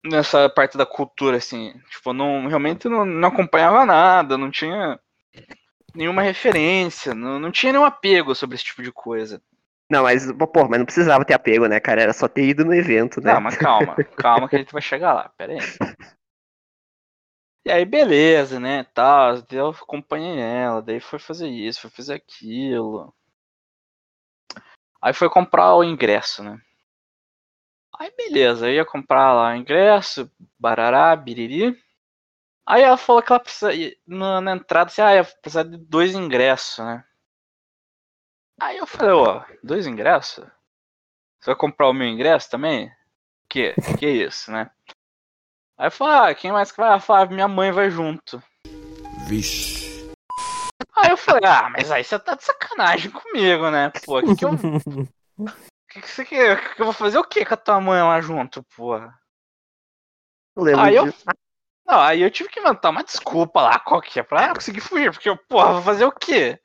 Nessa 0.04 0.50
parte 0.50 0.76
da 0.76 0.84
cultura, 0.84 1.36
assim. 1.36 1.72
Tipo, 1.88 2.12
não, 2.12 2.48
realmente 2.48 2.88
não, 2.88 3.04
não 3.04 3.28
acompanhava 3.28 3.86
nada, 3.86 4.36
não 4.36 4.50
tinha 4.50 4.98
nenhuma 5.94 6.22
referência, 6.22 7.14
não, 7.14 7.38
não 7.38 7.52
tinha 7.52 7.72
nenhum 7.72 7.84
apego 7.84 8.34
sobre 8.34 8.56
esse 8.56 8.64
tipo 8.64 8.82
de 8.82 8.90
coisa. 8.90 9.40
Não, 9.88 10.02
mas, 10.02 10.26
pô, 10.32 10.66
mas 10.68 10.78
não 10.78 10.86
precisava 10.86 11.24
ter 11.24 11.34
apego, 11.34 11.66
né, 11.66 11.78
cara? 11.78 12.02
Era 12.02 12.12
só 12.12 12.26
ter 12.26 12.44
ido 12.44 12.64
no 12.64 12.74
evento, 12.74 13.20
né? 13.20 13.32
Não, 13.34 13.40
mas 13.40 13.56
calma, 13.56 13.94
calma 14.16 14.48
que 14.48 14.56
a 14.56 14.58
gente 14.58 14.72
vai 14.72 14.82
chegar 14.82 15.12
lá, 15.12 15.28
pera 15.36 15.52
aí. 15.52 15.58
E 17.64 17.70
aí, 17.70 17.84
beleza, 17.84 18.58
né, 18.58 18.84
daí 18.94 19.58
eu 19.58 19.68
acompanhei 19.68 20.40
ela, 20.40 20.82
daí 20.82 20.98
foi 21.00 21.18
fazer 21.18 21.48
isso, 21.48 21.82
foi 21.82 21.90
fazer 21.90 22.14
aquilo. 22.14 23.14
Aí 25.00 25.12
foi 25.12 25.28
comprar 25.30 25.74
o 25.76 25.84
ingresso, 25.84 26.42
né. 26.42 26.60
Aí 27.98 28.12
beleza, 28.16 28.68
eu 28.68 28.74
ia 28.74 28.84
comprar 28.84 29.32
lá 29.32 29.52
o 29.52 29.54
ingresso, 29.56 30.30
barará, 30.58 31.14
biriri. 31.14 31.80
Aí 32.66 32.82
ela 32.82 32.96
falou 32.96 33.22
que 33.22 33.32
ela 33.32 33.40
precisa, 33.40 33.70
na, 34.06 34.40
na 34.40 34.52
entrada, 34.56 34.90
assim, 34.90 35.02
ah, 35.02 35.14
ia 35.14 35.24
precisar 35.24 35.64
de 35.64 35.76
dois 35.76 36.14
ingressos, 36.14 36.84
né. 36.84 37.04
Aí 38.60 38.78
eu 38.78 38.86
falei, 38.86 39.12
ó, 39.12 39.44
dois 39.62 39.86
ingressos? 39.86 40.44
Você 41.40 41.46
vai 41.46 41.56
comprar 41.56 41.88
o 41.88 41.92
meu 41.92 42.06
ingresso 42.08 42.50
também? 42.50 42.92
Que? 43.48 43.74
Que 43.98 44.08
isso, 44.08 44.50
né? 44.52 44.70
Aí 45.78 45.86
eu 45.86 45.90
falei, 45.90 46.30
ah, 46.30 46.34
quem 46.34 46.52
mais 46.52 46.70
que 46.70 46.78
vai? 46.78 46.88
Ela 46.88 47.00
falou, 47.00 47.22
ah, 47.22 47.26
minha 47.26 47.48
mãe 47.48 47.72
vai 47.72 47.90
junto. 47.90 48.42
Vixe. 49.26 50.12
Aí 50.94 51.10
eu 51.10 51.16
falei, 51.16 51.48
ah, 51.48 51.70
mas 51.70 51.90
aí 51.90 52.04
você 52.04 52.18
tá 52.18 52.34
de 52.34 52.44
sacanagem 52.44 53.10
comigo, 53.10 53.70
né? 53.70 53.90
Pô, 54.04 54.20
que 54.20 54.36
que 54.36 54.44
eu. 54.44 54.50
Que 55.92 56.00
que 56.00 56.08
você 56.08 56.24
quer? 56.24 56.74
Que 56.74 56.80
eu 56.80 56.86
vou 56.86 56.94
fazer 56.94 57.18
o 57.18 57.24
que 57.24 57.44
com 57.44 57.52
a 57.52 57.56
tua 57.56 57.78
mãe 57.78 58.00
lá 58.00 58.18
junto, 58.18 58.64
porra? 58.74 59.14
Eu 60.56 60.62
lembro 60.64 60.80
Aí 60.80 60.94
eu. 60.94 61.04
Não, 61.86 62.00
aí 62.00 62.22
eu 62.22 62.30
tive 62.30 62.48
que 62.48 62.60
inventar 62.60 62.90
uma 62.90 63.04
desculpa 63.04 63.60
lá, 63.60 63.78
qualquer, 63.78 64.22
pra 64.24 64.46
ah, 64.46 64.54
conseguir 64.54 64.80
fugir, 64.80 65.12
porque 65.12 65.28
eu, 65.28 65.36
porra, 65.36 65.74
vou 65.74 65.82
fazer 65.82 66.06
o 66.06 66.12
quê? 66.12 66.58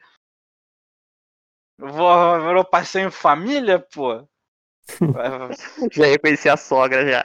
Eu 1.78 1.90
vou, 1.90 2.42
virou 2.42 2.64
passeio 2.64 3.10
em 3.10 3.12
família, 3.12 3.80
pô? 3.80 4.26
Já 5.92 6.08
ia 6.08 6.20
conhecer 6.20 6.50
a 6.50 6.58
sogra 6.58 7.06
já. 7.10 7.24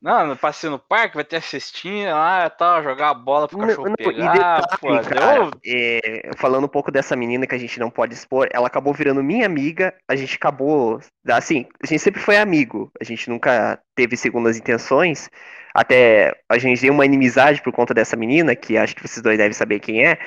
Não, 0.00 0.26
no 0.26 0.36
passeio 0.36 0.72
no 0.72 0.78
parque, 0.78 1.14
vai 1.14 1.24
ter 1.24 1.36
a 1.36 1.40
cestinha 1.40 2.14
lá 2.14 2.46
e 2.46 2.50
tal, 2.50 2.82
jogar 2.82 3.10
a 3.10 3.14
bola 3.14 3.48
pro 3.48 3.58
Não, 3.58 3.66
cachorro 3.66 3.88
não, 3.88 3.94
e 3.98 4.04
pegar, 4.04 4.62
pô, 4.80 4.96
detalhe, 4.96 5.08
cara, 5.08 5.38
deu, 5.38 5.50
é, 5.66 6.30
falando 6.36 6.64
um 6.64 6.68
pouco 6.68 6.90
dessa 6.90 7.16
menina 7.16 7.46
que 7.46 7.54
a 7.54 7.58
gente 7.58 7.80
não 7.80 7.90
pode 7.90 8.14
expor, 8.14 8.48
ela 8.52 8.66
acabou 8.66 8.92
virando 8.92 9.22
minha 9.22 9.46
amiga, 9.46 9.94
a 10.08 10.14
gente 10.14 10.36
acabou, 10.36 11.00
assim, 11.28 11.66
a 11.82 11.86
gente 11.86 12.00
sempre 12.00 12.20
foi 12.20 12.36
amigo, 12.36 12.90
a 13.00 13.04
gente 13.04 13.28
nunca 13.28 13.78
teve 13.94 14.16
segundas 14.16 14.56
intenções, 14.56 15.28
até 15.74 16.32
a 16.48 16.58
gente 16.58 16.80
tem 16.80 16.90
uma 16.90 17.06
inimizade 17.06 17.62
por 17.62 17.72
conta 17.72 17.94
dessa 17.94 18.16
menina, 18.16 18.54
que 18.54 18.76
acho 18.76 18.94
que 18.94 19.06
vocês 19.06 19.22
dois 19.22 19.38
devem 19.38 19.52
saber 19.52 19.80
quem 19.80 20.04
é, 20.06 20.18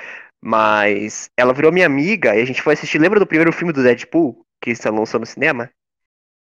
mas 0.42 1.30
ela 1.38 1.54
virou 1.54 1.72
minha 1.72 1.86
amiga 1.86 2.36
e 2.36 2.42
a 2.42 2.46
gente 2.46 2.62
foi 2.62 2.74
assistir, 2.74 3.00
lembra 3.00 3.20
do 3.20 3.28
primeiro 3.28 3.52
filme 3.54 3.74
do 3.74 3.84
Deadpool, 3.84 4.46
que 4.62 4.76
se 4.76 4.90
lançou 4.90 5.20
no 5.20 5.26
cinema? 5.26 5.70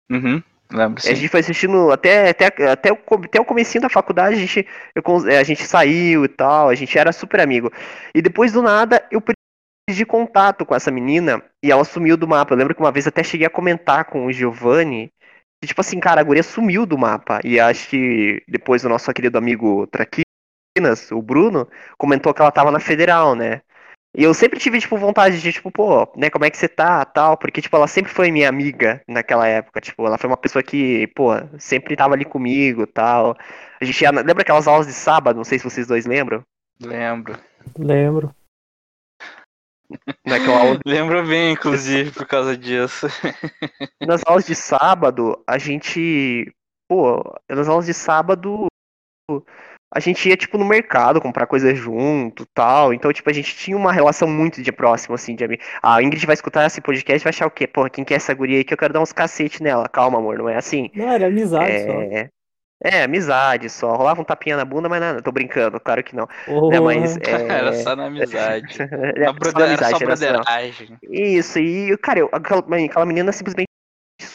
Uhum, 0.09 0.41
lembro 0.71 1.01
A 1.05 1.13
gente 1.13 1.27
foi 1.29 1.39
assistindo 1.39 1.91
até, 1.91 2.29
até, 2.29 2.45
até, 2.71 2.91
o, 2.91 2.97
até 3.23 3.39
o 3.39 3.45
comecinho 3.45 3.81
da 3.81 3.89
faculdade, 3.89 4.35
a 4.35 4.39
gente, 4.39 4.67
eu 4.95 5.01
cons- 5.03 5.25
a 5.25 5.43
gente 5.43 5.63
saiu 5.65 6.25
e 6.25 6.27
tal, 6.27 6.69
a 6.69 6.75
gente 6.75 6.97
era 6.97 7.11
super 7.13 7.39
amigo. 7.39 7.71
E 8.13 8.21
depois 8.21 8.51
do 8.51 8.61
nada, 8.61 9.05
eu 9.11 9.21
perdi 9.89 10.05
contato 10.05 10.65
com 10.65 10.75
essa 10.75 10.91
menina 10.91 11.43
e 11.63 11.71
ela 11.71 11.83
sumiu 11.85 12.17
do 12.17 12.27
mapa. 12.27 12.53
Eu 12.53 12.57
lembro 12.57 12.75
que 12.75 12.81
uma 12.81 12.91
vez 12.91 13.07
até 13.07 13.23
cheguei 13.23 13.47
a 13.47 13.49
comentar 13.49 14.05
com 14.05 14.25
o 14.25 14.33
Giovanni, 14.33 15.11
que 15.61 15.67
tipo 15.67 15.81
assim, 15.81 15.99
cara, 15.99 16.21
a 16.21 16.23
guria 16.23 16.43
sumiu 16.43 16.85
do 16.85 16.97
mapa. 16.97 17.39
E 17.45 17.59
acho 17.59 17.89
que 17.89 18.43
depois 18.47 18.85
o 18.85 18.89
nosso 18.89 19.11
querido 19.13 19.37
amigo 19.37 19.87
Traquinas, 19.87 21.11
o 21.11 21.21
Bruno, 21.21 21.67
comentou 21.97 22.33
que 22.33 22.41
ela 22.41 22.51
tava 22.51 22.71
na 22.71 22.79
Federal, 22.79 23.35
né? 23.35 23.61
E 24.15 24.23
eu 24.23 24.33
sempre 24.33 24.59
tive, 24.59 24.79
tipo, 24.79 24.97
vontade 24.97 25.39
de, 25.39 25.51
tipo, 25.51 25.71
pô, 25.71 26.11
né, 26.15 26.29
como 26.29 26.45
é 26.45 26.49
que 26.49 26.57
você 26.57 26.67
tá, 26.67 27.05
tal, 27.05 27.37
porque, 27.37 27.61
tipo, 27.61 27.75
ela 27.75 27.87
sempre 27.87 28.11
foi 28.11 28.31
minha 28.31 28.49
amiga 28.49 29.01
naquela 29.07 29.47
época, 29.47 29.79
tipo, 29.79 30.05
ela 30.05 30.17
foi 30.17 30.29
uma 30.29 30.37
pessoa 30.37 30.63
que, 30.63 31.07
pô, 31.15 31.31
sempre 31.59 31.95
tava 31.95 32.15
ali 32.15 32.25
comigo, 32.25 32.87
tal. 32.87 33.35
A 33.79 33.85
gente 33.85 34.01
ia, 34.01 34.11
lembra 34.11 34.41
aquelas 34.41 34.67
aulas 34.67 34.87
de 34.87 34.93
sábado, 34.93 35.37
não 35.37 35.43
sei 35.43 35.59
se 35.59 35.65
vocês 35.65 35.85
dois 35.85 36.05
lembram? 36.05 36.43
Lembro. 36.81 37.37
Lembro. 37.77 38.33
Naquela 40.25 40.59
aula, 40.59 40.79
Lembro 40.85 41.25
bem, 41.25 41.53
inclusive, 41.53 42.11
por 42.11 42.25
causa 42.25 42.57
disso. 42.57 43.07
nas 44.05 44.21
aulas 44.25 44.45
de 44.45 44.55
sábado, 44.55 45.41
a 45.47 45.57
gente, 45.57 46.51
pô, 46.89 47.21
nas 47.49 47.67
aulas 47.67 47.85
de 47.85 47.93
sábado, 47.93 48.67
a 49.93 49.99
gente 49.99 50.27
ia, 50.27 50.35
tipo, 50.35 50.57
no 50.57 50.65
mercado 50.65 51.21
comprar 51.21 51.47
coisas 51.47 51.77
junto, 51.77 52.45
tal, 52.47 52.93
então, 52.93 53.11
tipo, 53.13 53.29
a 53.29 53.33
gente 53.33 53.55
tinha 53.55 53.77
uma 53.77 53.91
relação 53.93 54.27
muito 54.27 54.61
de 54.61 54.71
próximo, 54.71 55.15
assim, 55.15 55.35
de 55.35 55.43
amigo. 55.45 55.63
A 55.81 56.01
Ingrid 56.03 56.25
vai 56.25 56.33
escutar 56.33 56.65
esse 56.67 56.81
podcast 56.81 57.21
e 57.21 57.23
vai 57.23 57.29
achar 57.29 57.47
o 57.47 57.51
quê? 57.51 57.65
Porra, 57.67 57.89
quem 57.89 58.03
que 58.03 58.13
é 58.13 58.17
essa 58.17 58.33
guria 58.33 58.57
aí 58.57 58.63
que 58.63 58.73
eu 58.73 58.77
quero 58.77 58.93
dar 58.93 59.01
uns 59.01 59.13
cacete 59.13 59.63
nela? 59.63 59.87
Calma, 59.87 60.17
amor, 60.19 60.37
não 60.37 60.49
é 60.49 60.57
assim. 60.57 60.89
Não, 60.93 61.09
era 61.09 61.27
amizade 61.27 61.83
só. 61.85 61.91
É, 62.01 62.29
é, 62.83 63.03
amizade 63.03 63.69
só. 63.69 63.95
Rolava 63.95 64.21
um 64.21 64.25
tapinha 64.25 64.55
na 64.57 64.63
bunda, 64.65 64.87
mas 64.89 64.99
nada, 64.99 65.21
tô 65.21 65.31
brincando, 65.31 65.79
claro 65.79 66.03
que 66.03 66.15
não. 66.15 66.27
Né, 66.69 66.79
mas 66.79 67.17
é, 67.17 67.47
Era 67.49 67.73
só 67.73 67.95
na 67.95 68.05
amizade. 68.05 68.77
é, 68.83 69.19
Na 69.25 69.33
brother- 69.33 69.67
na 69.67 69.73
Era 69.73 69.89
só 69.89 69.95
amizade, 69.95 70.03
era 70.03 70.15
só- 70.15 70.43
broderagem. 70.43 70.97
Isso, 71.09 71.59
e, 71.59 71.97
cara, 71.97 72.19
eu- 72.19 72.29
aquela, 72.31 72.59
aquela 72.85 73.05
menina 73.05 73.31
simplesmente 73.31 73.66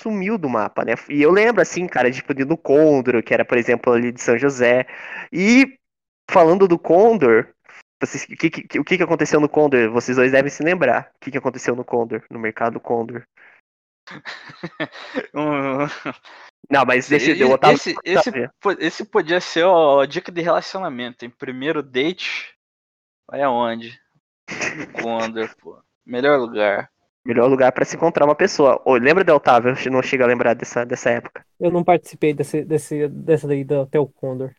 sumiu 0.03 0.37
do 0.37 0.49
mapa, 0.49 0.85
né? 0.85 0.95
E 1.09 1.23
eu 1.23 1.31
lembro, 1.31 1.62
assim, 1.62 1.87
cara, 1.87 2.11
de 2.11 2.17
tipo, 2.19 2.35
no 2.45 2.57
Condor, 2.57 3.23
que 3.23 3.33
era, 3.33 3.45
por 3.45 3.57
exemplo, 3.57 3.93
ali 3.93 4.11
de 4.12 4.21
São 4.21 4.37
José. 4.38 4.87
E 5.33 5.79
falando 6.31 6.67
do 6.67 6.79
Condor, 6.79 7.49
vocês- 8.01 8.25
o 8.25 8.37
que, 8.37 8.51
que- 8.51 8.79
o 8.79 8.85
que, 8.85 8.97
que 8.97 9.03
aconteceu 9.03 9.41
no 9.41 9.49
Condor? 9.49 9.91
Vocês 9.91 10.17
dois 10.17 10.33
devem 10.33 10.51
se 10.51 10.62
lembrar. 10.62 11.12
O 11.17 11.21
que, 11.21 11.31
que 11.31 11.38
aconteceu 11.38 11.77
no 11.77 11.85
Condor, 11.85 12.23
no 12.31 12.38
mercado 12.38 12.81
Condor. 12.81 13.23
Não, 16.71 16.85
mas 16.87 17.09
deixa 17.09 17.33
eu 17.33 17.51
Otávio. 17.53 17.77
esse, 17.77 17.95
esse, 18.05 18.31
esse 18.79 19.05
podia 19.05 19.41
ser 19.41 19.65
a 19.65 20.07
dica 20.07 20.33
de 20.33 20.41
relacionamento, 20.41 21.25
hein? 21.25 21.31
Primeiro 21.31 21.83
date, 21.83 22.55
vai 23.29 23.43
aonde? 23.43 24.01
No 24.77 24.87
Condor, 25.03 25.55
pô. 25.57 25.83
Melhor 26.05 26.38
lugar. 26.38 26.91
Melhor 27.24 27.48
lugar 27.48 27.72
pra 27.72 27.85
se 27.85 27.96
encontrar 27.96 28.24
uma 28.24 28.35
pessoa. 28.35 28.80
Ô, 28.85 28.94
lembra 28.96 29.24
de 29.24 29.32
Otávio? 29.32 29.74
Eu 29.85 29.92
não 29.92 30.02
chego 30.02 30.24
a 30.24 30.26
lembrar 30.26 30.54
dessa, 30.54 30.85
dessa 30.85 31.11
época. 31.11 31.44
Eu 31.58 31.70
não 31.70 31.85
participei 31.85 32.35
desse, 32.35 32.64
desse, 32.64 33.08
dessa 33.08 33.46
daí 33.48 33.64
do 33.64 33.76
Hotel 33.80 34.06
Condor. 34.08 34.54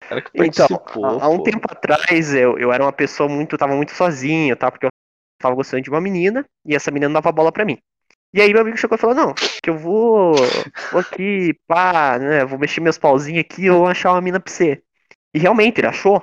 Cara 0.00 0.22
que 0.22 0.32
Então, 0.34 0.66
participou, 0.66 1.20
há, 1.20 1.24
há 1.24 1.28
um 1.28 1.38
pô. 1.38 1.42
tempo 1.42 1.66
atrás 1.70 2.34
eu, 2.34 2.58
eu 2.58 2.72
era 2.72 2.82
uma 2.82 2.92
pessoa 2.92 3.28
muito, 3.28 3.58
tava 3.58 3.74
muito 3.76 3.92
sozinho, 3.92 4.56
tá? 4.56 4.70
Porque 4.70 4.86
eu 4.86 4.90
tava 5.38 5.54
gostando 5.54 5.82
de 5.82 5.90
uma 5.90 6.00
menina 6.00 6.44
e 6.64 6.74
essa 6.74 6.90
menina 6.90 7.08
não 7.08 7.14
dava 7.20 7.32
bola 7.32 7.52
pra 7.52 7.64
mim. 7.64 7.78
E 8.34 8.42
aí 8.42 8.52
meu 8.52 8.62
amigo 8.62 8.76
chegou 8.76 8.96
e 8.96 9.00
falou, 9.00 9.16
não, 9.16 9.34
que 9.62 9.70
eu 9.70 9.76
vou, 9.78 10.34
vou 10.90 11.00
aqui, 11.00 11.54
pá, 11.66 12.18
né, 12.18 12.44
vou 12.44 12.58
mexer 12.58 12.80
meus 12.80 12.98
pauzinhos 12.98 13.40
aqui 13.40 13.62
e 13.62 13.66
eu 13.66 13.78
vou 13.78 13.86
achar 13.88 14.12
uma 14.12 14.20
mina 14.20 14.40
pra 14.40 14.52
você. 14.52 14.82
E 15.34 15.38
realmente, 15.38 15.80
ele 15.80 15.88
achou. 15.88 16.22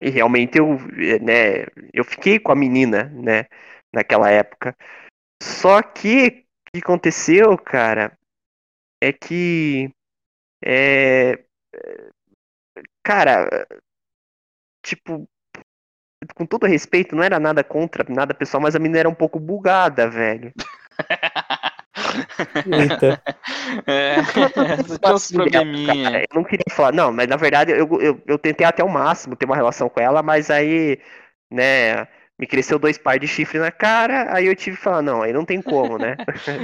E 0.00 0.10
realmente 0.10 0.58
eu, 0.58 0.78
né, 1.22 1.66
eu 1.92 2.04
fiquei 2.04 2.38
com 2.38 2.52
a 2.52 2.56
menina, 2.56 3.04
né, 3.14 3.46
naquela 3.92 4.30
época. 4.30 4.76
Só 5.42 5.82
que, 5.82 6.26
o 6.28 6.70
que 6.72 6.78
aconteceu, 6.82 7.56
cara, 7.56 8.16
é 9.00 9.12
que, 9.12 9.90
é, 10.64 11.44
cara, 13.02 13.66
tipo, 14.82 15.28
com 16.34 16.46
todo 16.46 16.66
respeito, 16.66 17.14
não 17.14 17.22
era 17.22 17.38
nada 17.38 17.62
contra, 17.62 18.04
nada 18.08 18.34
pessoal, 18.34 18.60
mas 18.60 18.74
a 18.74 18.78
menina 18.78 18.98
era 19.00 19.08
um 19.08 19.14
pouco 19.14 19.38
bugada, 19.38 20.08
velho. 20.08 20.52
Eita. 22.66 23.22
É, 23.86 24.16
uns 25.12 25.30
probleminha. 25.30 26.04
Cara, 26.04 26.20
eu 26.20 26.34
não 26.34 26.44
queria 26.44 26.64
falar, 26.70 26.92
não, 26.92 27.12
mas 27.12 27.28
na 27.28 27.36
verdade 27.36 27.72
eu, 27.72 27.86
eu, 28.00 28.22
eu 28.26 28.38
tentei 28.38 28.66
até 28.66 28.82
o 28.82 28.88
máximo 28.88 29.36
ter 29.36 29.44
uma 29.44 29.56
relação 29.56 29.88
com 29.88 30.00
ela, 30.00 30.22
mas 30.22 30.50
aí, 30.50 30.98
né, 31.50 32.06
Me 32.40 32.46
cresceu 32.46 32.78
dois 32.78 32.96
par 32.96 33.18
de 33.18 33.26
chifre 33.26 33.58
na 33.58 33.72
cara, 33.72 34.32
aí 34.32 34.46
eu 34.46 34.54
tive 34.54 34.76
que 34.76 34.82
falar, 34.82 35.02
não, 35.02 35.22
aí 35.22 35.32
não 35.32 35.44
tem 35.44 35.60
como, 35.60 35.98
né? 35.98 36.16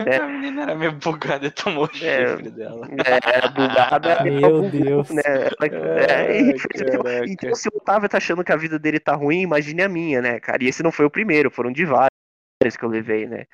É. 0.06 0.16
A 0.22 0.28
menina 0.28 0.62
era 0.62 0.74
meio 0.76 0.92
bugada 0.92 1.46
e 1.46 1.50
tomou 1.50 1.86
o 1.86 1.90
É. 1.96 2.28
chifre 2.28 2.50
dela. 2.50 2.86
É, 2.92 3.36
era 3.36 3.48
bugada. 3.48 4.22
Meu 4.22 4.62
bugou, 4.62 4.70
Deus. 4.70 5.10
Né? 5.10 5.22
Ela- 5.26 6.06
é, 6.08 6.40
e- 6.42 6.54
então, 7.32 7.54
se 7.56 7.68
o 7.68 7.76
Otávio 7.76 8.08
tá 8.08 8.18
achando 8.18 8.44
que 8.44 8.52
a 8.52 8.56
vida 8.56 8.78
dele 8.78 9.00
tá 9.00 9.16
ruim, 9.16 9.40
imagine 9.40 9.82
a 9.82 9.88
minha, 9.88 10.22
né, 10.22 10.38
cara? 10.38 10.62
E 10.62 10.68
esse 10.68 10.80
não 10.82 10.92
foi 10.92 11.06
o 11.06 11.10
primeiro, 11.10 11.50
foram 11.50 11.72
de 11.72 11.84
vários 11.84 12.76
que 12.78 12.84
eu 12.84 12.88
levei, 12.88 13.26
né? 13.26 13.46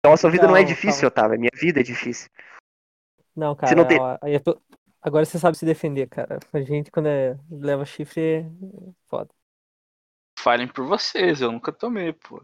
Então 0.00 0.12
a 0.12 0.16
sua 0.16 0.30
vida 0.30 0.48
não, 0.48 0.56
é 0.56 0.60
Não, 0.60 0.66
difícil, 0.66 1.08
calma. 1.10 1.28
Otávio, 1.28 1.36
a 1.36 1.38
minha 1.38 1.50
vida 1.54 1.78
é 1.78 1.82
difícil. 1.84 2.28
Não, 3.36 3.54
cara, 3.54 3.68
Você 3.68 3.74
não 3.76 3.84
tem- 3.86 4.00
ó, 4.00 4.18
tô- 4.44 4.60
agora 5.00 5.24
você 5.24 5.38
sabe 5.38 5.56
se 5.56 5.64
defender, 5.64 6.08
cara. 6.08 6.40
A 6.52 6.60
gente, 6.60 6.90
quando 6.90 7.06
é- 7.06 7.36
leva 7.48 7.84
chifre, 7.84 8.20
é 8.20 8.46
foda. 9.06 9.30
Falem 10.42 10.68
por 10.68 10.86
vocês, 10.86 11.40
eu 11.40 11.50
nunca 11.50 11.72
tomei, 11.72 12.12
pô. 12.12 12.40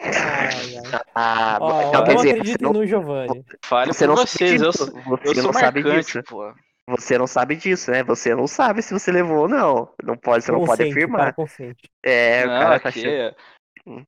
Ah, 1.14 1.58
Ó, 1.60 1.68
não, 1.68 1.76
ó, 1.76 2.04
quer 2.04 2.14
não 2.14 2.16
dizer, 2.16 2.30
acreditem 2.30 2.56
você 2.58 2.64
não, 2.64 2.72
no 2.72 2.86
Giovanni. 2.86 3.44
Falem 3.64 3.92
você 3.92 4.04
por 4.04 4.08
não 4.08 4.16
vocês, 4.16 4.60
eu, 4.62 4.72
sabe 4.72 4.90
sou-. 4.90 5.02
Você 5.02 5.28
eu 5.28 5.34
sou 5.34 5.44
não 5.44 5.52
sabe 5.52 5.82
marcante, 5.82 6.06
disso. 6.12 6.22
pô. 6.28 6.54
Você 6.88 7.18
não 7.18 7.26
sabe 7.26 7.56
disso, 7.56 7.90
né? 7.90 8.02
Você 8.04 8.34
não 8.34 8.46
sabe 8.46 8.82
se 8.82 8.92
você 8.92 9.10
levou 9.10 9.38
ou 9.38 9.48
não. 9.48 9.94
Não 10.02 10.16
pode, 10.16 10.44
você 10.44 10.52
não 10.52 10.58
pode 10.58 10.84
Consente, 10.84 11.04
o 11.04 11.10
cara 11.12 11.30
afirmar. 11.30 11.34
consente. 11.34 11.90
É, 12.04 12.44
o 12.44 12.48
não, 12.48 12.58
cara 12.60 12.80
tá 12.80 12.88
aqui, 12.90 12.98
achando. 13.00 13.12
é- 13.12 13.36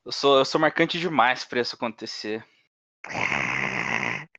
eu, 0.04 0.12
sou, 0.12 0.38
eu 0.38 0.44
sou 0.44 0.60
marcante 0.60 0.98
demais 0.98 1.44
pra 1.44 1.60
isso 1.60 1.74
acontecer. 1.74 2.44
O 3.06 3.10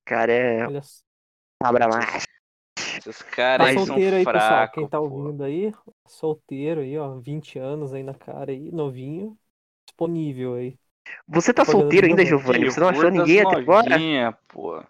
cara 0.05 0.31
é 0.31 0.67
Olha 0.67 0.81
só. 0.83 1.01
Esses 3.09 3.21
Tá 3.55 3.65
caras 3.65 3.69
aí 3.69 3.79
são 3.79 3.99
solteiro 3.99 4.15
aí, 4.15 4.25
pessoal. 4.27 4.67
fracos, 4.67 4.69
Quem 4.69 4.87
tá 4.87 4.99
pô. 5.01 5.01
ouvindo 5.01 5.43
aí, 5.43 5.71
solteiro 6.05 6.81
aí, 6.81 6.97
ó, 6.97 7.17
20 7.19 7.57
anos 7.59 7.93
aí 7.93 8.03
na 8.03 8.13
cara 8.13 8.51
aí, 8.51 8.71
novinho, 8.71 9.37
disponível 9.85 10.55
aí. 10.55 10.77
Você 11.27 11.53
tá 11.53 11.63
solteiro 11.63 12.07
ainda, 12.07 12.25
Giovanni. 12.25 12.65
Você 12.65 12.79
não 12.79 12.89
achou 12.89 13.09
ninguém 13.09 13.39
até 13.41 13.55
agora? 13.55 14.03
pô. 14.47 14.83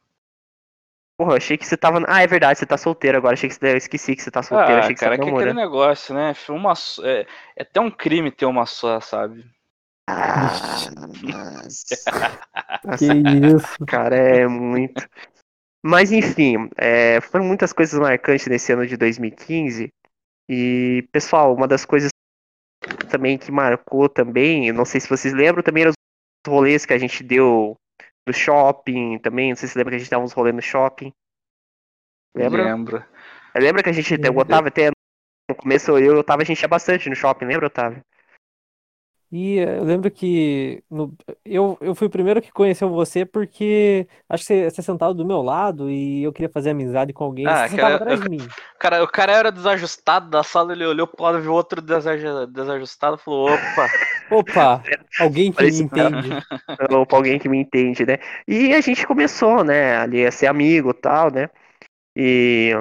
Porra, 1.16 1.34
eu 1.34 1.38
achei 1.38 1.58
que 1.58 1.66
você 1.66 1.76
tava. 1.78 2.04
Ah, 2.08 2.22
é 2.22 2.28
verdade, 2.28 2.58
você 2.60 2.66
tá 2.66 2.78
solteiro 2.78 3.18
agora. 3.18 3.34
Achei 3.34 3.50
que 3.50 3.56
você... 3.56 3.72
Eu 3.74 3.78
esqueci 3.78 4.16
que 4.16 4.22
você 4.22 4.32
tá 4.32 4.42
solteiro. 4.44 4.80
Ah, 4.80 4.80
achei 4.80 4.96
que 4.96 5.00
cara, 5.00 5.18
você 5.18 5.18
que 5.18 5.28
tá 5.28 5.30
é 5.30 5.32
aquele 5.32 5.54
namorando. 5.54 5.54
negócio, 5.54 6.14
né? 6.16 6.34
Uma 6.50 6.74
é, 7.04 7.22
é 7.56 7.62
até 7.64 7.80
um 7.82 7.92
crime 7.92 8.32
ter 8.32 8.46
uma 8.46 8.66
só, 8.66 9.00
sabe? 9.02 9.46
Ah. 10.08 10.80
Que 12.98 13.06
isso. 13.06 13.78
Cara, 13.86 14.16
é 14.16 14.48
muito. 14.48 15.08
Mas 15.88 16.12
enfim, 16.12 16.70
é, 16.76 17.22
foram 17.22 17.46
muitas 17.46 17.72
coisas 17.72 17.98
marcantes 17.98 18.46
nesse 18.48 18.74
ano 18.74 18.86
de 18.86 18.98
2015. 18.98 19.88
E, 20.50 21.08
pessoal, 21.14 21.56
uma 21.56 21.66
das 21.66 21.86
coisas 21.86 22.10
também 23.10 23.38
que 23.38 23.50
marcou 23.50 24.10
também, 24.10 24.70
não 24.74 24.84
sei 24.84 25.00
se 25.00 25.08
vocês 25.08 25.34
lembram, 25.34 25.64
também 25.64 25.84
eram 25.84 25.92
os 25.92 26.52
rolês 26.52 26.86
que 26.86 26.92
a 26.92 26.98
gente 26.98 27.24
deu 27.24 27.78
no 28.28 28.34
shopping 28.34 29.18
também. 29.20 29.52
Não 29.52 29.56
sei 29.56 29.70
se 29.70 29.78
lembra 29.78 29.92
que 29.92 29.96
a 29.96 30.00
gente 30.00 30.12
dava 30.12 30.26
uns 30.26 30.34
rolês 30.34 30.54
no 30.54 30.62
shopping. 30.62 31.14
Lembra? 32.36 32.66
Lembro. 32.66 33.06
Lembra 33.56 33.82
que 33.82 33.90
a 33.90 33.94
gente, 33.94 34.14
o 34.14 34.40
Otávio 34.40 34.68
até 34.68 34.90
no 35.50 35.56
começo, 35.56 35.92
eu 35.92 36.00
e 36.00 36.10
o 36.10 36.20
Otávio, 36.20 36.44
a 36.44 36.46
gente 36.46 36.62
ia 36.62 36.68
bastante 36.68 37.08
no 37.08 37.16
shopping, 37.16 37.46
lembra, 37.46 37.68
Otávio? 37.68 38.04
E 39.32 39.60
eh, 39.60 39.78
eu 39.80 39.84
lembro 39.84 40.10
que 40.10 40.82
no- 40.90 41.14
eu, 41.44 41.78
eu 41.82 41.94
fui 41.94 42.08
o 42.08 42.10
primeiro 42.10 42.42
que 42.42 42.52
conheceu 42.52 42.90
você 42.90 43.26
porque 43.26 44.08
acho 44.30 44.44
que 44.44 44.48
você, 44.48 44.70
você 44.72 44.82
sentava 44.82 45.14
do 45.14 45.26
meu 45.26 45.42
lado 45.42 45.90
e 45.90 46.24
eu 46.24 46.32
queria 46.32 46.50
fazer 46.50 46.70
amizade 46.70 47.12
com 47.12 47.26
alguém. 47.26 47.46
Ah, 47.46 47.64
você 47.68 47.70
sentava 47.76 47.98
cara, 48.00 48.04
atrás 48.14 48.22
de 48.22 48.30
mim. 48.32 48.38
O 48.42 48.80
cara, 48.80 49.04
o 49.04 49.08
cara 49.08 49.34
era 49.34 49.52
desajustado 49.52 50.30
da 50.30 50.44
sala, 50.44 50.72
ele 50.72 50.86
olhou 50.86 51.06
pro 51.08 51.24
lado, 51.24 51.42
viu 51.42 51.54
outro 51.54 51.82
desaja- 51.82 52.46
desajustado 52.46 53.18
e 53.18 53.20
falou: 53.24 53.50
opa, 53.50 53.90
Opa, 54.32 54.84
alguém 55.20 55.52
que 55.52 55.64
me 55.64 55.72
Parece- 55.72 55.84
entende. 55.84 56.30
ou 56.96 57.06
pra 57.06 57.18
alguém 57.18 57.38
que 57.38 57.50
me 57.50 57.58
entende, 57.60 58.06
né? 58.06 58.20
E 58.48 58.74
a 58.74 58.80
gente 58.82 59.06
começou, 59.06 59.64
né, 59.64 59.98
ali 59.98 60.26
a 60.26 60.32
ser 60.32 60.48
amigo 60.48 60.92
e 60.92 60.94
tal, 60.94 61.32
né? 61.32 61.50
E 62.16 62.72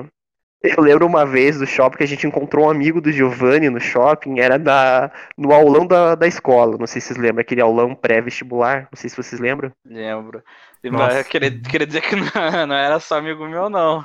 eu 0.62 0.82
lembro 0.82 1.06
uma 1.06 1.24
vez 1.24 1.58
do 1.58 1.66
shopping 1.66 1.98
que 1.98 2.04
a 2.04 2.08
gente 2.08 2.26
encontrou 2.26 2.66
um 2.66 2.70
amigo 2.70 3.00
do 3.00 3.12
Giovanni 3.12 3.70
no 3.70 3.80
shopping, 3.80 4.40
era 4.40 4.58
da, 4.58 5.10
no 5.36 5.52
aulão 5.52 5.86
da, 5.86 6.14
da 6.14 6.26
escola, 6.26 6.76
não 6.78 6.86
sei 6.86 7.00
se 7.00 7.08
vocês 7.08 7.18
lembram, 7.18 7.40
aquele 7.42 7.60
aulão 7.60 7.94
pré-vestibular, 7.94 8.88
não 8.92 8.96
sei 8.98 9.08
se 9.10 9.16
vocês 9.16 9.40
lembram. 9.40 9.72
lembro. 9.84 10.42
Nossa. 10.90 11.14
mas 11.16 11.28
queria, 11.28 11.50
queria 11.60 11.86
dizer 11.86 12.00
que 12.02 12.16
não, 12.16 12.26
não 12.66 12.74
era 12.76 12.98
só 13.00 13.18
amigo 13.18 13.46
meu, 13.48 13.68
não. 13.68 14.04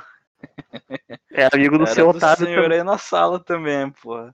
Era 1.32 1.50
amigo 1.54 1.78
do 1.78 1.84
era 1.84 1.94
seu 1.94 2.06
do 2.06 2.10
Otávio 2.10 2.46
senhor 2.46 2.62
também. 2.64 2.78
aí 2.78 2.82
na 2.84 2.98
sala 2.98 3.38
também, 3.42 3.90
pô. 4.02 4.30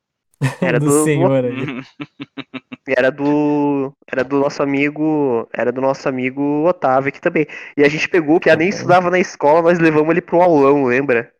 Era 0.60 0.78
do 0.80 0.86
do- 0.86 1.04
senhor 1.04 1.44
aí. 1.44 1.82
Era 2.88 3.10
do. 3.10 3.92
Era 4.10 4.24
do 4.24 4.38
nosso 4.38 4.62
amigo. 4.62 5.46
Era 5.52 5.70
do 5.70 5.80
nosso 5.80 6.08
amigo 6.08 6.66
Otávio 6.66 7.08
aqui 7.10 7.20
também. 7.20 7.46
E 7.76 7.84
a 7.84 7.88
gente 7.88 8.08
pegou, 8.08 8.40
que 8.40 8.54
nem 8.56 8.68
estudava 8.70 9.10
na 9.10 9.18
escola, 9.18 9.60
nós 9.62 9.78
levamos 9.78 10.10
ele 10.10 10.22
pro 10.22 10.40
aulão, 10.40 10.84
lembra? 10.84 11.30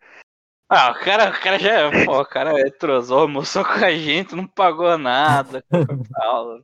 Ah, 0.71 0.91
o 0.91 1.03
cara, 1.03 1.31
o 1.31 1.41
cara 1.41 1.59
já, 1.59 1.91
pô, 2.05 2.21
o 2.21 2.27
cara 2.27 2.61
é 2.61 2.71
trozou, 2.71 3.21
almoçou 3.21 3.65
com 3.65 3.85
a 3.85 3.91
gente, 3.91 4.37
não 4.37 4.47
pagou 4.47 4.99
nada, 4.99 5.65
aula. 6.17 6.63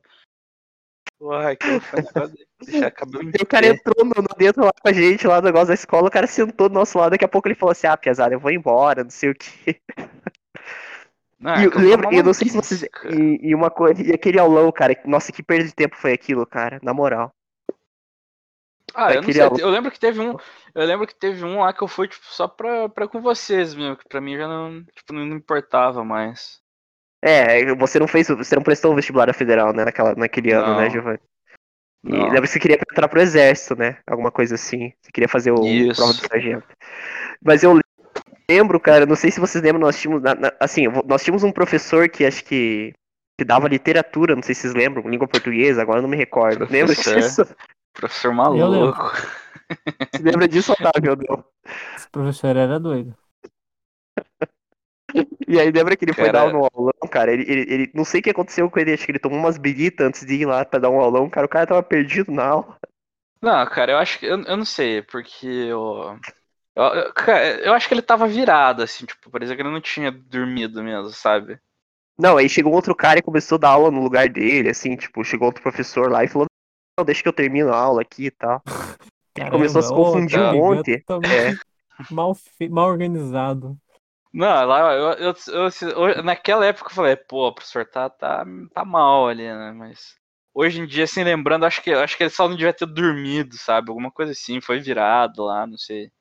Porra, 1.17 1.55
de 1.55 2.45
deixar 2.71 2.91
cabelo 2.91 3.23
em 3.23 3.31
o 3.41 3.45
cara 3.47 3.67
entrou 3.67 4.05
no, 4.05 4.13
dentro 4.37 4.63
lá 4.63 4.71
com 4.79 4.89
a 4.89 4.93
gente, 4.93 5.25
lá 5.25 5.37
no 5.37 5.45
negócio 5.45 5.69
da 5.69 5.73
escola, 5.73 6.07
o 6.07 6.11
cara 6.11 6.27
sentou 6.27 6.69
do 6.69 6.75
nosso 6.75 6.97
lado, 6.99 7.11
daqui 7.11 7.25
a 7.25 7.27
pouco 7.27 7.47
ele 7.47 7.55
falou 7.55 7.71
assim, 7.71 7.87
ah, 7.87 7.97
pesado, 7.97 8.33
eu 8.33 8.39
vou 8.39 8.51
embora, 8.51 9.03
não 9.03 9.09
sei 9.09 9.29
o 9.31 9.35
que. 9.35 9.81
Ah, 11.43 11.63
e 11.63 11.67
lembro, 11.67 12.09
uma 12.09 12.17
eu 12.17 12.23
não 12.23 12.33
sei 12.33 12.49
se 12.49 12.55
vocês. 12.55 12.83
E, 12.83 13.49
e 13.49 13.53
uma 13.53 13.69
coisa. 13.69 14.01
E 14.01 14.11
aquele 14.11 14.39
aulão, 14.39 14.71
cara, 14.71 14.95
nossa, 15.05 15.31
que 15.31 15.43
perda 15.43 15.65
de 15.65 15.75
tempo 15.75 15.95
foi 15.95 16.11
aquilo, 16.11 16.45
cara, 16.45 16.79
na 16.81 16.93
moral. 16.93 17.31
Ah, 18.95 19.13
eu 19.13 19.21
não 19.21 19.43
aluno. 19.43 19.59
eu 19.59 19.69
lembro 19.69 19.91
que 19.91 19.99
teve 19.99 20.21
um, 20.21 20.37
eu 20.73 20.85
lembro 20.85 21.05
que 21.05 21.13
teve 21.13 21.43
um 21.43 21.59
lá 21.59 21.73
que 21.73 21.83
eu 21.83 21.87
fui 21.87 22.07
tipo, 22.07 22.25
só 22.27 22.47
pra, 22.47 22.87
pra 22.87 23.07
com 23.07 23.21
vocês 23.21 23.75
mesmo, 23.75 23.97
que 23.97 24.07
pra 24.07 24.21
mim 24.21 24.37
já 24.37 24.47
não, 24.47 24.83
tipo, 24.95 25.13
não 25.13 25.35
importava 25.35 26.03
mais. 26.03 26.59
É, 27.23 27.73
você 27.75 27.99
não 27.99 28.07
fez. 28.07 28.27
Você 28.27 28.55
não 28.55 28.63
prestou 28.63 28.91
o 28.91 28.95
vestibular 28.95 29.33
federal, 29.33 29.73
né, 29.73 29.83
naquela, 29.83 30.13
naquele 30.15 30.51
ano, 30.53 30.75
né, 30.77 30.83
Não. 30.85 30.89
Giovanni? 30.91 31.19
E 32.05 32.09
Não. 32.11 32.25
lembra 32.25 32.41
que 32.43 32.47
você 32.47 32.59
queria 32.59 32.75
entrar 32.75 33.07
pro 33.07 33.19
exército, 33.19 33.75
né? 33.75 33.97
Alguma 34.05 34.31
coisa 34.31 34.53
assim. 34.55 34.93
Você 35.01 35.11
queria 35.11 35.27
fazer 35.27 35.51
o 35.51 35.65
Isso. 35.65 35.95
prova 35.95 36.13
do 36.13 36.27
sargento. 36.27 36.67
Mas 37.43 37.63
eu 37.63 37.79
lembro, 38.49 38.79
cara, 38.79 39.07
não 39.07 39.15
sei 39.15 39.31
se 39.31 39.39
vocês 39.39 39.63
lembram, 39.63 39.81
nós 39.81 39.99
tínhamos. 39.99 40.21
na- 40.21 40.35
na- 40.35 40.53
assim, 40.59 40.85
nós 41.05 41.23
tínhamos 41.23 41.43
um 41.43 41.51
professor 41.51 42.07
que 42.07 42.23
acho 42.25 42.45
que. 42.45 42.93
que 43.39 43.43
dava 43.43 43.67
literatura, 43.67 44.35
não 44.35 44.43
sei 44.43 44.53
se 44.53 44.61
vocês 44.61 44.73
lembram, 44.75 45.09
língua 45.09 45.27
portuguesa, 45.27 45.81
agora 45.81 45.97
eu 45.97 46.03
não 46.03 46.09
me 46.09 46.15
recordo. 46.15 46.67
Lembra 46.69 46.93
disso? 46.95 47.43
Professor 47.95 48.33
maluco. 48.33 49.11
Você 50.11 50.23
lembra 50.23 50.47
disso, 50.47 50.73
Otávio? 50.73 51.15
Não? 51.27 51.43
Esse 51.95 52.09
professor 52.09 52.55
era 52.55 52.79
doido. 52.79 53.15
E 55.47 55.59
aí 55.59 55.71
lembra 55.71 55.95
que 55.95 56.03
ele 56.03 56.13
foi 56.13 56.25
Cara- 56.25 56.45
dar 56.45 56.53
no 56.53 56.67
aulão, 56.73 56.93
cara? 57.09 57.31
Ele, 57.31 57.43
ele, 57.49 57.73
ele- 57.73 57.91
Não 57.93 58.03
sei 58.03 58.19
o 58.19 58.23
que 58.23 58.29
aconteceu 58.31 58.69
com 58.69 58.79
ele, 58.79 58.93
acho 58.93 59.05
que 59.05 59.11
ele 59.11 59.19
tomou 59.19 59.37
umas 59.39 59.57
biritas 59.57 60.05
antes 60.07 60.25
de 60.25 60.33
ir 60.33 60.45
lá 60.45 60.65
pra 60.65 60.79
dar 60.79 60.89
um 60.89 60.99
aulão, 60.99 61.29
cara. 61.29 61.45
O 61.45 61.49
cara 61.49 61.67
tava 61.67 61.83
perdido 61.83 62.31
na 62.31 62.45
aula. 62.45 62.77
Não, 63.41 63.65
cara, 63.67 63.93
eu 63.93 63.97
acho 63.97 64.19
que. 64.19 64.25
Eu, 64.25 64.41
eu 64.43 64.57
não 64.57 64.65
sei, 64.65 65.01
porque 65.03 65.47
eu, 65.47 66.19
eu, 66.75 66.83
eu- 66.83 67.13
eu 67.63 67.73
acho 67.73 67.87
que 67.87 67.93
ele 67.93 68.01
tava 68.01 68.27
virado, 68.27 68.81
assim, 68.83 69.05
tipo, 69.05 69.29
parecia 69.29 69.55
que 69.55 69.61
ele 69.61 69.69
não 69.71 69.81
tinha 69.81 70.11
dormido 70.11 70.83
mesmo, 70.83 71.09
sabe? 71.09 71.59
Não, 72.17 72.37
aí 72.37 72.49
chegou 72.49 72.73
outro 72.73 72.95
cara 72.95 73.19
e 73.19 73.23
começou 73.23 73.57
a 73.57 73.59
dar 73.59 73.69
aula 73.69 73.91
no 73.91 74.01
lugar 74.01 74.27
dele, 74.27 74.69
assim, 74.69 74.95
tipo, 74.95 75.23
chegou 75.23 75.47
outro 75.47 75.61
professor 75.61 76.09
lá 76.09 76.23
e 76.23 76.27
falou, 76.27 76.47
não, 76.97 77.05
deixa 77.05 77.21
que 77.23 77.29
eu 77.29 77.33
termino 77.33 77.71
a 77.73 77.77
aula 77.77 78.01
aqui 78.01 78.25
e 78.25 78.31
tal. 78.31 78.63
Ele 79.37 79.49
começou 79.51 79.79
a 79.79 79.83
se 79.83 79.93
Caramba, 79.93 79.93
confundir 79.93 80.41
tá 80.41 80.45
um 80.45 80.49
monte. 80.49 81.05
Totalmente 81.05 81.61
Mal, 82.09 82.35
mal 82.69 82.89
organizado. 82.89 83.77
Não, 84.33 84.65
lá 84.65 84.93
eu, 84.93 85.13
eu, 85.13 85.33
eu- 85.47 86.09
eu- 86.09 86.23
naquela 86.23 86.65
época 86.65 86.91
eu 86.91 86.95
falei, 86.95 87.15
pô, 87.15 87.47
o 87.47 87.53
professor 87.55 87.85
tá, 87.89 88.09
tá, 88.09 88.45
tá 88.73 88.83
mal 88.85 89.27
ali, 89.29 89.43
né? 89.43 89.71
Mas 89.71 90.15
hoje 90.53 90.81
em 90.81 90.85
dia, 90.87 91.05
assim, 91.05 91.23
lembrando, 91.23 91.65
acho 91.65 91.81
que, 91.81 91.91
acho 91.93 92.17
que 92.17 92.23
ele 92.23 92.29
só 92.29 92.47
não 92.49 92.55
devia 92.57 92.73
ter 92.73 92.85
dormido, 92.85 93.57
sabe? 93.57 93.89
Alguma 93.89 94.11
coisa 94.11 94.33
assim, 94.33 94.59
foi 94.61 94.79
virado 94.81 95.43
lá, 95.45 95.65
não 95.65 95.77
sei. 95.77 96.11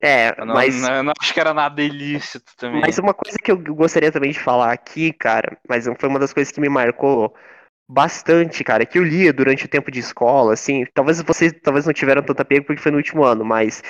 É, 0.00 0.32
Eu 0.36 0.44
não, 0.46 0.62
mas, 0.62 0.74
não- 0.74 0.94
eu 0.96 1.02
não 1.02 1.12
acho 1.20 1.32
que 1.32 1.40
era 1.40 1.54
nada 1.54 1.82
ilícito 1.82 2.52
também. 2.56 2.82
mas 2.82 2.98
uma 2.98 3.12
coisa 3.14 3.38
que 3.38 3.50
eu 3.52 3.56
gostaria 3.74 4.10
também 4.12 4.30
de 4.32 4.38
falar 4.40 4.72
aqui, 4.72 5.12
cara, 5.12 5.58
mas 5.68 5.84
foi 6.00 6.08
uma 6.08 6.18
das 6.18 6.32
coisas 6.32 6.52
que 6.52 6.60
me 6.60 6.68
marcou 6.68 7.34
bastante, 7.92 8.64
cara, 8.64 8.86
que 8.86 8.98
eu 8.98 9.04
lia 9.04 9.32
durante 9.34 9.66
o 9.66 9.68
tempo 9.68 9.90
de 9.90 10.00
escola, 10.00 10.54
assim, 10.54 10.86
talvez 10.94 11.20
vocês 11.20 11.52
talvez 11.62 11.84
não 11.84 11.92
tiveram 11.92 12.22
tanta 12.22 12.42
pego 12.42 12.64
porque 12.64 12.80
foi 12.80 12.90
no 12.90 12.96
último 12.96 13.22
ano, 13.22 13.44
mas 13.44 13.82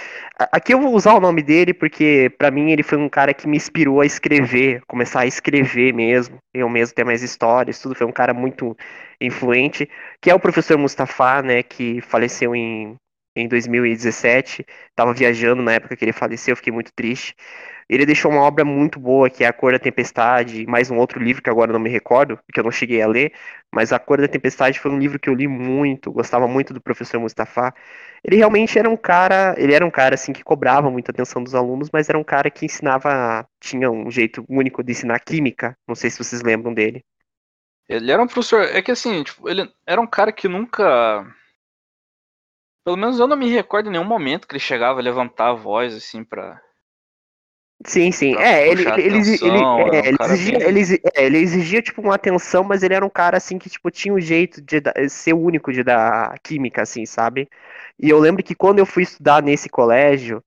aqui 0.51 0.75
eu 0.75 0.81
vou 0.81 0.93
usar 0.93 1.15
o 1.15 1.21
nome 1.21 1.41
dele 1.41 1.73
porque 1.73 2.33
pra 2.37 2.51
mim 2.51 2.73
ele 2.73 2.83
foi 2.83 2.99
um 2.99 3.09
cara 3.09 3.33
que 3.33 3.47
me 3.47 3.57
inspirou 3.57 4.01
a 4.01 4.07
escrever, 4.07 4.83
começar 4.89 5.21
a 5.21 5.27
escrever 5.27 5.95
mesmo, 5.95 6.39
eu 6.53 6.69
mesmo 6.69 6.97
ter 6.97 7.05
mais 7.05 7.23
histórias, 7.23 7.79
tudo, 7.81 7.95
foi 7.95 8.07
um 8.07 8.13
cara 8.13 8.35
muito 8.35 8.77
influente, 9.21 9.89
que 10.21 10.31
é 10.31 10.35
o 10.35 10.41
professor 10.41 10.77
Mustafa, 10.77 11.41
né, 11.41 11.63
que 11.63 12.01
faleceu 12.01 12.57
em 12.57 12.97
em 13.35 13.49
2017. 13.49 14.65
Tava 14.95 15.13
viajando 15.15 15.63
na 15.63 15.73
época 15.73 15.97
que 15.97 16.05
ele 16.05 16.13
faleceu, 16.13 16.57
fiquei 16.57 16.73
muito 16.73 16.93
triste. 16.95 17.35
Ele 17.89 18.07
deixou 18.07 18.31
uma 18.31 18.43
obra 18.43 18.65
muito 18.65 18.99
boa, 18.99 19.29
que 19.29 19.45
é 19.45 19.47
A 19.47 19.53
Cor 19.53 19.73
da 19.73 19.79
Tempestade, 19.79 20.67
mais 20.67 20.91
um 20.91 20.97
outro 20.97 21.23
livro 21.23 21.43
que 21.43 21.51
agora 21.51 21.73
não 21.73 21.81
me 21.81 21.91
recordo, 21.91 22.39
porque 22.39 22.59
eu 22.59 22.65
não 22.65 22.71
cheguei 22.71 23.03
a 23.03 23.07
ler, 23.07 23.33
mas 23.71 23.93
A 23.93 23.99
Cor 23.99 24.21
da 24.21 24.29
Tempestade 24.29 24.79
foi 24.79 24.91
um 24.91 24.99
livro 24.99 25.19
que 25.19 25.29
eu 25.29 25.35
li 25.35 25.47
muito, 25.47 26.11
gostava 26.11 26.49
muito 26.49 26.73
do 26.73 26.81
professor 26.81 27.21
Mustafa. 27.21 27.75
Ele 28.25 28.37
realmente 28.37 28.79
era 28.79 28.89
um 28.89 28.97
cara, 28.97 29.55
ele 29.59 29.75
era 29.75 29.85
um 29.85 29.91
cara 29.91 30.15
assim 30.15 30.33
que 30.33 30.45
cobrava 30.45 30.91
muita 30.91 31.11
atenção 31.11 31.43
dos 31.43 31.55
alunos, 31.55 31.91
mas 31.93 32.09
era 32.09 32.19
um 32.19 32.25
cara 32.25 32.51
que 32.51 32.65
ensinava, 32.65 33.47
tinha 33.61 33.91
um 33.91 34.11
jeito 34.11 34.45
único 34.49 34.83
de 34.83 34.93
ensinar 34.93 35.19
química. 35.21 35.77
Não 35.87 35.95
sei 35.95 36.09
se 36.09 36.19
vocês 36.19 36.41
lembram 36.41 36.73
dele. 36.73 37.05
Ele 37.89 38.11
era 38.11 38.23
um 38.23 38.27
professor. 38.27 38.63
É 38.63 38.81
que 38.81 38.91
assim, 38.91 39.23
tipo, 39.23 39.49
ele 39.49 39.71
era 39.87 40.01
um 40.01 40.07
cara 40.07 40.33
que 40.33 40.49
nunca. 40.49 41.27
Pelo 42.85 42.97
menos 42.97 43.19
eu 43.19 43.27
não 43.27 43.37
me 43.37 43.51
recordo 43.51 43.89
em 43.89 43.93
nenhum 43.93 44.05
momento 44.05 44.47
que 44.47 44.53
ele 44.55 44.61
chegava 44.61 45.01
a 45.01 45.03
levantar 45.03 45.49
a 45.49 45.53
voz, 45.53 45.97
assim, 45.97 46.23
pra. 46.25 46.63
Sim, 47.85 48.13
sim. 48.13 48.35
Pra 48.35 48.41
É, 48.41 48.69
ele, 48.69 48.93
ele, 48.95 49.19
ele, 49.19 49.41
atenção, 49.41 49.77
ele- 49.77 49.89
era 49.89 49.99
um 49.99 50.05
é, 50.05 50.09
ele 50.09 50.17
exigia, 50.25 50.57
bem- 50.61 50.63
ele, 50.69 50.81
é, 51.17 51.25
ele 51.25 51.39
exigia, 51.39 51.83
tipo, 51.83 52.01
uma 52.01 52.15
atenção, 52.15 52.63
mas 52.63 52.83
ele 52.85 52.95
era 52.95 53.05
um 53.05 53.11
cara, 53.11 53.37
assim, 53.39 53.59
que, 53.59 53.69
tipo, 53.69 53.91
tinha 53.91 54.15
um 54.15 54.21
jeito 54.21 54.61
de 54.63 54.81
dar- 54.81 54.95
ser 55.11 55.33
único 55.35 55.73
de 55.73 55.83
dar 55.83 56.39
química, 56.41 56.83
assim, 56.83 57.05
sabe? 57.05 57.49
E 57.99 58.09
eu 58.09 58.19
lembro 58.21 58.43
que 58.43 58.55
quando 58.55 58.79
eu 58.79 58.87
fui 58.87 59.03
estudar 59.03 59.43
nesse 59.43 59.69
colégio, 59.69 60.43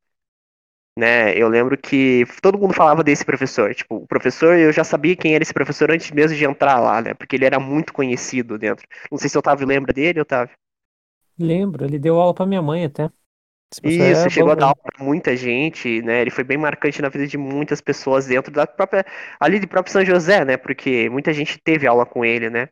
né, 0.97 1.37
eu 1.37 1.49
lembro 1.49 1.77
que 1.77 2.25
todo 2.41 2.57
mundo 2.57 2.73
falava 2.73 3.03
desse 3.03 3.25
professor. 3.25 3.73
Tipo, 3.75 3.97
o 3.97 4.07
professor, 4.07 4.57
eu 4.57 4.71
já 4.71 4.83
sabia 4.83 5.15
quem 5.15 5.35
era 5.35 5.43
esse 5.43 5.53
professor 5.53 5.91
antes 5.91 6.09
mesmo 6.11 6.37
de 6.37 6.45
entrar 6.45 6.79
lá, 6.79 7.01
né? 7.01 7.13
Porque 7.13 7.35
ele 7.35 7.45
era 7.45 7.59
muito 7.59 7.93
conhecido 7.93 8.57
dentro. 8.57 8.87
Não 9.11 9.17
sei 9.17 9.29
se 9.29 9.37
o 9.37 9.39
Otávio 9.39 9.67
lembra 9.67 9.91
dele, 9.93 10.21
Otávio. 10.21 10.55
Lembro, 11.37 11.85
ele 11.85 11.99
deu 11.99 12.19
aula 12.19 12.33
pra 12.33 12.45
minha 12.45 12.61
mãe 12.61 12.85
até. 12.85 13.09
Isso, 13.83 14.01
era 14.01 14.29
chegou 14.29 14.51
a 14.51 14.55
bom 14.55 14.59
dar 14.59 14.67
mesmo. 14.67 14.79
aula 14.79 14.91
pra 14.95 15.05
muita 15.05 15.35
gente, 15.35 16.01
né? 16.01 16.21
Ele 16.21 16.29
foi 16.29 16.43
bem 16.43 16.57
marcante 16.57 17.01
na 17.01 17.09
vida 17.09 17.27
de 17.27 17.37
muitas 17.37 17.81
pessoas 17.81 18.27
dentro 18.27 18.51
da 18.51 18.65
própria, 18.65 19.05
ali 19.39 19.59
de 19.59 19.67
próprio 19.67 19.91
São 19.91 20.05
José, 20.05 20.45
né? 20.45 20.55
Porque 20.55 21.09
muita 21.09 21.33
gente 21.33 21.59
teve 21.59 21.85
aula 21.87 22.05
com 22.05 22.23
ele, 22.23 22.49
né? 22.49 22.69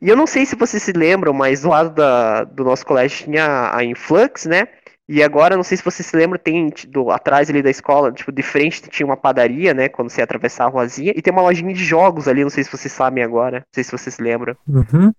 E 0.00 0.08
eu 0.08 0.16
não 0.16 0.26
sei 0.26 0.46
se 0.46 0.54
vocês 0.54 0.82
se 0.82 0.92
lembram, 0.92 1.32
mas 1.32 1.62
do 1.62 1.68
lado 1.68 1.90
da, 1.90 2.44
do 2.44 2.62
nosso 2.62 2.86
colégio 2.86 3.24
tinha 3.24 3.74
a 3.74 3.82
Influx, 3.82 4.46
né? 4.46 4.68
E 5.08 5.22
agora, 5.22 5.56
não 5.56 5.62
sei 5.62 5.78
se 5.78 5.82
vocês 5.84 6.06
se 6.06 6.14
lembram, 6.14 6.38
tem 6.38 6.70
do, 6.88 7.10
atrás 7.10 7.48
ali 7.48 7.62
da 7.62 7.70
escola, 7.70 8.12
tipo, 8.12 8.30
de 8.30 8.42
frente 8.42 8.82
tinha 8.90 9.06
uma 9.06 9.16
padaria, 9.16 9.72
né? 9.72 9.88
Quando 9.88 10.10
você 10.10 10.20
ia 10.20 10.24
atravessar 10.24 10.66
a 10.66 10.68
ruazinha, 10.68 11.14
e 11.16 11.22
tem 11.22 11.32
uma 11.32 11.42
lojinha 11.42 11.72
de 11.72 11.82
jogos 11.82 12.28
ali, 12.28 12.42
não 12.42 12.50
sei 12.50 12.62
se 12.62 12.70
vocês 12.70 12.92
sabem 12.92 13.24
agora, 13.24 13.60
não 13.60 13.66
sei 13.72 13.82
se 13.82 13.90
vocês 13.90 14.14
se 14.14 14.22
lembram. 14.22 14.54
Uhum. 14.68 15.10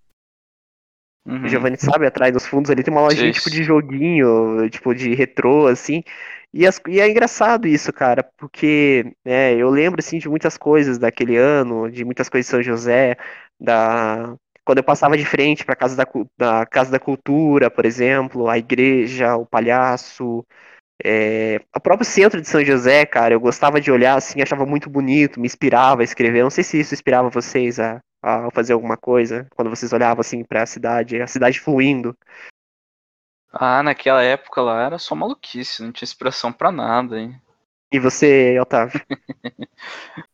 Uhum. 1.30 1.46
O 1.46 1.48
Giovanni 1.50 1.78
sabe, 1.78 2.06
atrás 2.08 2.34
dos 2.34 2.46
fundos 2.46 2.72
ali 2.72 2.84
tem 2.84 2.92
uma 2.94 3.02
lojinha 3.02 3.32
tipo 3.32 3.50
de 3.50 3.64
joguinho, 3.64 4.70
tipo 4.70 4.94
de 4.94 5.14
retrô, 5.14 5.68
assim. 5.68 6.04
E, 6.54 6.66
as- 6.66 6.82
e 6.88 7.00
é 7.00 7.08
engraçado 7.10 7.68
isso, 7.68 7.94
cara, 7.94 8.24
porque 8.38 9.14
né, 9.24 9.54
eu 9.56 9.70
lembro 9.70 10.00
assim 10.00 10.18
de 10.18 10.28
muitas 10.28 10.58
coisas 10.58 10.98
daquele 10.98 11.38
ano, 11.38 11.90
de 11.92 12.04
muitas 12.04 12.28
coisas 12.30 12.48
de 12.48 12.52
São 12.52 12.64
José, 12.64 13.16
da 13.60 14.36
quando 14.66 14.78
eu 14.80 14.84
passava 14.84 15.18
de 15.18 15.26
frente 15.26 15.66
para 15.66 15.76
casa 15.76 15.96
da, 15.96 16.06
da 16.38 16.66
Casa 16.66 16.92
da 16.92 17.00
Cultura, 17.00 17.72
por 17.72 17.86
exemplo, 17.86 18.48
a 18.48 18.58
igreja, 18.58 19.36
o 19.36 19.44
palhaço, 19.46 20.46
é, 21.04 21.62
o 21.76 21.80
próprio 21.80 22.06
centro 22.06 22.42
de 22.42 22.48
São 22.48 22.64
José, 22.64 23.06
cara, 23.06 23.34
eu 23.34 23.40
gostava 23.40 23.80
de 23.82 23.92
olhar 23.92 24.16
assim, 24.18 24.42
achava 24.42 24.66
muito 24.66 24.90
bonito, 24.90 25.40
me 25.40 25.46
inspirava 25.48 26.02
a 26.02 26.04
escrever. 26.04 26.44
Não 26.44 26.50
sei 26.50 26.64
se 26.64 26.80
isso 26.80 26.94
inspirava 26.94 27.30
vocês 27.30 27.80
a, 27.80 28.02
a 28.22 28.50
fazer 28.52 28.74
alguma 28.74 28.98
coisa, 28.98 29.48
quando 29.56 29.70
vocês 29.70 29.94
olhavam 29.94 30.22
assim 30.22 30.44
para 30.44 30.64
a 30.64 30.66
cidade, 30.66 31.22
a 31.22 31.28
cidade 31.28 31.60
fluindo. 31.60 32.18
Ah, 33.52 33.82
naquela 33.82 34.22
época 34.22 34.62
lá 34.62 34.84
era 34.84 34.98
só 35.00 35.16
maluquice, 35.16 35.82
não 35.82 35.92
tinha 35.92 36.06
inspiração 36.06 36.54
pra 36.54 36.72
nada, 36.72 37.20
hein? 37.20 37.42
E 37.92 38.00
você, 38.00 38.60
Otávio? 38.60 39.02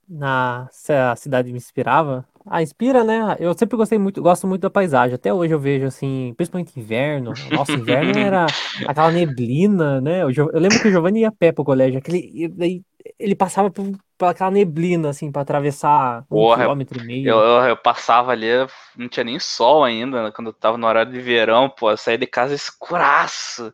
Na, 0.07 0.67
se 0.71 0.93
a 0.93 1.15
cidade 1.15 1.51
me 1.51 1.57
inspirava. 1.57 2.27
Ah, 2.47 2.61
inspira, 2.61 3.03
né? 3.03 3.35
Eu 3.39 3.53
sempre 3.57 3.75
gostei 3.75 3.97
muito, 3.97 4.21
gosto 4.21 4.45
muito 4.47 4.61
da 4.61 4.69
paisagem. 4.69 5.15
Até 5.15 5.33
hoje 5.33 5.53
eu 5.53 5.59
vejo 5.59 5.85
assim, 5.87 6.33
principalmente 6.37 6.79
inverno. 6.79 7.35
Nossa, 7.51 7.79
inverno 7.79 8.15
era 8.15 8.55
aquela 8.85 9.11
neblina, 9.11 9.99
né? 9.99 10.23
O 10.25 10.31
Gio- 10.31 10.51
Eu 10.53 10.59
lembro 10.59 10.79
que 10.79 10.87
o 10.87 10.91
Giovanni 10.91 11.21
ia 11.21 11.29
a 11.29 11.31
pé 11.31 11.51
pro 11.51 11.63
colégio. 11.65 11.97
Aquele, 11.97 12.47
daí 12.49 12.83
ele 13.17 13.35
passava 13.35 13.71
por, 13.71 13.85
por 14.17 14.25
aquela 14.27 14.51
neblina, 14.51 15.09
assim, 15.09 15.31
pra 15.31 15.41
atravessar 15.41 16.23
um 16.29 16.45
Porra, 16.45 16.45
quilômetro 16.45 16.97
e 16.99 17.01
meio. 17.01 17.31
Eu, 17.31 17.39
eu, 17.39 17.63
eu 17.69 17.77
passava 17.77 18.31
ali, 18.31 18.47
não 18.95 19.09
tinha 19.09 19.23
nem 19.23 19.39
sol 19.39 19.83
ainda, 19.83 20.23
né, 20.23 20.31
quando 20.31 20.47
eu 20.49 20.53
tava 20.53 20.77
no 20.77 20.85
horário 20.87 21.11
de 21.11 21.19
verão, 21.19 21.69
pô, 21.69 21.89
eu 21.91 21.97
saía 21.97 22.17
de 22.17 22.27
casa 22.27 22.53
escuraço. 22.53 23.73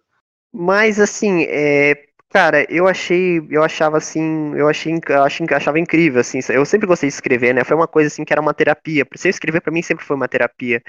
Mas 0.53 0.99
assim, 0.99 1.43
é, 1.47 1.95
cara, 2.31 2.65
eu 2.69 2.87
achei, 2.87 3.45
eu 3.49 3.63
achava 3.63 3.97
assim, 3.97 4.53
eu 4.55 4.67
achei, 4.67 4.93
eu 5.09 5.23
achei, 5.23 5.45
achava 5.51 5.79
incrível 5.79 6.21
assim. 6.21 6.39
Eu 6.49 6.65
sempre 6.65 6.87
gostei 6.87 7.09
de 7.09 7.13
escrever, 7.13 7.53
né? 7.53 7.63
Foi 7.63 7.75
uma 7.75 7.87
coisa 7.87 8.07
assim 8.07 8.25
que 8.25 8.33
era 8.33 8.41
uma 8.41 8.53
terapia. 8.53 9.05
Por 9.05 9.17
ser 9.17 9.29
escrever 9.29 9.61
pra 9.61 9.71
mim 9.71 9.81
sempre 9.81 10.05
foi 10.05 10.15
uma 10.15 10.27
terapia. 10.27 10.81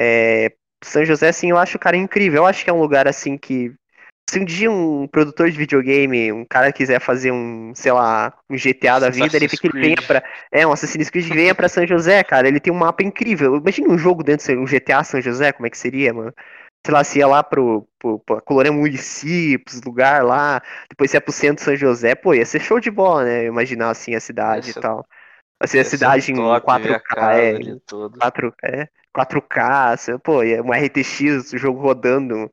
É, 0.00 0.52
São 0.82 1.04
José, 1.04 1.28
assim, 1.28 1.50
eu 1.50 1.58
acho, 1.58 1.78
cara, 1.78 1.96
incrível. 1.96 2.42
Eu 2.42 2.46
acho 2.46 2.64
que 2.64 2.70
é 2.70 2.72
um 2.72 2.80
lugar 2.80 3.08
assim 3.08 3.38
que 3.38 3.72
se 4.30 4.38
um 4.38 4.44
dia 4.44 4.70
um 4.70 5.06
produtor 5.06 5.50
de 5.50 5.58
videogame, 5.58 6.32
um 6.32 6.44
cara 6.44 6.72
quiser 6.72 7.00
fazer 7.00 7.30
um, 7.30 7.72
sei 7.74 7.92
lá, 7.92 8.32
um 8.48 8.56
GTA 8.56 8.98
da 8.98 9.10
vida, 9.10 9.36
ele 9.36 9.48
fica, 9.48 9.66
ele 9.66 9.80
venha 9.80 10.02
pra, 10.06 10.22
é, 10.50 10.66
um 10.66 10.72
Assassin's 10.72 11.10
Creed 11.10 11.28
venha 11.28 11.54
pra 11.54 11.68
São 11.68 11.86
José, 11.86 12.24
cara. 12.24 12.48
Ele 12.48 12.58
tem 12.58 12.72
um 12.72 12.76
mapa 12.76 13.02
incrível. 13.02 13.56
Imagina 13.56 13.92
um 13.92 13.98
jogo 13.98 14.22
dentro 14.22 14.46
de 14.46 14.56
um 14.56 14.66
GTA 14.66 15.04
São 15.04 15.20
José, 15.20 15.52
como 15.52 15.66
é 15.66 15.70
que 15.70 15.76
seria, 15.76 16.14
mano? 16.14 16.32
Sei 16.84 16.92
lá, 16.94 17.04
se 17.04 17.18
ia 17.20 17.26
lá 17.28 17.42
pro, 17.44 17.88
pro, 17.98 18.18
pro 18.20 18.42
Colorado 18.42 18.74
Municípios, 18.74 19.80
lugar 19.82 20.24
lá, 20.24 20.60
depois 20.90 21.10
se 21.10 21.16
ia 21.16 21.20
pro 21.20 21.32
centro 21.32 21.56
de 21.58 21.62
São 21.64 21.76
José, 21.76 22.14
pô, 22.14 22.34
ia 22.34 22.44
ser 22.44 22.60
show 22.60 22.80
de 22.80 22.90
bola, 22.90 23.24
né? 23.24 23.44
Imaginar 23.46 23.90
assim 23.90 24.14
a 24.14 24.20
cidade 24.20 24.70
e 24.70 24.74
tal. 24.74 25.06
Assim, 25.60 25.78
a 25.78 25.80
Ia 25.80 25.84
cidade 25.84 26.32
em 26.32 26.36
top 26.36 26.60
ver 26.70 26.94
a 26.94 27.00
4K, 27.00 27.16
casa 27.16 27.56
é, 27.56 27.56
ali 27.56 27.80
tudo. 27.86 28.18
4, 28.18 28.54
é, 28.64 28.88
4K, 29.14 29.90
assim, 29.92 30.18
pô, 30.18 30.42
ia- 30.42 30.62
um 30.62 30.74
RTX, 30.74 31.52
o 31.52 31.58
jogo 31.58 31.80
rodando. 31.80 32.50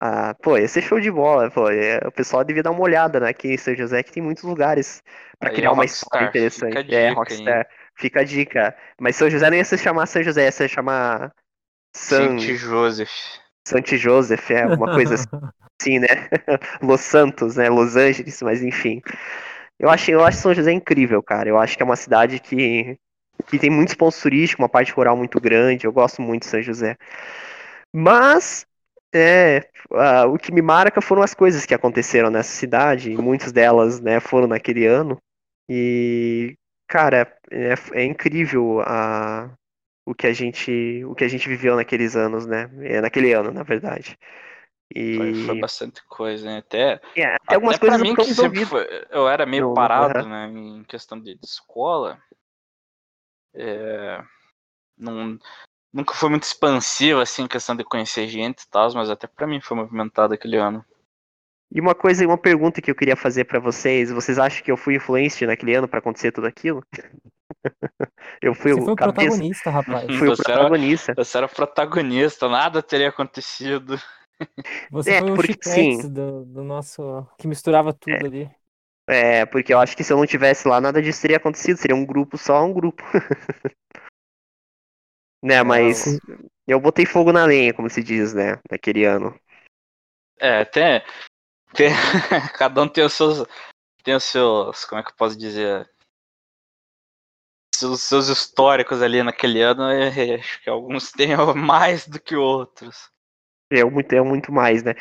Ah, 0.00 0.34
pô, 0.42 0.56
ia 0.56 0.66
ser 0.68 0.82
show 0.82 0.98
de 1.00 1.10
bola, 1.10 1.50
pô. 1.50 1.68
é, 1.70 1.98
o 2.06 2.12
pessoal 2.12 2.42
devia 2.44 2.62
dar 2.62 2.70
uma 2.70 2.80
olhada 2.82 3.20
né, 3.20 3.28
aqui 3.28 3.48
em 3.48 3.58
São 3.58 3.74
José, 3.76 4.02
que 4.02 4.12
tem 4.12 4.22
muitos 4.22 4.44
lugares 4.44 5.02
pra 5.38 5.50
Aí 5.50 5.56
criar 5.56 5.72
é 5.72 5.72
uma 5.72 5.84
história 5.84 6.24
interessante. 6.26 6.76
fica 6.76 6.80
a 6.80 6.82
é, 6.88 7.08
dica 7.08 7.14
Rockstar. 7.14 7.68
Fica 7.96 8.20
a 8.20 8.24
dica. 8.24 8.76
Mas 8.98 9.16
São 9.16 9.28
José 9.30 9.50
não 9.50 9.56
ia 9.58 9.64
se 9.64 9.76
chamar 9.78 10.06
São 10.06 10.22
José, 10.22 10.44
ia 10.44 10.52
se 10.52 10.68
chamar 10.68 11.34
San, 11.94 12.28
Saint 12.36 12.56
Joseph. 12.56 13.10
Santi 13.70 13.96
Joseph, 13.96 14.50
é, 14.50 14.66
uma 14.66 14.92
coisa 14.92 15.14
assim, 15.80 15.98
né? 15.98 16.08
Los 16.82 17.00
Santos, 17.00 17.56
né? 17.56 17.68
Los 17.68 17.96
Angeles, 17.96 18.42
mas 18.42 18.62
enfim. 18.62 19.00
Eu 19.78 19.88
acho, 19.88 20.10
eu 20.10 20.24
acho 20.24 20.38
São 20.38 20.52
José 20.54 20.72
incrível, 20.72 21.22
cara. 21.22 21.48
Eu 21.48 21.58
acho 21.58 21.76
que 21.76 21.82
é 21.82 21.86
uma 21.86 21.96
cidade 21.96 22.38
que, 22.38 22.98
que 23.46 23.58
tem 23.58 23.70
muitos 23.70 23.94
pontos 23.94 24.20
turísticos, 24.20 24.62
uma 24.62 24.68
parte 24.68 24.92
rural 24.92 25.16
muito 25.16 25.40
grande. 25.40 25.86
Eu 25.86 25.92
gosto 25.92 26.20
muito 26.20 26.42
de 26.42 26.48
São 26.48 26.60
José. 26.60 26.96
Mas 27.92 28.66
é, 29.14 29.68
ah, 29.92 30.26
o 30.26 30.38
que 30.38 30.52
me 30.52 30.62
marca 30.62 31.00
foram 31.00 31.22
as 31.22 31.34
coisas 31.34 31.66
que 31.66 31.74
aconteceram 31.74 32.30
nessa 32.30 32.50
cidade, 32.52 33.10
e 33.10 33.16
muitas 33.16 33.52
delas, 33.52 34.00
né, 34.00 34.20
foram 34.20 34.46
naquele 34.46 34.86
ano. 34.86 35.18
E, 35.68 36.56
cara, 36.88 37.32
é, 37.50 37.74
é 37.94 38.04
incrível 38.04 38.80
a, 38.82 39.50
o 40.10 40.14
que 40.14 40.26
a 40.26 40.32
gente, 40.32 41.04
o 41.04 41.14
que 41.14 41.22
a 41.22 41.28
gente 41.28 41.48
viveu 41.48 41.76
naqueles 41.76 42.16
anos, 42.16 42.44
né? 42.44 42.68
É, 42.82 43.00
naquele 43.00 43.32
ano, 43.32 43.52
na 43.52 43.62
verdade. 43.62 44.18
Foi, 44.92 45.34
foi 45.34 45.54
E 45.54 45.60
bastante 45.60 46.04
coisa, 46.04 46.44
né? 46.44 46.58
Até, 46.58 47.00
é, 47.16 47.36
até 47.36 47.54
algumas 47.54 47.76
até 47.76 47.86
coisas 47.86 48.02
mim, 48.02 48.16
que 48.16 48.34
sempre 48.34 48.64
foi, 48.64 48.86
eu 49.10 49.28
era 49.28 49.46
meio 49.46 49.68
Não, 49.68 49.74
parado, 49.74 50.18
aham. 50.18 50.28
né, 50.28 50.46
em 50.48 50.82
questão 50.82 51.20
de, 51.20 51.36
de 51.36 51.46
escola. 51.46 52.20
É, 53.54 54.20
não, 54.98 55.38
nunca 55.92 56.12
foi 56.14 56.28
muito 56.28 56.42
expansivo, 56.42 57.20
assim, 57.20 57.44
em 57.44 57.48
questão 57.48 57.76
de 57.76 57.84
conhecer 57.84 58.26
gente 58.26 58.62
e 58.62 58.68
tal, 58.68 58.92
mas 58.94 59.10
até 59.10 59.28
pra 59.28 59.46
mim 59.46 59.60
foi 59.60 59.76
movimentado 59.76 60.34
aquele 60.34 60.56
ano. 60.56 60.84
E 61.72 61.80
uma 61.80 61.94
coisa, 61.94 62.26
uma 62.26 62.36
pergunta 62.36 62.82
que 62.82 62.90
eu 62.90 62.96
queria 62.96 63.14
fazer 63.14 63.44
pra 63.44 63.60
vocês, 63.60 64.10
vocês 64.10 64.40
acham 64.40 64.64
que 64.64 64.72
eu 64.72 64.76
fui 64.76 64.96
influente 64.96 65.46
naquele 65.46 65.76
ano 65.76 65.86
pra 65.86 66.00
acontecer 66.00 66.32
tudo 66.32 66.48
aquilo? 66.48 66.84
eu 68.42 68.54
fui 68.54 68.72
Você 68.72 68.80
foi 68.80 68.92
o 68.94 68.96
cabeça, 68.96 68.96
protagonista, 68.96 69.70
rapaz. 69.70 70.06
fui 70.18 70.28
o 70.28 70.32
era- 70.32 70.36
protagonista. 70.36 71.14
Você 71.16 71.36
era 71.36 71.46
o 71.46 71.48
protagonista, 71.48 72.48
nada 72.48 72.82
teria 72.82 73.08
acontecido. 73.08 73.96
Você 74.90 75.12
É, 75.12 75.18
foi 75.20 75.30
o 75.30 75.36
porque 75.36 75.46
chiclete 75.46 76.02
sim. 76.02 76.08
do, 76.08 76.44
do 76.44 76.64
nosso. 76.64 77.26
que 77.38 77.46
misturava 77.46 77.92
tudo 77.92 78.26
ali. 78.26 78.50
É, 79.08 79.44
porque 79.44 79.74
eu 79.74 79.78
acho 79.80 79.96
que 79.96 80.04
se 80.04 80.12
eu 80.12 80.16
não 80.16 80.26
tivesse 80.26 80.68
lá, 80.68 80.80
nada 80.80 81.02
disso 81.02 81.20
teria 81.20 81.36
acontecido. 81.36 81.76
Seria 81.76 81.96
um 81.96 82.06
grupo 82.06 82.38
só, 82.38 82.64
um 82.64 82.72
grupo. 82.72 83.02
né, 85.42 85.62
mas 85.62 86.18
eu 86.66 86.80
botei 86.80 87.06
fogo 87.06 87.32
na 87.32 87.44
lenha, 87.44 87.74
como 87.74 87.88
se 87.90 88.02
diz, 88.02 88.34
né, 88.34 88.58
naquele 88.70 89.04
ano. 89.04 89.34
É, 90.38 90.64
tem, 90.64 91.02
tem 91.74 91.90
cada 92.56 92.82
um 92.82 92.88
tem 92.88 93.04
os 93.04 93.12
seus, 93.12 93.44
tem 94.02 94.14
os 94.14 94.24
seus, 94.24 94.84
como 94.84 95.00
é 95.00 95.04
que 95.04 95.10
eu 95.10 95.16
posso 95.16 95.36
dizer, 95.36 95.88
seus, 97.80 98.02
seus 98.02 98.28
históricos 98.28 99.02
ali 99.02 99.22
naquele 99.22 99.60
ano, 99.62 99.82
e 99.92 100.34
acho 100.34 100.62
que 100.62 100.70
alguns 100.70 101.10
têm 101.12 101.36
mais 101.56 102.06
do 102.06 102.20
que 102.20 102.36
outros. 102.36 103.10
É 103.72 103.84
muito, 103.84 104.12
é 104.12 104.20
muito 104.20 104.52
mais, 104.52 104.82
né? 104.82 104.94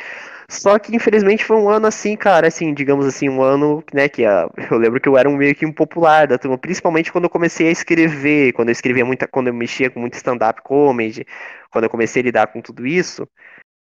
Só 0.50 0.78
que 0.78 0.96
infelizmente 0.96 1.44
foi 1.44 1.58
um 1.58 1.70
ano 1.70 1.88
assim, 1.88 2.16
cara, 2.16 2.48
assim, 2.48 2.74
digamos 2.74 3.06
assim, 3.06 3.28
um 3.30 3.42
ano, 3.42 3.84
né, 3.94 4.08
que 4.08 4.24
eu 4.24 4.78
lembro 4.78 5.00
que 5.02 5.10
eu 5.10 5.18
era 5.18 5.30
um 5.30 5.36
meio 5.38 5.56
que 5.56 5.66
impopular 5.66 6.28
da 6.28 6.38
turma, 6.38 6.58
principalmente 6.58 7.12
quando 7.12 7.26
eu 7.26 7.30
comecei 7.30 7.68
a 7.68 7.72
escrever, 7.72 8.54
quando 8.54 8.70
eu 8.70 8.74
escrevia 8.74 9.06
muita, 9.06 9.28
quando 9.28 9.48
eu 9.48 9.54
mexia 9.54 9.90
com 9.90 10.00
muito 10.00 10.16
stand-up 10.16 10.62
comedy, 10.64 11.26
quando 11.72 11.86
eu 11.86 11.90
comecei 11.90 12.22
a 12.22 12.26
lidar 12.26 12.48
com 12.48 12.62
tudo 12.62 12.86
isso, 12.86 13.28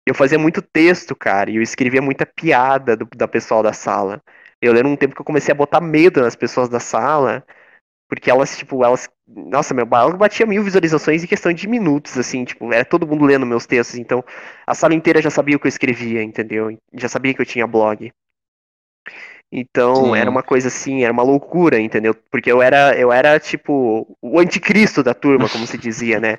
eu 0.07 0.15
fazia 0.15 0.39
muito 0.39 0.63
texto, 0.63 1.17
cara, 1.17 1.51
e 1.51 1.57
eu 1.57 1.63
escrevia 1.63 2.01
muita 2.01 2.25
piada 2.27 2.97
do, 2.97 3.09
da 3.17 3.27
pessoal 3.29 3.63
da 3.63 3.73
sala. 3.73 4.23
Eu 4.61 4.73
lembro 4.73 4.91
um 4.91 4.97
tempo 4.97 5.15
que 5.15 5.21
eu 5.21 5.25
comecei 5.25 5.53
a 5.53 5.55
botar 5.55 5.81
medo 5.81 6.21
nas 6.21 6.37
pessoas 6.37 6.69
da 6.69 6.81
sala, 6.81 7.45
porque 8.09 8.31
elas, 8.31 8.57
tipo, 8.57 8.85
elas. 8.85 9.09
Nossa, 9.27 9.75
meu 9.75 9.87
blog 9.87 10.17
batia 10.17 10.47
mil 10.47 10.63
visualizações 10.63 11.25
em 11.25 11.27
questão 11.27 11.53
de 11.53 11.69
minutos, 11.69 12.17
assim, 12.17 12.45
tipo, 12.45 12.73
era 12.73 12.85
todo 12.85 13.07
mundo 13.07 13.25
lendo 13.25 13.45
meus 13.47 13.67
textos, 13.67 13.99
então 13.99 14.25
a 14.67 14.75
sala 14.75 14.95
inteira 14.95 15.21
já 15.21 15.31
sabia 15.31 15.57
o 15.57 15.61
que 15.61 15.67
eu 15.67 15.71
escrevia, 15.71 16.23
entendeu? 16.23 16.77
Já 16.95 17.09
sabia 17.09 17.35
que 17.35 17.41
eu 17.41 17.47
tinha 17.47 17.67
blog. 17.67 18.13
Então, 19.51 20.13
Sim. 20.13 20.21
era 20.21 20.29
uma 20.29 20.43
coisa 20.43 20.69
assim, 20.69 21.05
era 21.05 21.13
uma 21.13 21.23
loucura, 21.23 21.79
entendeu? 21.81 22.15
Porque 22.31 22.51
eu 22.51 22.61
era, 22.61 22.99
eu 22.99 23.13
era 23.13 23.39
tipo 23.39 24.17
o 24.21 24.39
anticristo 24.41 25.03
da 25.03 25.15
turma, 25.15 25.49
como 25.49 25.67
se 25.67 25.79
dizia, 25.79 26.19
né? 26.19 26.37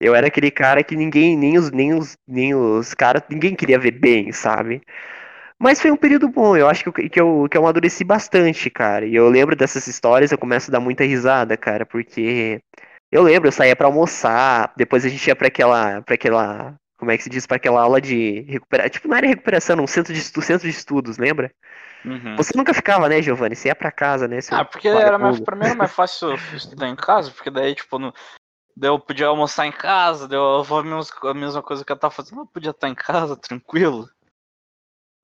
Eu 0.00 0.14
era 0.14 0.26
aquele 0.28 0.50
cara 0.50 0.82
que 0.82 0.96
ninguém, 0.96 1.36
nem 1.36 1.58
os, 1.58 1.70
nem 1.70 1.92
os, 1.94 2.16
nem 2.26 2.54
os 2.54 2.94
caras, 2.94 3.22
ninguém 3.28 3.54
queria 3.54 3.78
ver 3.78 3.92
bem, 3.92 4.32
sabe? 4.32 4.82
Mas 5.58 5.80
foi 5.80 5.90
um 5.90 5.96
período 5.96 6.28
bom, 6.28 6.56
eu 6.56 6.68
acho 6.68 6.82
que 6.82 6.88
eu, 6.88 7.10
que 7.10 7.20
eu, 7.20 7.48
que 7.50 7.56
eu 7.56 7.62
amadureci 7.62 8.04
bastante, 8.04 8.68
cara. 8.68 9.06
E 9.06 9.14
eu 9.14 9.28
lembro 9.28 9.56
dessas 9.56 9.86
histórias, 9.86 10.30
eu 10.30 10.38
começo 10.38 10.70
a 10.70 10.72
dar 10.72 10.80
muita 10.80 11.04
risada, 11.04 11.56
cara, 11.56 11.86
porque 11.86 12.60
eu 13.10 13.22
lembro, 13.22 13.48
eu 13.48 13.52
saía 13.52 13.74
pra 13.74 13.86
almoçar, 13.86 14.72
depois 14.76 15.04
a 15.04 15.08
gente 15.08 15.26
ia 15.26 15.34
pra 15.36 15.48
aquela, 15.48 16.02
pra 16.02 16.14
aquela, 16.14 16.74
como 16.98 17.10
é 17.10 17.16
que 17.16 17.22
se 17.22 17.30
diz, 17.30 17.46
pra 17.46 17.56
aquela 17.56 17.80
aula 17.80 18.00
de 18.00 18.40
recuperação, 18.42 18.90
tipo, 18.90 19.08
não 19.08 19.16
era 19.16 19.26
recuperação, 19.26 19.76
um 19.82 19.86
centro 19.86 20.12
de, 20.12 20.20
estu- 20.20 20.42
centro 20.42 20.68
de 20.68 20.74
estudos, 20.76 21.16
lembra? 21.16 21.50
Uhum. 22.04 22.36
Você 22.36 22.52
nunca 22.54 22.74
ficava, 22.74 23.08
né, 23.08 23.22
Giovanni? 23.22 23.56
Você 23.56 23.68
ia 23.68 23.74
pra 23.74 23.90
casa, 23.90 24.28
né? 24.28 24.38
Ah, 24.50 24.64
porque 24.64 24.88
era 24.88 25.18
mais, 25.18 25.40
pra 25.40 25.56
mim 25.56 25.64
era 25.64 25.74
mais 25.74 25.90
fácil 25.92 26.30
eu 26.30 26.36
estudar 26.54 26.88
em 26.88 26.96
casa, 26.96 27.30
porque 27.30 27.50
daí, 27.50 27.74
tipo, 27.74 27.98
no, 27.98 28.12
daí 28.76 28.90
eu 28.90 29.00
podia 29.00 29.26
almoçar 29.28 29.66
em 29.66 29.72
casa, 29.72 30.28
daí 30.28 30.38
eu 30.38 30.62
vou 30.62 30.80
a 30.80 30.84
mesma, 30.84 31.02
a 31.30 31.34
mesma 31.34 31.62
coisa 31.62 31.82
que 31.82 31.90
eu 31.90 31.96
tava 31.96 32.12
fazendo, 32.12 32.42
eu 32.42 32.46
podia 32.46 32.70
estar 32.72 32.88
em 32.90 32.94
casa, 32.94 33.36
tranquilo. 33.36 34.06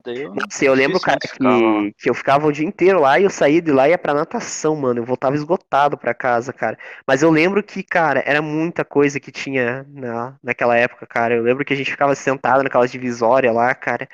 Daí 0.05 0.23
eu, 0.23 0.33
Nossa, 0.33 0.65
eu 0.65 0.73
lembro, 0.73 0.99
cara, 0.99 1.17
que, 1.17 1.93
que 1.97 2.09
eu 2.09 2.13
ficava 2.13 2.45
o 2.45 2.51
dia 2.51 2.65
inteiro 2.65 2.99
lá 2.99 3.17
e 3.17 3.23
eu 3.23 3.29
saía 3.29 3.61
de 3.61 3.71
lá 3.71 3.87
e 3.87 3.91
ia 3.91 3.97
pra 3.97 4.13
natação, 4.13 4.75
mano. 4.75 4.99
Eu 4.99 5.05
voltava 5.05 5.35
esgotado 5.35 5.97
pra 5.97 6.13
casa, 6.13 6.51
cara. 6.51 6.77
Mas 7.07 7.23
eu 7.23 7.29
lembro 7.29 7.63
que, 7.63 7.81
cara, 7.81 8.21
era 8.25 8.41
muita 8.41 8.83
coisa 8.83 9.19
que 9.19 9.31
tinha 9.31 9.85
na, 9.89 10.37
naquela 10.43 10.75
época, 10.75 11.07
cara. 11.07 11.35
Eu 11.35 11.43
lembro 11.43 11.63
que 11.63 11.73
a 11.73 11.77
gente 11.77 11.91
ficava 11.91 12.13
sentado 12.15 12.63
naquelas 12.63 12.91
divisórias 12.91 13.55
lá, 13.55 13.73
cara, 13.73 14.09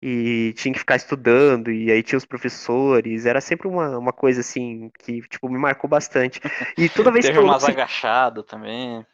e 0.00 0.52
tinha 0.56 0.72
que 0.72 0.78
ficar 0.78 0.94
estudando, 0.94 1.72
e 1.72 1.90
aí 1.90 2.04
tinha 2.04 2.18
os 2.18 2.24
professores. 2.24 3.26
Era 3.26 3.40
sempre 3.40 3.66
uma, 3.66 3.98
uma 3.98 4.12
coisa 4.12 4.40
assim 4.40 4.90
que, 5.00 5.22
tipo, 5.22 5.48
me 5.48 5.58
marcou 5.58 5.90
bastante. 5.90 6.40
E 6.78 6.88
toda 6.88 7.10
vez 7.10 7.26
que 7.26 7.32
Teve 7.32 7.44
umas 7.44 7.64
agachadas 7.64 8.44
também. 8.44 9.04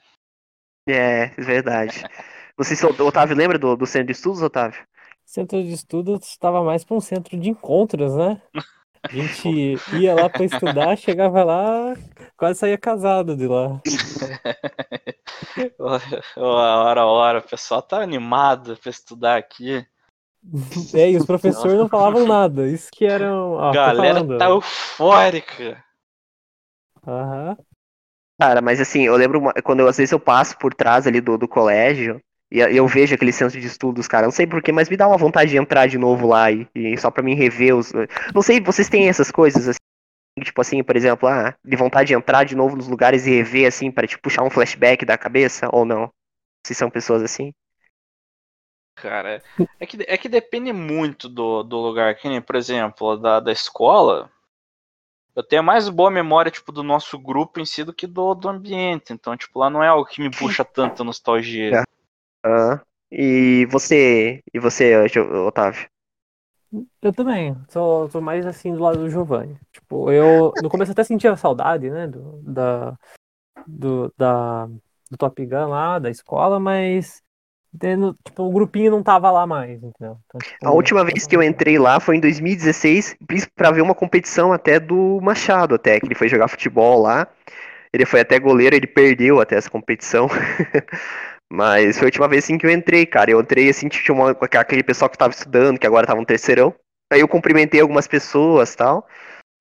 É, 0.86 1.30
é 1.36 1.42
verdade. 1.42 2.04
Não 2.58 2.64
sei 2.64 2.76
se 2.76 2.84
o 2.84 3.06
Otávio 3.06 3.34
lembra 3.34 3.58
do, 3.58 3.74
do 3.76 3.86
centro 3.86 4.08
de 4.08 4.12
estudos, 4.12 4.42
Otávio? 4.42 4.86
Centro 5.32 5.64
de 5.64 5.72
estudos 5.72 6.28
estava 6.28 6.62
mais 6.62 6.84
para 6.84 6.94
um 6.94 7.00
centro 7.00 7.40
de 7.40 7.48
encontros, 7.48 8.14
né? 8.14 8.42
A 9.02 9.10
gente 9.10 9.78
ia 9.94 10.14
lá 10.14 10.28
para 10.28 10.44
estudar, 10.44 10.94
chegava 10.94 11.42
lá, 11.42 11.96
quase 12.36 12.60
saía 12.60 12.76
casado 12.76 13.34
de 13.34 13.48
lá. 13.48 13.80
Hora, 16.36 17.06
hora, 17.06 17.38
o 17.38 17.42
pessoal 17.42 17.80
tá 17.80 18.02
animado 18.02 18.76
pra 18.76 18.90
estudar 18.90 19.38
aqui. 19.38 19.82
É, 20.92 21.10
e 21.10 21.16
os 21.16 21.24
professores 21.24 21.78
não 21.78 21.88
falavam 21.88 22.26
nada. 22.26 22.68
Isso 22.68 22.90
que 22.92 23.06
eram. 23.06 23.72
Galera 23.72 24.36
tá 24.36 24.50
eufórica. 24.50 25.82
Aham. 27.06 27.56
Cara, 28.38 28.60
mas 28.60 28.82
assim, 28.82 29.04
eu 29.04 29.16
lembro 29.16 29.38
uma- 29.38 29.54
quando 29.64 29.80
eu, 29.80 29.88
às 29.88 29.96
vezes 29.96 30.12
eu 30.12 30.20
passo 30.20 30.58
por 30.58 30.74
trás 30.74 31.06
ali 31.06 31.22
do, 31.22 31.38
do 31.38 31.48
colégio 31.48 32.20
e 32.52 32.76
eu- 32.76 32.86
vejo 32.86 33.14
aquele 33.14 33.32
centro 33.32 33.60
de 33.60 33.66
estudos, 33.66 34.06
cara, 34.06 34.26
não 34.26 34.32
sei 34.32 34.46
porquê, 34.46 34.72
mas 34.72 34.88
me 34.88 34.96
dá 34.96 35.08
uma 35.08 35.16
vontade 35.16 35.50
de 35.50 35.56
entrar 35.56 35.86
de 35.86 35.98
novo 35.98 36.26
lá 36.28 36.50
e, 36.50 36.68
e 36.74 36.96
só 36.98 37.10
pra 37.10 37.22
mim 37.22 37.34
rever 37.34 37.74
os. 37.76 37.92
Não 38.34 38.42
sei, 38.42 38.60
vocês 38.60 38.88
têm 38.88 39.08
essas 39.08 39.30
coisas 39.30 39.68
assim, 39.68 39.78
tipo 40.44 40.60
assim, 40.60 40.82
por 40.82 40.96
exemplo, 40.96 41.28
ah, 41.28 41.54
de 41.64 41.76
vontade 41.76 42.08
de 42.08 42.14
entrar 42.14 42.44
de 42.44 42.56
novo 42.56 42.76
nos 42.76 42.88
lugares 42.88 43.26
e 43.26 43.30
rever 43.30 43.68
assim, 43.68 43.90
pra 43.90 44.06
te 44.06 44.18
puxar 44.18 44.44
um 44.44 44.50
flashback 44.50 45.04
da 45.04 45.18
cabeça 45.18 45.68
ou 45.72 45.84
não? 45.84 46.10
Se 46.66 46.74
são 46.74 46.90
pessoas 46.90 47.22
assim? 47.22 47.52
Cara, 48.94 49.42
é 49.80 49.86
que, 49.86 49.96
é 50.06 50.16
que 50.16 50.28
depende 50.28 50.72
muito 50.72 51.28
do, 51.28 51.62
do 51.62 51.76
lugar. 51.78 52.14
Que 52.16 52.28
nem, 52.28 52.40
por 52.40 52.56
exemplo, 52.56 53.16
da, 53.16 53.40
da 53.40 53.52
escola. 53.52 54.30
Eu 55.34 55.42
tenho 55.42 55.62
mais 55.62 55.88
boa 55.88 56.10
memória, 56.10 56.50
tipo, 56.50 56.72
do 56.72 56.82
nosso 56.82 57.18
grupo 57.18 57.60
em 57.60 57.66
si 57.66 57.84
do 57.84 57.92
que 57.92 58.06
do, 58.06 58.34
do 58.34 58.48
ambiente. 58.48 59.12
Então, 59.12 59.36
tipo, 59.36 59.58
lá 59.58 59.68
não 59.68 59.82
é 59.82 59.88
algo 59.88 60.06
que 60.06 60.20
me 60.20 60.30
puxa 60.30 60.64
tanta 60.64 61.04
nostalgia. 61.04 61.82
Ah, 62.44 62.80
e 63.10 63.66
você, 63.66 64.42
e 64.52 64.58
você, 64.60 65.08
Jo- 65.08 65.46
Otávio? 65.46 65.88
Eu 67.02 67.12
também. 67.12 67.54
Sou, 67.68 68.08
sou 68.10 68.20
mais 68.20 68.46
assim 68.46 68.72
do 68.74 68.82
lado 68.82 68.98
do 68.98 69.10
Giovanni. 69.10 69.58
Tipo, 69.72 70.10
eu 70.10 70.52
no 70.62 70.70
começo 70.70 70.92
até 70.92 71.04
sentia 71.04 71.36
saudade, 71.36 71.90
né? 71.90 72.06
Do, 72.06 72.40
da, 72.42 72.96
do, 73.66 74.12
da, 74.16 74.66
do 74.66 75.18
Top 75.18 75.44
Gun 75.46 75.68
lá, 75.68 75.98
da 75.98 76.10
escola, 76.10 76.60
mas. 76.60 77.22
tendo- 77.78 78.16
tipo, 78.24 78.44
o 78.44 78.52
grupinho 78.52 78.90
não 78.92 79.02
tava 79.02 79.30
lá 79.30 79.46
mais, 79.46 79.82
entendeu? 79.82 80.18
Então, 80.26 80.40
tipo, 80.42 80.66
A 80.66 80.70
última 80.72 81.04
vez 81.04 81.26
que 81.26 81.36
eu 81.36 81.42
entrei 81.42 81.78
lá 81.78 82.00
foi 82.00 82.16
em 82.16 82.20
2016, 82.20 83.16
pra 83.54 83.70
ver 83.70 83.82
uma 83.82 83.94
competição 83.94 84.52
até 84.52 84.80
do 84.80 85.20
Machado, 85.22 85.74
até, 85.74 86.00
que 86.00 86.06
ele 86.06 86.14
foi 86.14 86.28
jogar 86.28 86.48
futebol 86.48 87.00
lá. 87.02 87.26
Ele 87.92 88.06
foi 88.06 88.20
até 88.20 88.38
goleiro, 88.38 88.76
ele 88.76 88.86
perdeu 88.86 89.40
até 89.40 89.56
essa 89.56 89.70
competição. 89.70 90.28
Mas 91.52 91.98
foi 91.98 92.06
a 92.06 92.08
última 92.08 92.28
vez 92.28 92.44
assim 92.44 92.56
que 92.56 92.64
eu 92.64 92.70
entrei, 92.70 93.04
cara. 93.04 93.30
Eu 93.30 93.40
entrei 93.40 93.68
assim, 93.68 93.86
tinha 93.86 94.14
uma, 94.14 94.30
aquele 94.30 94.82
pessoal 94.82 95.10
que 95.10 95.18
tava 95.18 95.34
estudando, 95.34 95.78
que 95.78 95.86
agora 95.86 96.06
tava 96.06 96.18
no 96.18 96.24
terceirão. 96.24 96.74
Aí 97.12 97.20
eu 97.20 97.28
cumprimentei 97.28 97.78
algumas 97.78 98.08
pessoas 98.08 98.74
tal. 98.74 99.06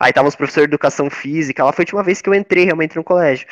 Aí 0.02 0.14
tava 0.14 0.30
os 0.30 0.36
professores 0.36 0.70
de 0.70 0.74
educação 0.74 1.10
física. 1.10 1.66
Lá 1.66 1.74
foi 1.74 1.84
a 1.84 1.86
última 1.86 2.02
vez 2.02 2.22
que 2.22 2.30
eu 2.30 2.34
entrei 2.34 2.64
realmente 2.64 2.96
no 2.96 3.04
colégio. 3.04 3.46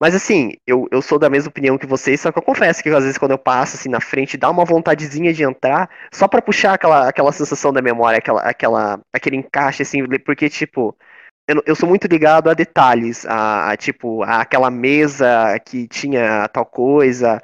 Mas 0.00 0.14
assim, 0.14 0.52
eu, 0.66 0.88
eu 0.90 1.02
sou 1.02 1.18
da 1.18 1.28
mesma 1.28 1.50
opinião 1.50 1.76
que 1.76 1.86
vocês, 1.86 2.22
só 2.22 2.32
que 2.32 2.38
eu 2.38 2.42
confesso 2.42 2.82
que 2.82 2.88
às 2.88 3.04
vezes 3.04 3.18
quando 3.18 3.32
eu 3.32 3.38
passo 3.38 3.76
assim 3.76 3.90
na 3.90 4.00
frente, 4.00 4.38
dá 4.38 4.50
uma 4.50 4.64
vontadezinha 4.64 5.32
de 5.32 5.44
entrar, 5.44 5.88
só 6.12 6.26
pra 6.26 6.42
puxar 6.42 6.74
aquela, 6.74 7.08
aquela 7.08 7.32
sensação 7.32 7.70
da 7.72 7.82
memória, 7.82 8.18
aquela, 8.18 8.40
aquela, 8.42 9.00
aquele 9.12 9.36
encaixe 9.36 9.82
assim, 9.82 10.02
porque 10.24 10.48
tipo, 10.48 10.96
eu, 11.46 11.62
eu 11.66 11.76
sou 11.76 11.88
muito 11.88 12.08
ligado 12.08 12.50
a 12.50 12.54
detalhes, 12.54 13.26
a, 13.26 13.70
a, 13.72 13.76
tipo, 13.76 14.22
a 14.24 14.40
aquela 14.40 14.70
mesa 14.70 15.58
que 15.64 15.86
tinha 15.86 16.48
tal 16.48 16.66
coisa, 16.66 17.40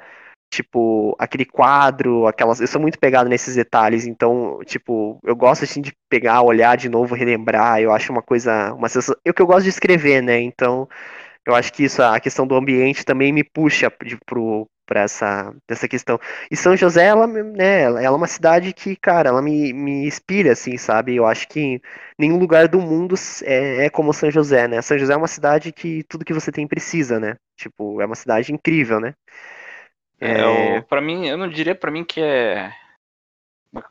tipo, 0.51 1.15
aquele 1.17 1.45
quadro, 1.45 2.27
aquelas, 2.27 2.59
eu 2.59 2.67
sou 2.67 2.81
muito 2.81 2.99
pegado 2.99 3.29
nesses 3.29 3.55
detalhes, 3.55 4.05
então, 4.05 4.59
tipo, 4.65 5.17
eu 5.23 5.35
gosto 5.35 5.63
assim 5.63 5.81
de 5.81 5.93
pegar, 6.09 6.41
olhar 6.41 6.75
de 6.77 6.89
novo, 6.89 7.15
relembrar, 7.15 7.79
eu 7.81 7.91
acho 7.93 8.11
uma 8.11 8.21
coisa, 8.21 8.73
uma 8.73 8.89
sensação, 8.89 9.15
eu 9.23 9.33
que 9.33 9.41
eu 9.41 9.47
gosto 9.47 9.63
de 9.63 9.69
escrever, 9.69 10.21
né? 10.21 10.41
Então, 10.41 10.87
eu 11.45 11.55
acho 11.55 11.73
que 11.73 11.83
isso, 11.85 12.03
a 12.03 12.19
questão 12.19 12.45
do 12.45 12.55
ambiente 12.55 13.05
também 13.05 13.31
me 13.33 13.43
puxa 13.43 13.91
de, 14.05 14.17
pro, 14.25 14.67
pra 14.85 15.01
essa, 15.03 15.53
dessa 15.67 15.87
questão. 15.87 16.19
E 16.51 16.57
São 16.57 16.75
José, 16.75 17.05
ela, 17.05 17.25
né, 17.27 17.83
ela 17.83 18.01
é 18.03 18.09
uma 18.09 18.27
cidade 18.27 18.73
que, 18.73 18.95
cara, 18.97 19.29
ela 19.29 19.41
me, 19.41 19.71
me 19.73 20.05
inspira, 20.05 20.51
assim, 20.51 20.77
sabe? 20.77 21.15
Eu 21.15 21.25
acho 21.25 21.47
que 21.47 21.81
nenhum 22.19 22.37
lugar 22.37 22.67
do 22.67 22.79
mundo 22.81 23.15
é, 23.43 23.85
é 23.85 23.89
como 23.89 24.13
São 24.13 24.29
José, 24.29 24.67
né? 24.67 24.81
São 24.81 24.97
José 24.97 25.13
é 25.13 25.17
uma 25.17 25.27
cidade 25.27 25.71
que 25.71 26.03
tudo 26.09 26.25
que 26.25 26.33
você 26.33 26.51
tem 26.51 26.67
precisa, 26.67 27.19
né? 27.19 27.35
Tipo, 27.57 28.01
é 28.01 28.05
uma 28.05 28.15
cidade 28.15 28.53
incrível, 28.53 28.99
né? 28.99 29.13
É, 30.21 30.77
eu, 30.77 30.83
pra 30.83 31.01
mim, 31.01 31.27
eu 31.27 31.35
não 31.35 31.49
diria 31.49 31.73
pra 31.73 31.89
mim 31.89 32.05
que 32.05 32.21
é. 32.21 32.71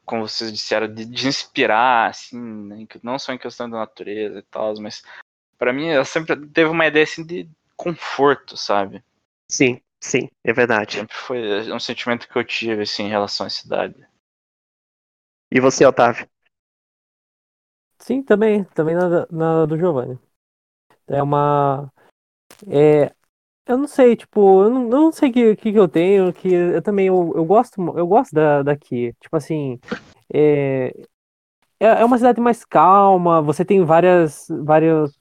Como 0.04 0.28
vocês 0.28 0.52
disseram, 0.52 0.92
de, 0.92 1.04
de 1.04 1.26
inspirar, 1.26 2.10
assim, 2.10 2.38
né, 2.38 2.86
não 3.02 3.18
só 3.18 3.32
em 3.32 3.38
questão 3.38 3.68
da 3.68 3.78
natureza 3.78 4.38
e 4.38 4.42
tal, 4.42 4.74
mas 4.80 5.02
pra 5.58 5.72
mim 5.72 5.88
ela 5.88 6.04
sempre 6.04 6.36
teve 6.48 6.70
uma 6.70 6.86
ideia 6.86 7.02
assim 7.02 7.24
de 7.24 7.48
conforto, 7.76 8.56
sabe? 8.56 9.02
Sim, 9.50 9.80
sim, 9.98 10.30
é 10.44 10.52
verdade. 10.52 10.98
Sempre 10.98 11.16
foi 11.16 11.72
um 11.72 11.80
sentimento 11.80 12.28
que 12.28 12.36
eu 12.36 12.44
tive, 12.44 12.82
assim, 12.82 13.04
em 13.04 13.08
relação 13.08 13.46
à 13.46 13.50
cidade. 13.50 14.06
E 15.50 15.58
você, 15.58 15.84
Otávio? 15.84 16.28
Sim, 17.98 18.22
também, 18.22 18.64
também 18.64 18.94
na, 18.94 19.26
na 19.30 19.66
do 19.66 19.76
Giovanni. 19.76 20.18
É 21.08 21.22
uma. 21.22 21.92
É, 22.68 23.14
eu 23.66 23.78
não 23.78 23.86
sei, 23.86 24.16
tipo, 24.16 24.64
eu 24.64 24.70
não, 24.70 24.82
eu 24.84 24.88
não 24.90 25.12
sei 25.12 25.30
o 25.30 25.32
que, 25.32 25.56
que, 25.56 25.72
que 25.72 25.78
eu 25.78 25.88
tenho, 25.88 26.32
que 26.32 26.48
eu 26.52 26.82
também 26.82 27.06
eu, 27.06 27.32
eu 27.36 27.44
gosto, 27.44 27.80
eu 27.98 28.06
gosto 28.06 28.32
da, 28.34 28.62
daqui. 28.62 29.14
Tipo 29.20 29.36
assim, 29.36 29.78
é, 30.32 30.88
é 31.80 31.86
é 31.86 32.04
uma 32.04 32.18
cidade 32.18 32.40
mais 32.40 32.64
calma, 32.64 33.42
você 33.42 33.64
tem 33.64 33.84
várias, 33.84 34.46
vários, 34.64 35.18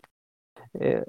é, 0.79 1.05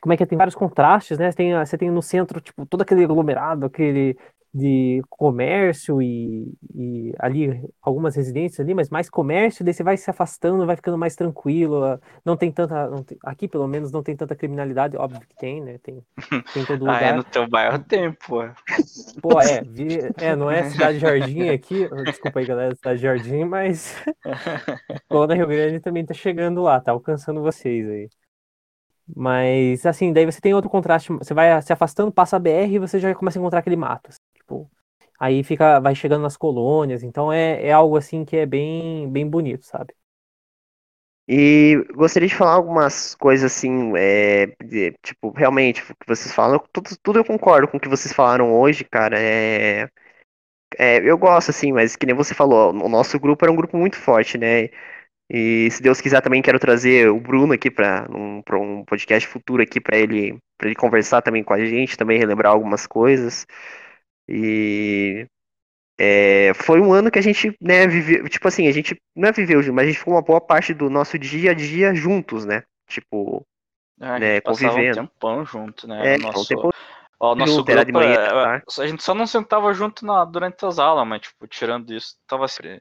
como 0.00 0.12
é 0.12 0.16
que 0.16 0.22
é? 0.24 0.26
Tem 0.26 0.38
vários 0.38 0.54
contrastes, 0.56 1.18
né? 1.18 1.30
Você 1.30 1.36
tem, 1.36 1.54
você 1.54 1.78
tem 1.78 1.90
no 1.90 2.02
centro, 2.02 2.40
tipo, 2.40 2.66
todo 2.66 2.82
aquele 2.82 3.04
aglomerado, 3.04 3.66
aquele, 3.66 4.16
de 4.52 5.02
comércio 5.08 6.02
e, 6.02 6.52
e 6.74 7.12
ali 7.18 7.62
algumas 7.80 8.16
residências 8.16 8.60
ali, 8.60 8.74
mas 8.74 8.90
mais 8.90 9.08
comércio, 9.10 9.64
daí 9.64 9.72
você 9.74 9.82
vai 9.84 9.96
se 9.96 10.10
afastando, 10.10 10.66
vai 10.66 10.76
ficando 10.76 10.98
mais 10.98 11.14
tranquilo. 11.16 11.84
ah, 11.84 12.00
Não 12.24 12.36
tem 12.36 12.50
tanta. 12.52 12.88
não 12.90 13.04
tem- 13.04 13.18
aqui, 13.24 13.46
pelo 13.48 13.68
menos, 13.68 13.92
não 13.92 14.02
tem 14.02 14.16
tanta 14.16 14.34
criminalidade, 14.36 14.96
óbvio 14.96 15.26
que 15.28 15.36
tem, 15.36 15.60
né? 15.62 15.78
Tem, 15.78 16.04
tem 16.52 16.62
em 16.62 16.66
todo 16.66 16.84
Ah, 16.86 17.00
é 17.00 17.12
lugar. 17.12 17.12
no 17.12 17.24
teu 17.24 17.48
bairro 17.48 17.78
tem, 17.84 18.12
pô. 18.12 18.42
Pô, 19.20 19.38
é, 19.40 19.62
vi- 19.64 19.98
é, 20.16 20.34
não 20.34 20.50
é 20.50 20.62
Cidade 20.62 20.98
Jardim 20.98 21.50
aqui, 21.50 21.86
desculpa 22.06 22.38
aí, 22.40 22.46
galera, 22.46 22.74
Cidade 22.74 23.00
Jardim, 23.00 23.44
mas 23.44 24.02
Colônia 25.08 25.36
Rio 25.36 25.46
Grande 25.48 25.80
também 25.80 26.06
tá 26.06 26.14
chegando 26.14 26.62
lá, 26.62 26.80
tá 26.80 26.92
alcançando 26.92 27.42
vocês 27.42 27.86
aí. 27.88 28.10
Mas, 29.14 29.84
assim, 29.86 30.12
daí 30.12 30.24
você 30.24 30.40
tem 30.40 30.54
outro 30.54 30.70
contraste, 30.70 31.12
você 31.12 31.34
vai 31.34 31.60
se 31.62 31.72
afastando, 31.72 32.12
passa 32.12 32.36
a 32.36 32.38
BR 32.38 32.74
e 32.74 32.78
você 32.78 32.98
já 33.00 33.12
começa 33.14 33.38
a 33.38 33.40
encontrar 33.40 33.58
aquele 33.60 33.76
mato, 33.76 34.08
assim, 34.10 34.18
tipo, 34.50 34.70
aí 35.18 35.42
fica, 35.44 35.80
vai 35.80 35.94
chegando 35.94 36.22
nas 36.22 36.36
colônias, 36.36 37.02
então 37.02 37.32
é, 37.32 37.64
é 37.66 37.72
algo, 37.72 37.96
assim, 37.96 38.24
que 38.24 38.36
é 38.36 38.46
bem, 38.46 39.10
bem 39.10 39.28
bonito, 39.28 39.64
sabe? 39.66 39.94
E 41.28 41.76
gostaria 41.94 42.28
de 42.28 42.34
falar 42.34 42.54
algumas 42.54 43.14
coisas 43.14 43.52
assim, 43.52 43.92
é, 43.96 44.46
de- 44.64 44.92
tipo, 45.02 45.30
realmente, 45.30 45.80
o 45.82 45.86
que 45.96 46.06
vocês 46.08 46.34
falam, 46.34 46.58
tudo, 46.72 46.90
tudo 47.02 47.18
eu 47.20 47.24
concordo 47.24 47.68
com 47.68 47.76
o 47.76 47.80
que 47.80 47.88
vocês 47.88 48.12
falaram 48.12 48.52
hoje, 48.52 48.82
cara. 48.84 49.16
É, 49.18 49.88
é, 50.78 50.98
eu 51.08 51.18
gosto, 51.18 51.50
assim, 51.50 51.72
mas 51.72 51.96
que 51.96 52.06
nem 52.06 52.14
você 52.16 52.34
falou, 52.34 52.72
o 52.74 52.88
nosso 52.88 53.18
grupo 53.20 53.44
era 53.44 53.52
um 53.52 53.56
grupo 53.56 53.76
muito 53.78 53.96
forte, 53.98 54.38
né? 54.38 54.70
E 55.30 55.70
se 55.72 55.82
Deus 55.82 56.00
quiser 56.00 56.22
também 56.22 56.42
quero 56.42 56.58
trazer 56.60 57.10
o 57.10 57.20
Bruno 57.20 57.54
aqui 57.54 57.70
para 57.70 58.08
um, 58.10 58.42
um 58.54 58.84
podcast 58.84 59.28
futuro 59.28 59.62
aqui 59.62 59.80
para 59.80 59.98
ele, 59.98 60.38
ele 60.62 60.74
conversar 60.76 61.22
também 61.22 61.44
com 61.44 61.54
a 61.54 61.64
gente, 61.64 61.96
também 61.98 62.18
relembrar 62.18 62.52
algumas 62.52 62.86
coisas. 62.86 63.46
E 64.30 65.26
é, 65.98 66.52
foi 66.54 66.80
um 66.80 66.92
ano 66.92 67.10
que 67.10 67.18
a 67.18 67.22
gente, 67.22 67.54
né, 67.60 67.86
viveu, 67.86 68.28
tipo 68.28 68.48
assim, 68.48 68.66
a 68.68 68.72
gente 68.72 68.96
não 69.14 69.28
é 69.28 69.32
viveu, 69.32 69.62
junto, 69.62 69.74
mas 69.74 69.84
a 69.84 69.88
gente 69.88 69.98
ficou 69.98 70.14
uma 70.14 70.22
boa 70.22 70.40
parte 70.40 70.72
do 70.72 70.88
nosso 70.88 71.18
dia 71.18 71.50
a 71.50 71.54
dia 71.54 71.94
juntos, 71.94 72.44
né? 72.44 72.62
Tipo, 72.88 73.44
A 74.00 74.18
né, 74.18 74.36
gente 74.36 74.42
passava 74.42 74.74
um 74.74 74.76
convivendo. 74.76 75.10
tempão 75.10 75.44
junto, 75.44 75.86
né? 75.86 76.06
É, 76.06 76.18
nosso, 76.18 76.46
tempo 76.48 76.70
ó, 77.18 77.32
o 77.32 77.34
nosso 77.34 77.56
junto, 77.56 77.70
era 77.70 77.84
de 77.84 77.92
grupo, 77.92 78.06
manhã, 78.06 78.18
é, 78.18 78.28
tá? 78.28 78.62
a 78.82 78.86
gente 78.86 79.02
só 79.02 79.14
não 79.14 79.26
sentava 79.26 79.72
junto 79.74 80.06
na- 80.06 80.24
durante 80.24 80.64
as 80.64 80.78
aulas, 80.78 81.06
mas, 81.06 81.20
tipo, 81.22 81.46
tirando 81.46 81.92
isso, 81.92 82.16
tava 82.26 82.48
sempre, 82.48 82.80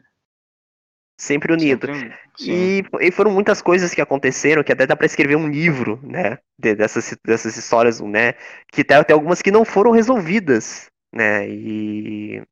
sempre 1.18 1.54
unido. 1.54 1.88
sempre. 1.88 2.18
E, 2.40 2.84
e 3.02 3.12
foram 3.12 3.32
muitas 3.32 3.62
coisas 3.62 3.94
que 3.94 4.02
aconteceram 4.02 4.64
que 4.64 4.72
até 4.72 4.88
dá 4.88 4.96
pra 4.96 5.06
escrever 5.06 5.36
um 5.36 5.48
livro, 5.50 6.00
né? 6.04 6.38
de- 6.58 6.76
dessas, 6.76 7.18
dessas 7.26 7.58
histórias, 7.58 8.00
né? 8.00 8.34
Que 8.72 8.84
tem 8.84 8.98
até 8.98 9.14
algumas 9.14 9.42
que 9.42 9.52
não 9.52 9.66
foram 9.66 9.92
resolvidas, 9.92 10.89
né? 11.14 11.48
E. 11.50 12.44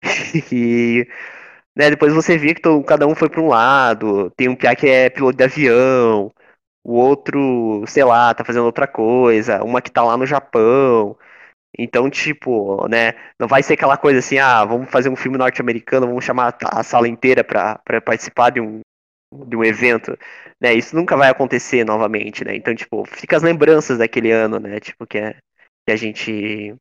e 0.52 1.06
né, 1.76 1.90
depois 1.90 2.12
você 2.12 2.36
vê 2.38 2.54
que 2.54 2.62
to- 2.62 2.82
cada 2.84 3.06
um 3.06 3.14
foi 3.14 3.28
pra 3.28 3.40
um 3.40 3.48
lado. 3.48 4.30
Tem 4.32 4.48
um 4.48 4.56
piá 4.56 4.74
que 4.76 4.86
é 4.88 5.10
piloto 5.10 5.36
de 5.36 5.44
avião, 5.44 6.32
o 6.84 6.94
outro, 6.94 7.84
sei 7.88 8.04
lá, 8.04 8.34
tá 8.34 8.44
fazendo 8.44 8.66
outra 8.66 8.86
coisa, 8.88 9.62
uma 9.64 9.82
que 9.82 9.90
tá 9.92 10.02
lá 10.04 10.16
no 10.16 10.26
Japão. 10.26 11.16
Então, 11.78 12.10
tipo, 12.10 12.88
né, 12.88 13.14
não 13.38 13.48
vai 13.48 13.62
ser 13.62 13.74
aquela 13.74 13.96
coisa 13.96 14.20
assim, 14.20 14.38
ah, 14.38 14.64
vamos 14.64 14.90
fazer 14.90 15.08
um 15.10 15.16
filme 15.16 15.38
norte-americano, 15.38 16.06
vamos 16.08 16.24
chamar 16.24 16.56
a 16.72 16.82
sala 16.84 17.08
inteira 17.08 17.44
pra 17.44 17.80
participar 18.04 18.50
de 18.50 18.60
um, 18.60 18.80
de 19.46 19.56
um 19.56 19.64
evento, 19.64 20.16
né, 20.60 20.74
isso 20.74 20.96
nunca 20.96 21.16
vai 21.16 21.30
acontecer 21.30 21.84
novamente, 21.84 22.44
né, 22.44 22.56
então, 22.56 22.74
tipo, 22.74 23.04
fica 23.06 23.36
as 23.36 23.42
lembranças 23.42 23.98
daquele 23.98 24.30
ano, 24.32 24.58
né, 24.60 24.80
tipo, 24.80 25.06
que, 25.06 25.18
é, 25.18 25.34
que 25.86 25.92
a 25.92 25.96
gente 25.96 26.74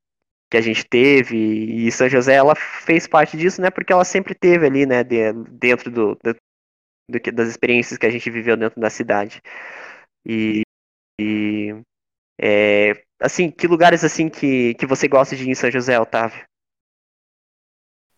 que 0.52 0.58
a 0.58 0.62
gente 0.62 0.86
teve, 0.86 1.38
e 1.38 1.92
São 1.94 2.10
José, 2.10 2.36
ela 2.36 2.56
fez 2.56 3.08
parte 3.08 3.38
disso, 3.38 3.62
né, 3.62 3.72
porque 3.72 3.94
ela 3.94 4.06
sempre 4.06 4.36
teve 4.36 4.68
ali, 4.68 4.86
né, 4.86 5.04
de- 5.04 5.34
dentro 5.52 5.92
do, 5.92 6.20
do, 7.10 7.20
que- 7.20 7.32
das 7.32 7.50
experiências 7.50 7.98
que 7.98 8.06
a 8.06 8.10
gente 8.12 8.30
viveu 8.30 8.58
dentro 8.58 8.80
da 8.82 8.90
cidade, 8.90 9.42
e, 10.26 10.64
e 11.22 11.76
é, 12.42 12.94
assim, 13.22 13.52
que 13.52 13.68
lugares 13.68 14.04
assim 14.04 14.30
que, 14.30 14.76
que 14.76 14.86
você 14.88 15.08
gosta 15.08 15.36
de 15.36 15.46
ir 15.46 15.50
em 15.52 15.56
São 15.56 15.72
José, 15.72 16.00
Otávio? 16.00 16.44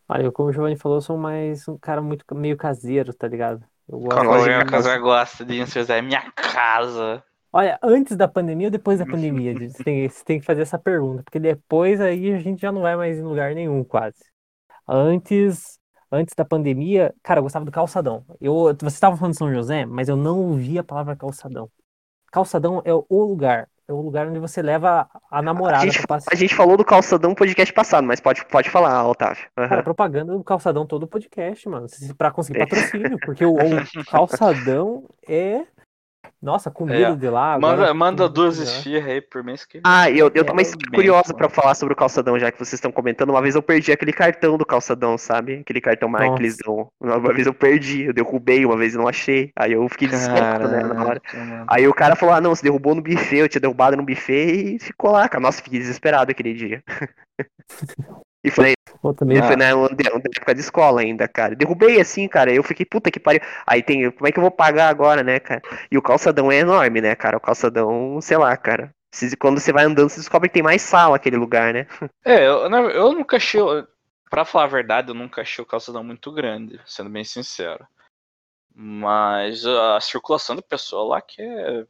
Olha, 0.07 0.23
eu, 0.23 0.31
como 0.31 0.49
o 0.49 0.53
Giovanni 0.53 0.77
falou, 0.77 0.97
eu 0.97 1.01
sou 1.01 1.17
mais 1.17 1.67
um 1.67 1.77
cara 1.77 2.01
muito 2.01 2.25
meio 2.35 2.57
caseiro, 2.57 3.13
tá 3.13 3.27
ligado? 3.27 3.65
Eu 3.87 3.99
gosto 3.99 4.25
Qual 4.25 4.25
gosto 4.27 4.49
é 4.49 4.55
de 4.55 4.61
a 4.61 4.65
casa 4.65 4.97
gosta 4.97 5.43
de 5.43 5.65
José? 5.65 5.97
É 5.97 6.01
minha 6.01 6.31
casa. 6.31 7.23
Olha, 7.53 7.79
antes 7.83 8.17
da 8.17 8.27
pandemia 8.27 8.67
ou 8.67 8.71
depois 8.71 8.97
da 8.99 9.05
pandemia? 9.05 9.53
Você 9.69 9.83
tem, 9.83 10.09
você 10.09 10.23
tem 10.25 10.39
que 10.39 10.45
fazer 10.45 10.63
essa 10.63 10.79
pergunta, 10.79 11.23
porque 11.23 11.39
depois 11.39 12.01
aí 12.01 12.33
a 12.33 12.39
gente 12.39 12.61
já 12.61 12.71
não 12.71 12.81
vai 12.81 12.95
mais 12.95 13.17
em 13.19 13.21
lugar 13.21 13.53
nenhum, 13.53 13.83
quase. 13.83 14.17
Antes, 14.87 15.79
antes 16.11 16.33
da 16.35 16.43
pandemia, 16.43 17.13
cara, 17.23 17.39
eu 17.39 17.43
gostava 17.43 17.63
do 17.65 17.71
calçadão. 17.71 18.25
Eu, 18.41 18.75
você 18.81 18.87
estava 18.87 19.15
falando 19.15 19.33
de 19.33 19.37
São 19.37 19.53
José, 19.53 19.85
mas 19.85 20.09
eu 20.09 20.15
não 20.17 20.39
ouvi 20.39 20.79
a 20.79 20.83
palavra 20.83 21.15
calçadão. 21.15 21.69
Calçadão 22.31 22.81
é 22.83 22.93
o 22.93 23.05
lugar, 23.09 23.69
é 23.87 23.93
o 23.93 24.01
lugar 24.01 24.27
onde 24.27 24.39
você 24.39 24.61
leva 24.61 25.07
a 25.29 25.37
A 25.37 25.41
namorada 25.41 25.85
gente, 25.85 25.99
pra 25.99 26.07
passear. 26.07 26.33
a 26.33 26.35
gente 26.35 26.55
falou 26.55 26.75
do 26.75 26.83
calçadão 26.83 27.29
no 27.29 27.35
podcast 27.35 27.71
passado, 27.73 28.05
mas 28.05 28.19
pode, 28.19 28.43
pode 28.45 28.69
falar, 28.69 29.07
Otávio. 29.07 29.47
Aham. 29.57 29.69
Cara, 29.69 29.83
propaganda 29.83 30.33
do 30.33 30.43
calçadão 30.43 30.85
todo 30.85 31.03
o 31.03 31.07
podcast, 31.07 31.69
mano. 31.69 31.87
Pra 32.17 32.31
conseguir 32.31 32.59
patrocínio, 32.67 33.19
porque 33.19 33.45
o, 33.45 33.53
o 33.55 34.05
calçadão 34.09 35.05
é. 35.27 35.65
Nossa, 36.41 36.69
comida 36.69 36.97
É, 37.09 37.15
de 37.15 37.29
lá. 37.29 37.53
agora 37.53 37.77
Manda, 37.77 37.93
manda 37.93 38.29
duas 38.29 38.57
esfirras 38.57 39.09
aí 39.09 39.21
por 39.21 39.41
mês 39.43 39.65
que. 39.65 39.79
Ah, 39.83 40.09
eu, 40.09 40.29
eu 40.35 40.43
uma 40.43 40.61
É, 40.61 40.65
bem, 40.65 40.75
curiosa 40.93 41.31
pô. 41.31 41.37
pra 41.37 41.49
falar 41.49 41.73
sobre 41.73 41.93
o 41.93 41.97
calçadão, 41.97 42.37
já 42.37 42.51
que 42.51 42.57
vocês 42.57 42.73
estão 42.73 42.91
comentando. 42.91 43.29
Uma 43.29 43.41
vez 43.41 43.55
eu 43.55 43.61
perdi 43.61 43.91
aquele 43.93 44.11
cartão 44.11 44.57
do 44.57 44.65
calçadão, 44.65 45.17
sabe? 45.17 45.59
Aquele 45.61 45.79
cartão 45.79 46.09
mais 46.09 46.33
que 46.33 46.41
eles 46.41 46.57
dão. 46.57 46.89
Uma 46.99 47.17
vez 47.33 47.47
eu 47.47 47.53
perdi, 47.53 48.03
eu 48.03 48.13
derrubei, 48.13 48.65
uma 48.65 48.75
vez 48.75 48.93
eu 48.93 48.99
não 49.01 49.07
achei. 49.07 49.51
Aí 49.57 49.71
eu 49.71 49.87
fiquei 49.87 50.09
desesperado, 50.09 50.67
né, 50.67 50.83
na 50.83 51.05
hora. 51.05 51.21
Mano. 51.33 51.65
Aí 51.67 51.87
o 51.87 51.93
cara 51.93 52.15
falou: 52.15 52.35
ah, 52.35 52.41
não, 52.41 52.53
você 52.53 52.63
derrubou 52.63 52.93
no 52.93 53.01
buffet, 53.01 53.37
eu 53.37 53.47
tinha 53.49 53.61
derrubado 53.61 53.95
no 53.95 54.03
buffet 54.03 54.75
e 54.75 54.79
ficou 54.79 55.11
lá. 55.11 55.29
Nossa, 55.39 55.61
fiquei 55.61 55.79
desesperado 55.79 56.29
aquele 56.31 56.53
dia. 56.53 56.83
E 58.43 58.51
foi, 58.51 58.73
Pô, 59.01 59.13
também 59.13 59.37
e 59.37 59.39
Ah. 59.39 59.47
foi 59.47 59.55
na, 59.55 59.75
na 59.75 59.85
época 60.35 60.53
de 60.53 60.61
escola 60.61 61.01
ainda, 61.01 61.27
cara. 61.27 61.55
Derrubei 61.55 61.99
assim, 61.99 62.27
cara. 62.27 62.53
Eu 62.53 62.63
fiquei, 62.63 62.85
puta 62.85 63.09
que 63.09 63.19
pariu. 63.19 63.41
Aí 63.65 63.81
tem, 63.81 64.09
como 64.11 64.27
é 64.27 64.31
que 64.31 64.37
eu 64.37 64.41
vou 64.41 64.51
pagar 64.51 64.89
agora, 64.89 65.23
né, 65.23 65.39
cara? 65.39 65.61
E 65.91 65.97
o 65.97 66.01
calçadão 66.01 66.51
é 66.51 66.57
enorme, 66.57 67.01
né, 67.01 67.15
cara? 67.15 67.37
O 67.37 67.41
calçadão, 67.41 68.19
sei 68.21 68.37
lá, 68.37 68.55
cara. 68.57 68.93
Quando 69.39 69.59
você 69.59 69.71
vai 69.71 69.85
andando, 69.85 70.09
você 70.09 70.19
descobre 70.19 70.49
que 70.49 70.53
tem 70.55 70.63
mais 70.63 70.81
sala 70.81 71.15
aquele 71.15 71.37
lugar, 71.37 71.73
né? 71.73 71.87
É, 72.25 72.47
eu, 72.47 72.69
eu 72.89 73.11
nunca 73.13 73.37
achei. 73.37 73.61
Pra 74.29 74.43
falar 74.45 74.63
a 74.63 74.67
verdade, 74.67 75.09
eu 75.11 75.13
nunca 75.13 75.41
achei 75.41 75.61
o 75.61 75.67
calçadão 75.67 76.03
muito 76.03 76.31
grande, 76.31 76.81
sendo 76.85 77.09
bem 77.09 77.23
sincero. 77.23 77.85
Mas 78.73 79.65
a 79.65 79.99
circulação 80.01 80.55
da 80.55 80.61
pessoa 80.61 81.15
lá 81.15 81.21
que 81.21 81.41
é. 81.41 81.85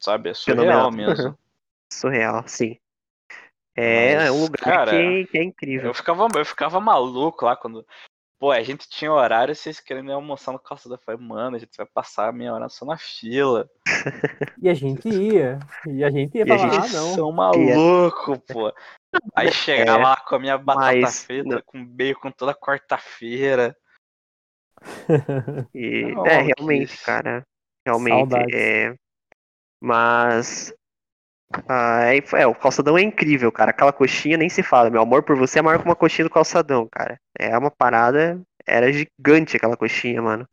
Sabe, 0.00 0.30
é 0.30 0.34
surreal 0.34 0.90
Fenomenal. 0.90 0.90
mesmo. 0.90 1.38
Surreal, 1.92 2.42
sim. 2.48 2.76
É, 3.76 4.16
Mas, 4.16 4.26
é 4.26 4.32
um 4.32 4.40
lugar 4.40 4.58
cara, 4.64 4.90
que, 4.90 5.26
que 5.26 5.38
é 5.38 5.44
incrível. 5.44 5.88
Eu 5.90 5.94
ficava, 5.94 6.26
eu 6.34 6.44
ficava 6.44 6.80
maluco 6.80 7.44
lá 7.44 7.54
quando. 7.56 7.86
Pô, 8.38 8.50
a 8.50 8.62
gente 8.62 8.86
tinha 8.88 9.10
horário 9.12 9.52
e 9.52 9.54
vocês 9.54 9.80
querendo 9.80 10.12
almoçar 10.12 10.52
no 10.52 10.58
calçadão. 10.58 10.96
Eu 10.98 11.02
falei, 11.02 11.20
mano, 11.20 11.56
a 11.56 11.58
gente 11.58 11.74
vai 11.76 11.86
passar 11.86 12.28
a 12.28 12.32
meia 12.32 12.52
hora 12.52 12.68
só 12.68 12.84
na 12.84 12.96
fila. 12.98 13.68
E 14.62 14.68
a 14.68 14.74
gente 14.74 15.08
ia. 15.08 15.58
E 15.86 16.02
a 16.02 16.10
gente 16.10 16.36
ia 16.36 16.46
E 16.46 16.52
a 16.52 16.56
gente 16.58 16.76
ah, 16.76 16.88
não. 16.92 17.14
São 17.14 17.32
maluco, 17.32 18.38
pô. 18.48 18.72
Aí 19.34 19.50
chegava 19.52 20.00
É, 20.00 20.02
lá 20.02 20.16
com 20.16 20.34
a 20.34 20.38
minha 20.38 20.58
batata 20.58 20.96
mas- 21.00 21.24
frita 21.24 21.62
com 21.62 21.84
bacon 21.84 22.30
toda 22.30 22.54
quarta-feira. 22.54 23.76
E, 25.74 26.12
Não, 26.14 26.26
é, 26.26 26.42
realmente, 26.42 26.94
isso. 26.94 27.04
cara. 27.04 27.46
Realmente. 27.86 28.30
Saudades. 28.30 28.54
É, 28.54 28.94
mas. 29.80 30.74
Ah, 31.68 32.00
é, 32.12 32.42
é, 32.42 32.46
o 32.46 32.54
calçadão 32.54 32.98
é 32.98 33.02
incrível, 33.02 33.52
cara. 33.52 33.70
Aquela 33.70 33.92
coxinha 33.92 34.36
nem 34.36 34.48
se 34.48 34.62
fala. 34.62 34.90
Meu 34.90 35.02
amor 35.02 35.22
por 35.22 35.36
você 35.36 35.58
é 35.58 35.62
maior 35.62 35.78
que 35.78 35.84
uma 35.84 35.96
coxinha 35.96 36.24
do 36.24 36.30
calçadão, 36.30 36.88
cara. 36.90 37.18
É 37.38 37.56
uma 37.56 37.70
parada. 37.70 38.40
Era 38.66 38.92
gigante 38.92 39.56
aquela 39.56 39.76
coxinha, 39.76 40.20
mano. 40.20 40.48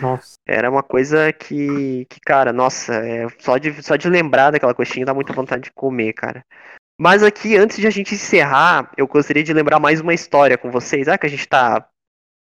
Nossa. 0.00 0.34
Era 0.46 0.70
uma 0.70 0.82
coisa 0.82 1.32
que, 1.32 2.04
que 2.08 2.20
cara, 2.20 2.52
nossa, 2.52 2.94
é, 2.94 3.26
só, 3.38 3.58
de, 3.58 3.82
só 3.82 3.96
de 3.96 4.08
lembrar 4.08 4.50
daquela 4.50 4.74
coxinha 4.74 5.06
dá 5.06 5.14
muita 5.14 5.32
vontade 5.32 5.64
de 5.64 5.72
comer, 5.72 6.12
cara. 6.12 6.44
Mas 7.00 7.22
aqui, 7.22 7.56
antes 7.56 7.76
de 7.76 7.86
a 7.86 7.90
gente 7.90 8.14
encerrar, 8.14 8.90
eu 8.96 9.06
gostaria 9.06 9.42
de 9.42 9.52
lembrar 9.52 9.78
mais 9.78 10.00
uma 10.00 10.14
história 10.14 10.58
com 10.58 10.70
vocês. 10.70 11.06
Ah, 11.06 11.16
que 11.16 11.26
a 11.26 11.30
gente 11.30 11.46
tá 11.46 11.88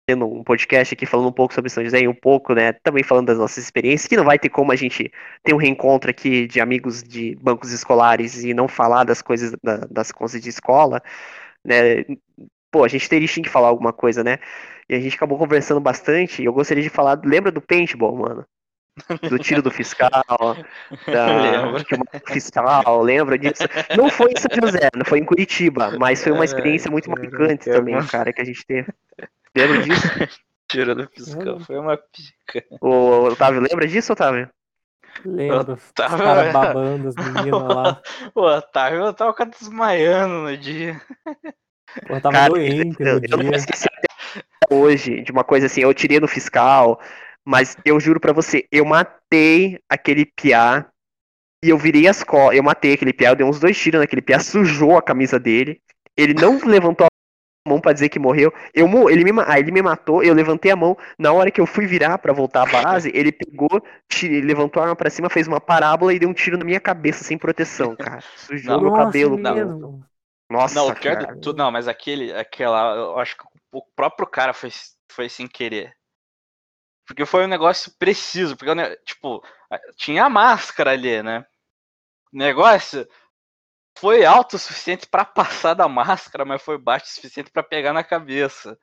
tendo 0.08 0.26
um 0.26 0.42
podcast 0.42 0.94
aqui 0.94 1.06
falando 1.06 1.28
um 1.28 1.34
pouco 1.34 1.54
sobre 1.54 1.70
São 1.70 1.84
José 1.84 2.00
e 2.00 2.08
um 2.08 2.14
pouco, 2.14 2.54
né, 2.54 2.72
também 2.72 3.04
falando 3.04 3.28
das 3.28 3.38
nossas 3.38 3.62
experiências, 3.62 4.08
que 4.08 4.16
não 4.16 4.24
vai 4.24 4.40
ter 4.40 4.48
como 4.48 4.72
a 4.72 4.76
gente 4.76 5.12
ter 5.44 5.54
um 5.54 5.58
reencontro 5.58 6.10
aqui 6.10 6.48
de 6.48 6.62
amigos 6.62 7.04
de 7.04 7.36
bancos 7.42 7.74
escolares 7.74 8.42
e 8.42 8.54
não 8.54 8.70
falar 8.70 9.04
das 9.04 9.22
coisas, 9.22 9.54
da- 9.62 9.86
das 9.92 10.10
coisas 10.10 10.42
de 10.42 10.48
escola, 10.48 11.04
né, 11.64 12.06
pô, 12.72 12.86
a 12.86 12.88
gente 12.88 13.10
teria 13.10 13.28
sim 13.28 13.42
que 13.42 13.50
falar 13.50 13.68
alguma 13.68 13.92
coisa, 13.92 14.24
né, 14.24 14.38
e 14.88 14.96
a 14.96 15.00
gente 15.02 15.18
acabou 15.18 15.38
conversando 15.38 15.82
bastante, 15.82 16.42
e 16.42 16.46
eu 16.46 16.54
gostaria 16.54 16.82
de 16.84 16.90
falar, 16.90 17.20
lembra 17.26 17.52
do 17.52 17.60
paintball, 17.60 18.16
mano? 18.16 18.46
Do 19.30 19.38
tiro 19.38 19.62
do 19.62 19.70
fiscal, 19.70 20.10
da 21.06 21.84
fiscal, 22.34 23.02
lembra 23.04 23.38
disso? 23.38 23.62
Não 23.96 24.10
foi 24.10 24.32
em 24.32 24.40
São 24.40 24.50
José, 24.60 24.90
não 24.96 25.06
foi 25.06 25.20
em 25.20 25.26
Curitiba, 25.26 25.92
mas 26.00 26.24
foi 26.24 26.32
uma 26.32 26.46
experiência 26.46 26.90
muito 26.90 27.08
marcante 27.12 27.66
também, 27.66 27.94
cara, 28.08 28.34
que 28.34 28.42
a 28.42 28.46
gente 28.46 28.66
teve. 28.66 28.88
Lembra 29.58 29.82
disso? 29.84 30.08
Tiro 30.70 30.96
do 30.96 31.08
fiscal. 31.10 31.60
Foi 31.62 31.78
uma 31.78 31.98
pica. 31.98 32.66
O 32.82 33.24
Otávio 33.26 33.62
lembra 33.62 33.88
disso, 33.88 34.14
Otávio? 34.14 34.50
Lembro. 35.26 35.74
Os 35.74 35.92
tava- 35.94 36.18
caras 36.18 36.54
babando 36.54 37.08
as 37.08 37.16
meninas 37.16 37.76
lá. 37.76 38.02
O 38.36 38.42
Otávio 38.42 39.00
eu 39.06 39.14
tava 39.14 39.34
desmaiando 39.46 40.34
no 40.44 40.58
dia. 40.58 41.02
Eu 42.08 42.22
tava 42.22 42.36
Cara, 42.36 42.50
doente 42.50 42.96
eu, 43.00 43.20
no 43.20 43.26
eu 43.26 43.38
não 43.38 43.50
dia. 43.50 43.56
esqueci 43.56 43.86
até 43.88 44.76
hoje 44.76 45.22
de 45.24 45.32
uma 45.32 45.44
coisa 45.44 45.66
assim, 45.66 45.82
eu 45.82 45.94
tirei 45.94 46.20
no 46.20 46.28
fiscal, 46.28 47.00
mas 47.44 47.76
eu 47.86 48.00
juro 48.00 48.20
pra 48.20 48.34
você, 48.34 48.68
eu 48.72 48.86
matei 48.86 49.80
aquele 49.90 50.26
piá 50.26 50.86
e 51.64 51.70
eu 51.70 51.78
virei 51.78 52.08
as 52.08 52.24
costas, 52.24 52.58
eu 52.58 52.62
matei 52.64 52.94
aquele 52.94 53.14
piá, 53.14 53.30
eu 53.32 53.36
dei 53.36 53.46
uns 53.46 53.60
dois 53.60 53.76
tiros 53.78 54.02
naquele 54.02 54.22
piá, 54.22 54.40
sujou 54.40 54.98
a 54.98 55.02
camisa 55.02 55.40
dele, 55.40 55.82
ele 56.16 56.34
não 56.36 56.60
levantou 56.68 57.06
a 57.08 57.10
mão 57.68 57.80
pra 57.82 57.94
dizer 57.94 58.10
que 58.10 58.20
morreu, 58.20 58.52
eu, 58.74 58.88
ele, 59.10 59.24
me, 59.32 59.44
ah, 59.46 59.60
ele 59.60 59.72
me 59.72 59.82
matou, 59.82 60.24
eu 60.24 60.34
levantei 60.34 60.72
a 60.72 60.76
mão, 60.76 60.98
na 61.20 61.32
hora 61.32 61.52
que 61.52 61.62
eu 61.62 61.66
fui 61.68 61.86
virar 61.86 62.18
pra 62.18 62.34
voltar 62.34 62.64
à 62.64 62.66
base, 62.66 63.12
ele 63.14 63.32
pegou, 63.32 63.70
ti- 64.10 64.42
levantou 64.42 64.82
a 64.82 64.86
arma 64.86 64.96
pra 64.96 65.10
cima, 65.10 65.30
fez 65.30 65.48
uma 65.48 65.62
parábola 65.62 66.14
e 66.14 66.20
deu 66.20 66.30
um 66.30 66.34
tiro 66.34 66.58
na 66.58 66.66
minha 66.66 66.80
cabeça 66.80 67.24
sem 67.24 67.38
proteção, 67.38 67.96
cara, 67.96 68.22
sujou 68.36 68.76
Não, 68.76 68.82
meu 68.82 68.92
Nossa, 68.92 69.08
cabelo, 69.08 69.38
mesmo. 69.38 70.06
nossa, 70.50 70.76
não, 70.76 70.94
cara. 70.96 71.26
de 71.26 71.42
tudo, 71.42 71.58
não, 71.58 71.72
mas 71.72 71.88
aquele, 71.88 72.34
aquela, 72.34 72.96
eu 72.96 73.20
acho 73.20 73.38
que 73.38 73.44
o 73.72 73.82
próprio 73.96 74.28
cara 74.28 74.54
foi, 74.54 74.70
foi 75.12 75.30
sem 75.30 75.48
querer. 75.48 75.96
Porque 77.06 77.26
foi 77.26 77.46
um 77.46 77.48
negócio 77.48 77.92
preciso, 77.98 78.58
porque, 78.58 78.74
tipo, 79.06 79.42
tinha 79.96 80.26
a 80.26 80.30
máscara 80.30 80.92
ali, 80.92 81.24
né? 81.24 81.46
O 82.34 82.38
negócio 82.38 83.08
foi 84.00 84.26
alto 84.26 84.56
o 84.56 84.60
suficiente 84.60 85.08
pra 85.08 85.26
passar 85.26 85.74
da 85.74 85.88
máscara, 85.88 86.46
mas 86.46 86.62
foi 86.62 86.78
baixo 86.78 87.06
o 87.06 87.10
suficiente 87.10 87.52
pra 87.52 87.64
pegar 87.64 87.94
na 87.94 88.04
cabeça. 88.04 88.78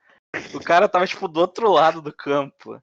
O 0.53 0.59
cara 0.59 0.87
tava, 0.89 1.07
tipo, 1.07 1.27
do 1.27 1.39
outro 1.39 1.71
lado 1.71 2.01
do 2.01 2.13
campo. 2.13 2.81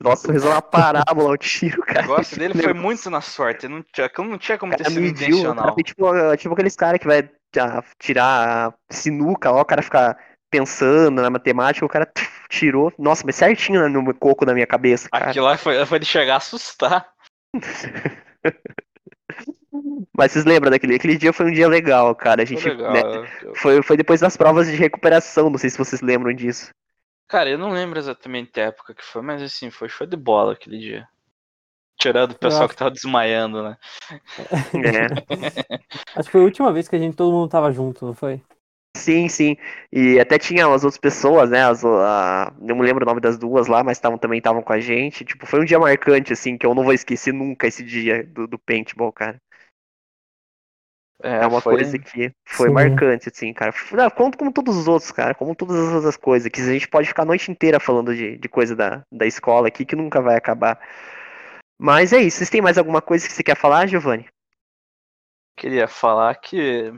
Nossa, 0.00 0.26
fez 0.26 0.44
uma 0.44 0.62
parábola, 0.62 1.34
um 1.34 1.36
tiro, 1.36 1.82
O 1.82 1.84
cara. 1.84 2.02
negócio 2.02 2.38
dele 2.38 2.60
foi 2.60 2.72
muito 2.72 3.10
na 3.10 3.20
sorte. 3.20 3.68
Não 3.68 3.82
tinha, 3.82 4.10
não 4.18 4.38
tinha 4.38 4.58
como 4.58 4.72
O 4.72 4.76
ter 4.76 4.86
sido 4.88 5.00
mediu, 5.00 5.36
o 5.36 5.40
intencional. 5.40 5.64
cara 5.64 5.82
tipo, 5.82 6.36
tipo 6.36 6.54
aqueles 6.54 6.76
caras 6.76 6.98
que 6.98 7.06
vai 7.06 7.30
ah, 7.58 7.84
tirar 7.98 8.68
a 8.68 8.74
sinuca 8.90 9.50
lá, 9.50 9.60
o 9.60 9.64
cara 9.64 9.82
fica 9.82 10.16
pensando 10.50 11.22
na 11.22 11.30
matemática, 11.30 11.84
o 11.84 11.88
cara 11.88 12.10
tirou. 12.48 12.92
Nossa, 12.98 13.22
mas 13.24 13.36
certinho 13.36 13.88
no 13.88 14.14
coco 14.14 14.44
da 14.44 14.54
minha 14.54 14.66
cabeça, 14.66 15.08
cara. 15.10 15.30
Aquilo 15.30 15.46
lá 15.46 15.56
foi, 15.56 15.84
foi 15.86 15.98
de 15.98 16.06
chegar 16.06 16.34
a 16.34 16.38
assustar. 16.38 17.12
Mas 20.16 20.32
vocês 20.32 20.44
lembram 20.44 20.70
daquele? 20.70 20.96
Aquele 20.96 21.16
dia 21.16 21.32
foi 21.32 21.46
um 21.46 21.52
dia 21.52 21.68
legal, 21.68 22.14
cara. 22.14 22.42
A 22.42 22.46
Foi 22.46 22.56
gente, 22.56 22.68
legal. 22.68 22.92
né, 22.92 23.00
eu- 23.00 23.48
eu- 23.48 23.54
foi, 23.54 23.82
foi 23.82 23.96
depois 23.96 24.20
das 24.20 24.36
provas 24.36 24.66
de 24.66 24.76
recuperação, 24.76 25.48
não 25.48 25.58
sei 25.58 25.70
se 25.70 25.78
vocês 25.78 26.02
lembram 26.02 26.34
disso. 26.34 26.70
Cara, 27.28 27.48
eu 27.48 27.56
não 27.58 27.70
lembro 27.70 27.98
exatamente 27.98 28.60
a 28.60 28.64
época 28.64 28.94
que 28.94 29.02
foi, 29.04 29.22
mas 29.22 29.40
assim, 29.40 29.70
foi 29.70 29.88
show 29.88 30.06
de 30.06 30.16
bola 30.16 30.52
aquele 30.52 30.78
dia. 30.78 31.08
Tirando 31.98 32.32
o 32.32 32.38
pessoal 32.38 32.64
acho- 32.64 32.70
que 32.70 32.76
tava 32.76 32.90
desmaiando, 32.90 33.62
né? 33.62 33.76
É. 34.84 35.06
Acho 36.16 36.26
que 36.26 36.32
foi 36.32 36.40
a 36.40 36.44
última 36.44 36.72
vez 36.72 36.88
que 36.88 36.96
a 36.96 36.98
gente 36.98 37.16
todo 37.16 37.32
mundo 37.32 37.48
tava 37.48 37.72
junto, 37.72 38.04
não 38.04 38.14
foi? 38.14 38.42
Sim, 38.96 39.28
sim. 39.28 39.56
E 39.90 40.20
até 40.20 40.38
tinha 40.38 40.66
as 40.66 40.84
outras 40.84 40.98
pessoas, 40.98 41.50
né? 41.50 41.64
As, 41.64 41.84
a, 41.84 42.52
não 42.60 42.76
me 42.76 42.82
lembro 42.82 43.04
o 43.04 43.06
nome 43.08 43.20
das 43.20 43.38
duas 43.38 43.66
lá, 43.66 43.82
mas 43.82 43.98
tavam, 43.98 44.18
também 44.18 44.38
estavam 44.38 44.62
com 44.62 44.72
a 44.72 44.80
gente. 44.80 45.24
Tipo, 45.24 45.46
foi 45.46 45.60
um 45.60 45.64
dia 45.64 45.78
marcante, 45.78 46.32
assim, 46.32 46.58
que 46.58 46.66
eu 46.66 46.74
não 46.74 46.84
vou 46.84 46.92
esquecer 46.92 47.32
nunca 47.32 47.66
esse 47.66 47.82
dia 47.82 48.24
do, 48.24 48.46
do 48.46 48.58
paintball, 48.58 49.12
cara. 49.12 49.40
É 51.22 51.46
uma 51.46 51.60
foi- 51.60 51.74
coisa 51.76 51.98
que 51.98 52.32
foi 52.46 52.68
Sim. 52.68 52.74
marcante, 52.74 53.28
assim, 53.28 53.52
cara. 53.52 53.72
Não, 53.92 54.10
como, 54.10 54.36
como 54.36 54.52
todos 54.52 54.76
os 54.76 54.88
outros, 54.88 55.10
cara. 55.12 55.34
Como 55.34 55.54
todas 55.54 55.76
as 55.76 55.94
outras 55.94 56.16
coisas. 56.16 56.50
Que 56.50 56.60
a 56.60 56.64
gente 56.64 56.88
pode 56.88 57.08
ficar 57.08 57.22
a 57.22 57.26
noite 57.26 57.50
inteira 57.50 57.78
falando 57.78 58.14
de, 58.14 58.36
de 58.38 58.48
coisa 58.48 58.74
da, 58.74 59.04
da 59.10 59.26
escola 59.26 59.68
aqui 59.68 59.84
que 59.84 59.96
nunca 59.96 60.20
vai 60.20 60.36
acabar. 60.36 60.80
Mas 61.80 62.12
é 62.12 62.18
isso. 62.18 62.38
Vocês 62.38 62.50
têm 62.50 62.60
mais 62.60 62.78
alguma 62.78 63.00
coisa 63.00 63.26
que 63.26 63.32
você 63.32 63.42
quer 63.42 63.56
falar, 63.56 63.86
Giovanni? 63.86 64.28
Queria 65.56 65.86
falar 65.86 66.34
que. 66.36 66.92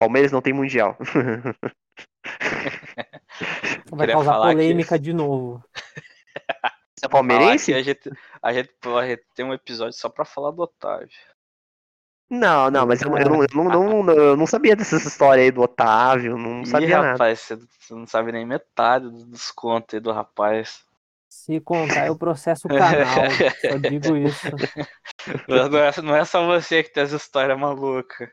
Palmeiras 0.00 0.32
não 0.32 0.42
tem 0.42 0.52
mundial. 0.52 0.96
Vai 3.90 4.06
causar 4.08 4.32
falar 4.32 4.48
que- 4.50 4.54
polêmica 4.56 4.98
de 4.98 5.12
novo. 5.12 5.62
Você 6.98 7.06
é 7.06 7.08
palmeirense? 7.08 7.72
a 7.74 7.82
gente, 7.82 8.10
a, 8.42 8.52
gente, 8.52 8.70
a 8.92 9.06
gente 9.06 9.22
tem 9.34 9.44
um 9.44 9.54
episódio 9.54 9.92
só 9.94 10.08
pra 10.08 10.24
falar 10.24 10.50
do 10.50 10.62
Otávio. 10.62 11.08
Não, 12.30 12.70
não, 12.70 12.86
mas 12.86 13.02
eu, 13.02 13.10
eu 13.18 13.28
não, 13.28 13.42
eu 13.42 13.48
não, 13.54 14.02
não- 14.04 14.14
eu 14.14 14.36
não 14.36 14.46
sabia 14.46 14.76
dessa 14.76 14.96
história 14.96 15.42
aí 15.42 15.50
do 15.50 15.62
Otávio, 15.62 16.38
não 16.38 16.64
Ih, 16.64 16.70
sabia 16.70 16.98
nada. 17.00 17.12
rapaz, 17.12 17.40
você, 17.40 17.56
você 17.56 17.94
não 17.94 18.06
sabe 18.06 18.30
nem 18.32 18.46
metade 18.46 19.08
dos 19.08 19.50
contos 19.50 19.94
aí 19.94 20.00
do 20.00 20.12
rapaz. 20.12 20.84
Se 21.28 21.60
contar, 21.60 22.06
eu 22.06 22.16
processo 22.16 22.68
o 22.68 22.70
canal. 22.70 23.24
Só 23.66 23.76
digo 23.78 24.16
isso. 24.16 24.46
Não 25.48 25.78
é, 25.78 26.02
não 26.02 26.16
é 26.16 26.24
só 26.24 26.46
você 26.46 26.82
que 26.82 26.92
tem 26.92 27.02
as 27.02 27.12
histórias 27.12 27.58
malucas. 27.58 28.28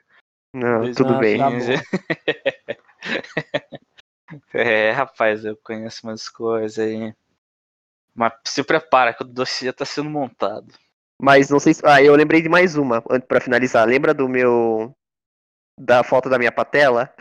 Não, 0.54 0.92
tudo 0.94 1.16
bem. 1.20 1.38
tá. 1.40 1.50
É, 4.54 4.92
rapaz, 4.92 5.46
eu 5.46 5.56
conheço 5.64 6.06
umas 6.06 6.28
coisas 6.28 6.80
aí. 6.80 7.14
Mas 8.14 8.34
se 8.46 8.64
prepara 8.64 9.14
que 9.14 9.24
o 9.24 9.26
dossiê 9.26 9.72
tá 9.72 9.86
sendo 9.86 10.10
montado. 10.10 10.74
Mas 11.22 11.50
não 11.50 11.60
sei 11.60 11.74
se. 11.74 11.82
Ah, 11.86 12.02
eu 12.02 12.16
lembrei 12.16 12.42
de 12.42 12.50
mais 12.50 12.76
uma, 12.76 13.02
pra 13.02 13.42
finalizar. 13.42 13.88
Lembra 13.88 14.14
do 14.14 14.30
meu. 14.30 14.94
Da 15.80 16.04
foto 16.04 16.30
da 16.30 16.38
minha 16.40 16.52
patela? 16.52 17.14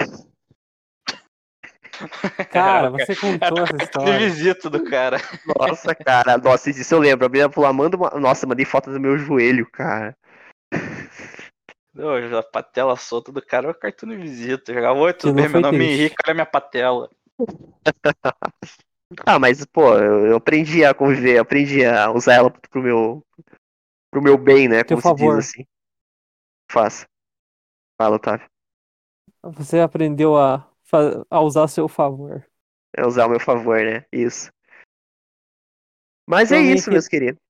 Cara, 2.50 2.90
você 2.90 3.16
contou 3.16 3.62
essa 3.62 3.76
De 3.76 3.84
história. 3.84 4.18
visita 4.18 4.68
do 4.68 4.84
cara. 4.84 5.18
Nossa, 5.58 5.94
cara, 5.94 6.36
nossa, 6.36 6.68
isso 6.68 6.94
eu 6.94 6.98
lembro. 6.98 7.24
A 7.24 7.28
menina 7.28 7.50
falou, 7.50 7.72
manda 7.72 7.96
uma. 7.96 8.10
Nossa, 8.10 8.46
mandei 8.46 8.66
foto 8.66 8.92
do 8.92 9.00
meu 9.00 9.16
joelho, 9.16 9.66
cara. 9.70 10.14
Não, 11.94 12.38
a 12.38 12.42
patela 12.42 12.94
solta 12.96 13.32
do 13.32 13.40
cara 13.40 13.68
é 13.68 13.70
o 13.70 13.74
cartão 13.74 14.08
de 14.08 14.16
visita. 14.16 14.70
Eu 14.70 14.76
Jogava, 14.76 14.98
oi, 14.98 15.14
tudo 15.14 15.32
bem? 15.32 15.48
Meu 15.48 15.60
nome 15.62 15.78
é. 15.78 15.88
Henrique, 15.88 16.16
olha 16.26 16.34
minha 16.34 16.46
patela. 16.46 17.08
Ah, 19.24 19.38
mas, 19.38 19.64
pô, 19.64 19.94
eu, 19.94 20.26
eu 20.26 20.36
aprendi 20.36 20.84
a 20.84 20.92
conviver, 20.92 21.36
eu 21.36 21.42
aprendi 21.42 21.84
a 21.84 22.10
usar 22.10 22.34
ela 22.34 22.50
pro 22.50 22.82
meu. 22.82 23.24
Pro 24.16 24.22
meu 24.22 24.38
bem, 24.38 24.66
né? 24.66 24.82
Teu 24.82 24.96
Como 25.00 25.14
se 25.14 25.20
favor. 25.20 25.36
diz 25.38 25.48
assim. 25.50 25.66
Faça. 26.72 27.06
Fala, 28.00 28.16
Otávio. 28.16 28.48
Você 29.42 29.78
aprendeu 29.78 30.36
a, 30.38 30.66
a 31.30 31.40
usar 31.42 31.64
a 31.64 31.68
seu 31.68 31.86
favor. 31.86 32.42
É 32.96 33.06
usar 33.06 33.24
ao 33.24 33.30
meu 33.30 33.38
favor, 33.40 33.78
né? 33.84 34.06
Isso. 34.10 34.50
Mas 36.26 36.50
é 36.50 36.56
Também 36.56 36.74
isso, 36.74 36.84
que- 36.86 36.92
meus 36.92 37.06
queridos. 37.08 37.40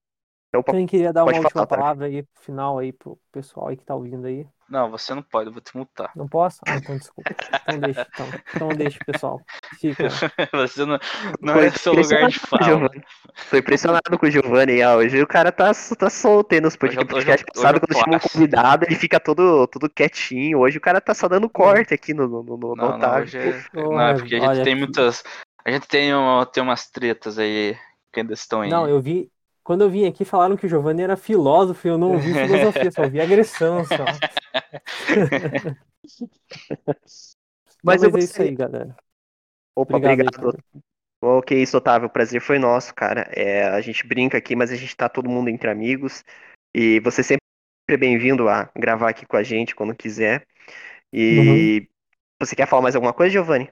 Então, 0.60 0.72
Também 0.72 0.86
queria 0.86 1.12
dar 1.12 1.22
uma 1.22 1.26
Pode 1.26 1.38
última 1.38 1.50
falar, 1.50 1.64
Otávio. 1.64 1.82
palavra 1.82 2.06
aí 2.06 2.22
pro 2.22 2.42
final 2.42 2.78
aí 2.78 2.92
pro 2.92 3.18
pessoal 3.32 3.68
aí 3.68 3.76
que 3.76 3.84
tá 3.84 3.94
ouvindo 3.94 4.26
aí. 4.26 4.46
Não, 4.68 4.90
você 4.90 5.14
não 5.14 5.22
pode, 5.22 5.46
eu 5.48 5.52
vou 5.52 5.62
te 5.62 5.76
multar. 5.76 6.10
Não 6.16 6.26
posso? 6.26 6.58
Ah, 6.66 6.76
então 6.76 6.96
desculpa. 6.96 7.30
Então 7.62 7.78
deixa, 7.78 8.06
então. 8.12 8.26
Então 8.54 8.68
deixa, 8.70 8.98
pessoal. 9.06 9.40
Fica. 9.80 10.08
Você 10.52 10.84
não, 10.84 10.98
não 11.40 11.54
é 11.60 11.70
seu 11.70 11.92
lugar 11.92 12.28
de 12.28 12.38
fala. 12.40 12.90
Tô 13.48 13.56
impressionado 13.56 14.18
com 14.18 14.26
o 14.26 14.30
Giovanni 14.30 14.72
aí, 14.72 14.82
ó. 14.82 14.96
Hoje 14.96 15.22
o 15.22 15.26
cara 15.26 15.52
tá, 15.52 15.70
tá 15.96 16.10
solto 16.10 16.52
aí 16.52 16.60
nos 16.60 16.74
podcasts. 16.74 17.46
Sabe 17.54 17.78
eu 17.78 17.80
quando 17.80 17.96
chama 17.96 18.16
um 18.16 18.20
convidado, 18.20 18.84
ele 18.86 18.96
fica 18.96 19.20
todo, 19.20 19.68
todo 19.68 19.88
quietinho. 19.88 20.58
Hoje 20.58 20.78
o 20.78 20.80
cara 20.80 21.00
tá 21.00 21.14
só 21.14 21.28
dando 21.28 21.48
corte 21.48 21.94
aqui 21.94 22.12
no, 22.12 22.26
no, 22.26 22.42
no, 22.42 22.56
no 22.56 22.74
Não, 22.74 22.88
não, 22.88 22.96
Otávio. 22.96 23.22
hoje 23.22 23.38
é... 23.38 23.64
Não, 23.72 24.00
é 24.00 24.14
porque 24.14 24.34
a 24.34 24.38
gente 24.40 24.48
Olha 24.48 24.64
tem 24.64 24.72
aqui. 24.72 24.82
muitas. 24.82 25.22
A 25.64 25.70
gente 25.70 25.86
tem, 25.86 26.10
tem 26.52 26.62
umas 26.62 26.90
tretas 26.90 27.38
aí 27.38 27.76
que 28.12 28.20
ainda 28.20 28.32
estão 28.34 28.62
aí. 28.62 28.70
Não, 28.70 28.88
eu 28.88 29.00
vi. 29.00 29.30
Quando 29.66 29.82
eu 29.82 29.90
vim 29.90 30.06
aqui, 30.06 30.24
falaram 30.24 30.56
que 30.56 30.64
o 30.64 30.68
Giovanni 30.68 31.02
era 31.02 31.16
filósofo 31.16 31.88
e 31.88 31.90
eu 31.90 31.98
não 31.98 32.12
ouvi 32.12 32.32
filosofia, 32.32 32.88
só 32.92 33.02
ouvi 33.02 33.20
agressão 33.20 33.84
só. 33.84 33.96
Mas 37.82 37.82
Mas, 37.82 38.02
eu 38.04 38.16
é 38.16 38.20
isso 38.20 38.40
aí, 38.40 38.54
galera. 38.54 38.96
Opa, 39.74 39.96
Obrigado, 39.96 40.36
obrigado. 40.36 40.62
Ok, 41.20 41.60
isso, 41.60 41.76
Otávio. 41.76 42.06
O 42.06 42.12
prazer 42.12 42.40
foi 42.40 42.60
nosso, 42.60 42.94
cara. 42.94 43.28
É, 43.34 43.64
a 43.64 43.80
gente 43.80 44.06
brinca 44.06 44.38
aqui, 44.38 44.54
mas 44.54 44.70
a 44.70 44.76
gente 44.76 44.96
tá 44.96 45.08
todo 45.08 45.28
mundo 45.28 45.48
entre 45.48 45.68
amigos. 45.68 46.22
E 46.72 47.00
você 47.00 47.24
sempre 47.24 47.42
é 47.90 47.96
bem-vindo 47.96 48.48
a 48.48 48.70
gravar 48.76 49.10
aqui 49.10 49.26
com 49.26 49.36
a 49.36 49.42
gente 49.42 49.74
quando 49.74 49.96
quiser. 49.96 50.46
E 51.12 51.88
você 52.40 52.54
quer 52.54 52.68
falar 52.68 52.82
mais 52.82 52.94
alguma 52.94 53.12
coisa, 53.12 53.32
Giovanni? 53.32 53.68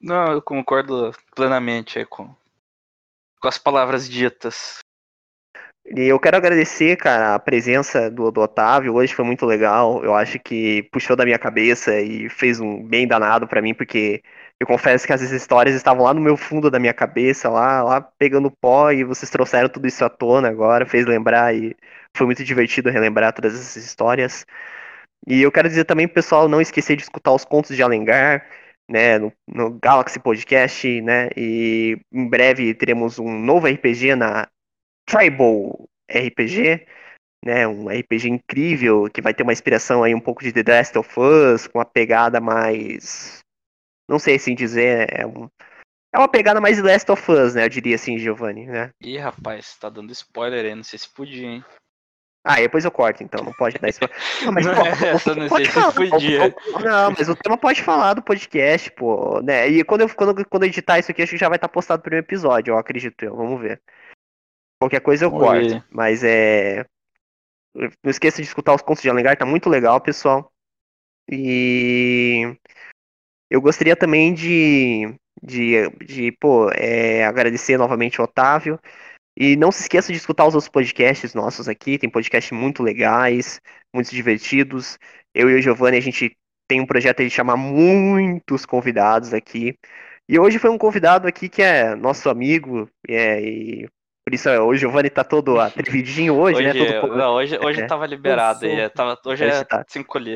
Não, 0.00 0.30
eu 0.30 0.40
concordo 0.40 1.10
plenamente 1.34 1.98
aí 1.98 2.06
com, 2.06 2.32
com 3.40 3.48
as 3.48 3.58
palavras 3.58 4.08
ditas. 4.08 4.78
E 5.96 6.02
eu 6.02 6.20
quero 6.20 6.36
agradecer, 6.36 6.96
cara, 6.96 7.34
a 7.34 7.38
presença 7.38 8.10
do, 8.10 8.30
do 8.30 8.40
Otávio. 8.42 8.94
Hoje 8.94 9.14
foi 9.14 9.24
muito 9.24 9.46
legal. 9.46 10.04
Eu 10.04 10.14
acho 10.14 10.38
que 10.38 10.82
puxou 10.92 11.16
da 11.16 11.24
minha 11.24 11.38
cabeça 11.38 11.98
e 12.00 12.28
fez 12.28 12.60
um 12.60 12.82
bem 12.82 13.06
danado 13.06 13.48
pra 13.48 13.62
mim, 13.62 13.72
porque 13.72 14.22
eu 14.60 14.66
confesso 14.66 15.06
que 15.06 15.12
as 15.12 15.22
histórias 15.22 15.74
estavam 15.74 16.04
lá 16.04 16.12
no 16.12 16.20
meu 16.20 16.36
fundo 16.36 16.70
da 16.70 16.78
minha 16.78 16.92
cabeça, 16.92 17.48
lá, 17.48 17.82
lá 17.82 18.00
pegando 18.02 18.50
pó, 18.50 18.90
e 18.90 19.02
vocês 19.02 19.30
trouxeram 19.30 19.68
tudo 19.68 19.86
isso 19.86 20.04
à 20.04 20.10
tona 20.10 20.48
agora, 20.48 20.84
fez 20.84 21.06
lembrar 21.06 21.54
e 21.54 21.74
foi 22.14 22.26
muito 22.26 22.44
divertido 22.44 22.90
relembrar 22.90 23.32
todas 23.32 23.54
essas 23.54 23.82
histórias. 23.82 24.44
E 25.26 25.42
eu 25.42 25.52
quero 25.52 25.68
dizer 25.68 25.84
também 25.84 26.08
pessoal 26.08 26.48
não 26.48 26.60
esquecer 26.60 26.96
de 26.96 27.02
escutar 27.02 27.32
os 27.32 27.44
contos 27.44 27.76
de 27.76 27.82
Alengar, 27.82 28.46
né, 28.88 29.18
no, 29.18 29.32
no 29.46 29.70
Galaxy 29.80 30.18
Podcast, 30.18 31.00
né, 31.02 31.30
e 31.36 31.98
em 32.12 32.28
breve 32.28 32.74
teremos 32.74 33.18
um 33.18 33.38
novo 33.38 33.66
RPG 33.66 34.14
na 34.16 34.48
Tribal 35.08 35.88
RPG, 36.10 36.86
né, 37.44 37.66
um 37.66 37.88
RPG 37.88 38.28
incrível 38.28 39.08
que 39.12 39.22
vai 39.22 39.32
ter 39.32 39.42
uma 39.42 39.52
inspiração 39.52 40.02
aí 40.02 40.14
um 40.14 40.20
pouco 40.20 40.42
de 40.42 40.52
The 40.52 40.70
Last 40.70 40.98
of 40.98 41.08
Us, 41.18 41.66
com 41.66 41.78
uma 41.78 41.84
pegada 41.84 42.40
mais, 42.40 43.38
não 44.08 44.18
sei 44.18 44.36
assim 44.36 44.54
dizer, 44.54 45.08
é, 45.10 45.26
um, 45.26 45.48
é 46.14 46.18
uma 46.18 46.28
pegada 46.28 46.60
mais 46.60 46.76
The 46.76 46.82
Last 46.82 47.10
of 47.10 47.30
Us, 47.30 47.54
né, 47.54 47.64
eu 47.64 47.68
diria 47.68 47.94
assim, 47.94 48.18
Giovanni, 48.18 48.66
né. 48.66 48.90
Ih, 49.02 49.18
rapaz, 49.18 49.76
tá 49.76 49.88
dando 49.88 50.12
spoiler 50.12 50.64
aí, 50.64 50.74
não 50.74 50.84
sei 50.84 50.98
se 50.98 51.08
podia, 51.08 51.46
hein? 51.46 51.64
Ah, 52.44 52.56
depois 52.56 52.84
eu 52.84 52.90
corto, 52.90 53.22
então, 53.22 53.44
não 53.44 53.52
pode 53.52 53.78
dar 53.78 53.88
spoiler. 53.90 54.16
Não, 54.42 54.52
mas, 54.52 54.64
Não 54.64 54.74
pô, 54.74 54.86
é 54.86 55.08
essa, 55.08 55.34
não 55.34 55.48
pode 55.48 55.64
sei 55.64 55.82
se 55.82 55.92
falar, 55.92 56.10
podia. 56.10 56.56
Não, 56.82 57.10
mas 57.10 57.28
o 57.28 57.36
tema 57.36 57.58
pode 57.58 57.82
falar 57.82 58.14
do 58.14 58.22
podcast, 58.22 58.90
pô, 58.92 59.42
né? 59.42 59.68
E 59.68 59.84
quando 59.84 60.02
eu, 60.02 60.08
quando, 60.14 60.48
quando 60.48 60.62
eu 60.62 60.68
editar 60.68 60.98
isso 60.98 61.10
aqui, 61.10 61.20
acho 61.20 61.32
que 61.32 61.36
já 61.36 61.48
vai 61.48 61.56
estar 61.56 61.68
postado 61.68 62.00
o 62.00 62.02
primeiro 62.02 62.24
episódio, 62.24 62.72
eu 62.72 62.78
acredito 62.78 63.22
eu. 63.22 63.36
Vamos 63.36 63.60
ver. 63.60 63.82
Qualquer 64.80 65.00
coisa 65.00 65.24
eu 65.24 65.30
corto. 65.30 65.68
ver. 65.68 65.84
Mas 65.90 66.22
é. 66.22 66.84
Não 67.74 68.10
esqueça 68.10 68.42
de 68.42 68.48
escutar 68.48 68.74
os 68.74 68.82
contos 68.82 69.02
de 69.02 69.10
Alengar, 69.10 69.36
tá 69.36 69.46
muito 69.46 69.68
legal, 69.68 70.00
pessoal. 70.00 70.50
E 71.30 72.56
eu 73.50 73.60
gostaria 73.60 73.94
também 73.94 74.32
de, 74.32 75.14
de, 75.42 75.88
de 76.04 76.32
pô, 76.32 76.70
é, 76.70 77.24
agradecer 77.24 77.76
novamente 77.76 78.20
o 78.20 78.24
Otávio. 78.24 78.80
E 79.36 79.54
não 79.54 79.70
se 79.70 79.82
esqueça 79.82 80.10
de 80.10 80.18
escutar 80.18 80.46
os 80.46 80.54
outros 80.54 80.70
podcasts 80.70 81.32
nossos 81.32 81.68
aqui, 81.68 81.96
tem 81.96 82.10
podcasts 82.10 82.50
muito 82.50 82.82
legais, 82.82 83.60
muito 83.94 84.10
divertidos. 84.10 84.98
Eu 85.32 85.48
e 85.48 85.54
o 85.54 85.62
Giovanni, 85.62 85.96
a 85.96 86.00
gente 86.00 86.36
tem 86.68 86.80
um 86.80 86.86
projeto 86.86 87.22
de 87.22 87.30
chamar 87.30 87.56
muitos 87.56 88.66
convidados 88.66 89.32
aqui. 89.32 89.78
E 90.28 90.38
hoje 90.38 90.58
foi 90.58 90.70
um 90.70 90.76
convidado 90.76 91.28
aqui 91.28 91.48
que 91.48 91.62
é 91.62 91.94
nosso 91.94 92.28
amigo, 92.28 92.90
é, 93.08 93.40
e 93.40 93.88
por 94.28 94.34
isso 94.34 94.46
é, 94.50 94.60
o 94.60 94.74
Giovanni 94.74 95.08
tá 95.08 95.24
todo 95.24 95.58
atrevidinho 95.58 96.34
hoje, 96.38 96.62
né? 96.62 96.70
Hoje, 96.70 97.00
Todo 97.00 97.16
não, 97.16 97.32
hoje, 97.32 97.58
hoje 97.64 97.80
é. 97.80 97.86
tava 97.86 98.04
liberado 98.06 98.66
aí. 98.66 98.76
solto. 98.78 98.92
Tava, 98.94 99.18
hoje 99.24 99.44
Hoje 99.44 99.54
é 99.54 99.64
tá- 99.64 99.84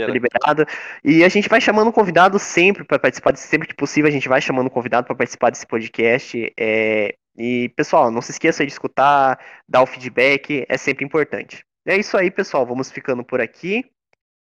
liberado. 0.09 0.67
E 1.05 1.23
a 1.23 1.29
gente 1.29 1.47
vai 1.49 1.61
chamando 1.61 1.93
convidado 1.93 2.39
sempre 2.39 2.85
para 2.85 2.99
participar, 2.99 3.33
desse- 3.33 3.47
sempre 3.49 3.69
que 3.69 3.75
possível, 3.75 4.09
a 4.09 4.13
gente 4.13 4.29
vai 4.31 4.41
chamando 4.41 4.71
convidado 4.71 5.07
para 5.07 5.15
participar 5.15 5.51
desse 5.51 5.67
podcast. 5.67 6.53
é, 6.59 7.15
E, 7.37 7.69
pessoal, 7.77 8.11
não 8.11 8.23
se 8.23 8.31
esqueça 8.31 8.65
de 8.65 8.73
escutar, 8.73 9.39
dar 9.69 9.83
o 9.83 9.87
feedback, 9.87 10.65
é 10.69 10.77
sempre 10.79 11.05
importante. 11.05 11.65
É 11.87 11.97
isso 11.97 12.17
aí, 12.17 12.31
pessoal. 12.31 12.65
Vamos 12.65 12.91
ficando 12.91 13.23
por 13.23 13.41
aqui. 13.43 13.85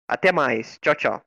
Até 0.08 0.32
mais. 0.32 0.76
Tchau, 0.82 0.94
tchau. 0.96 1.22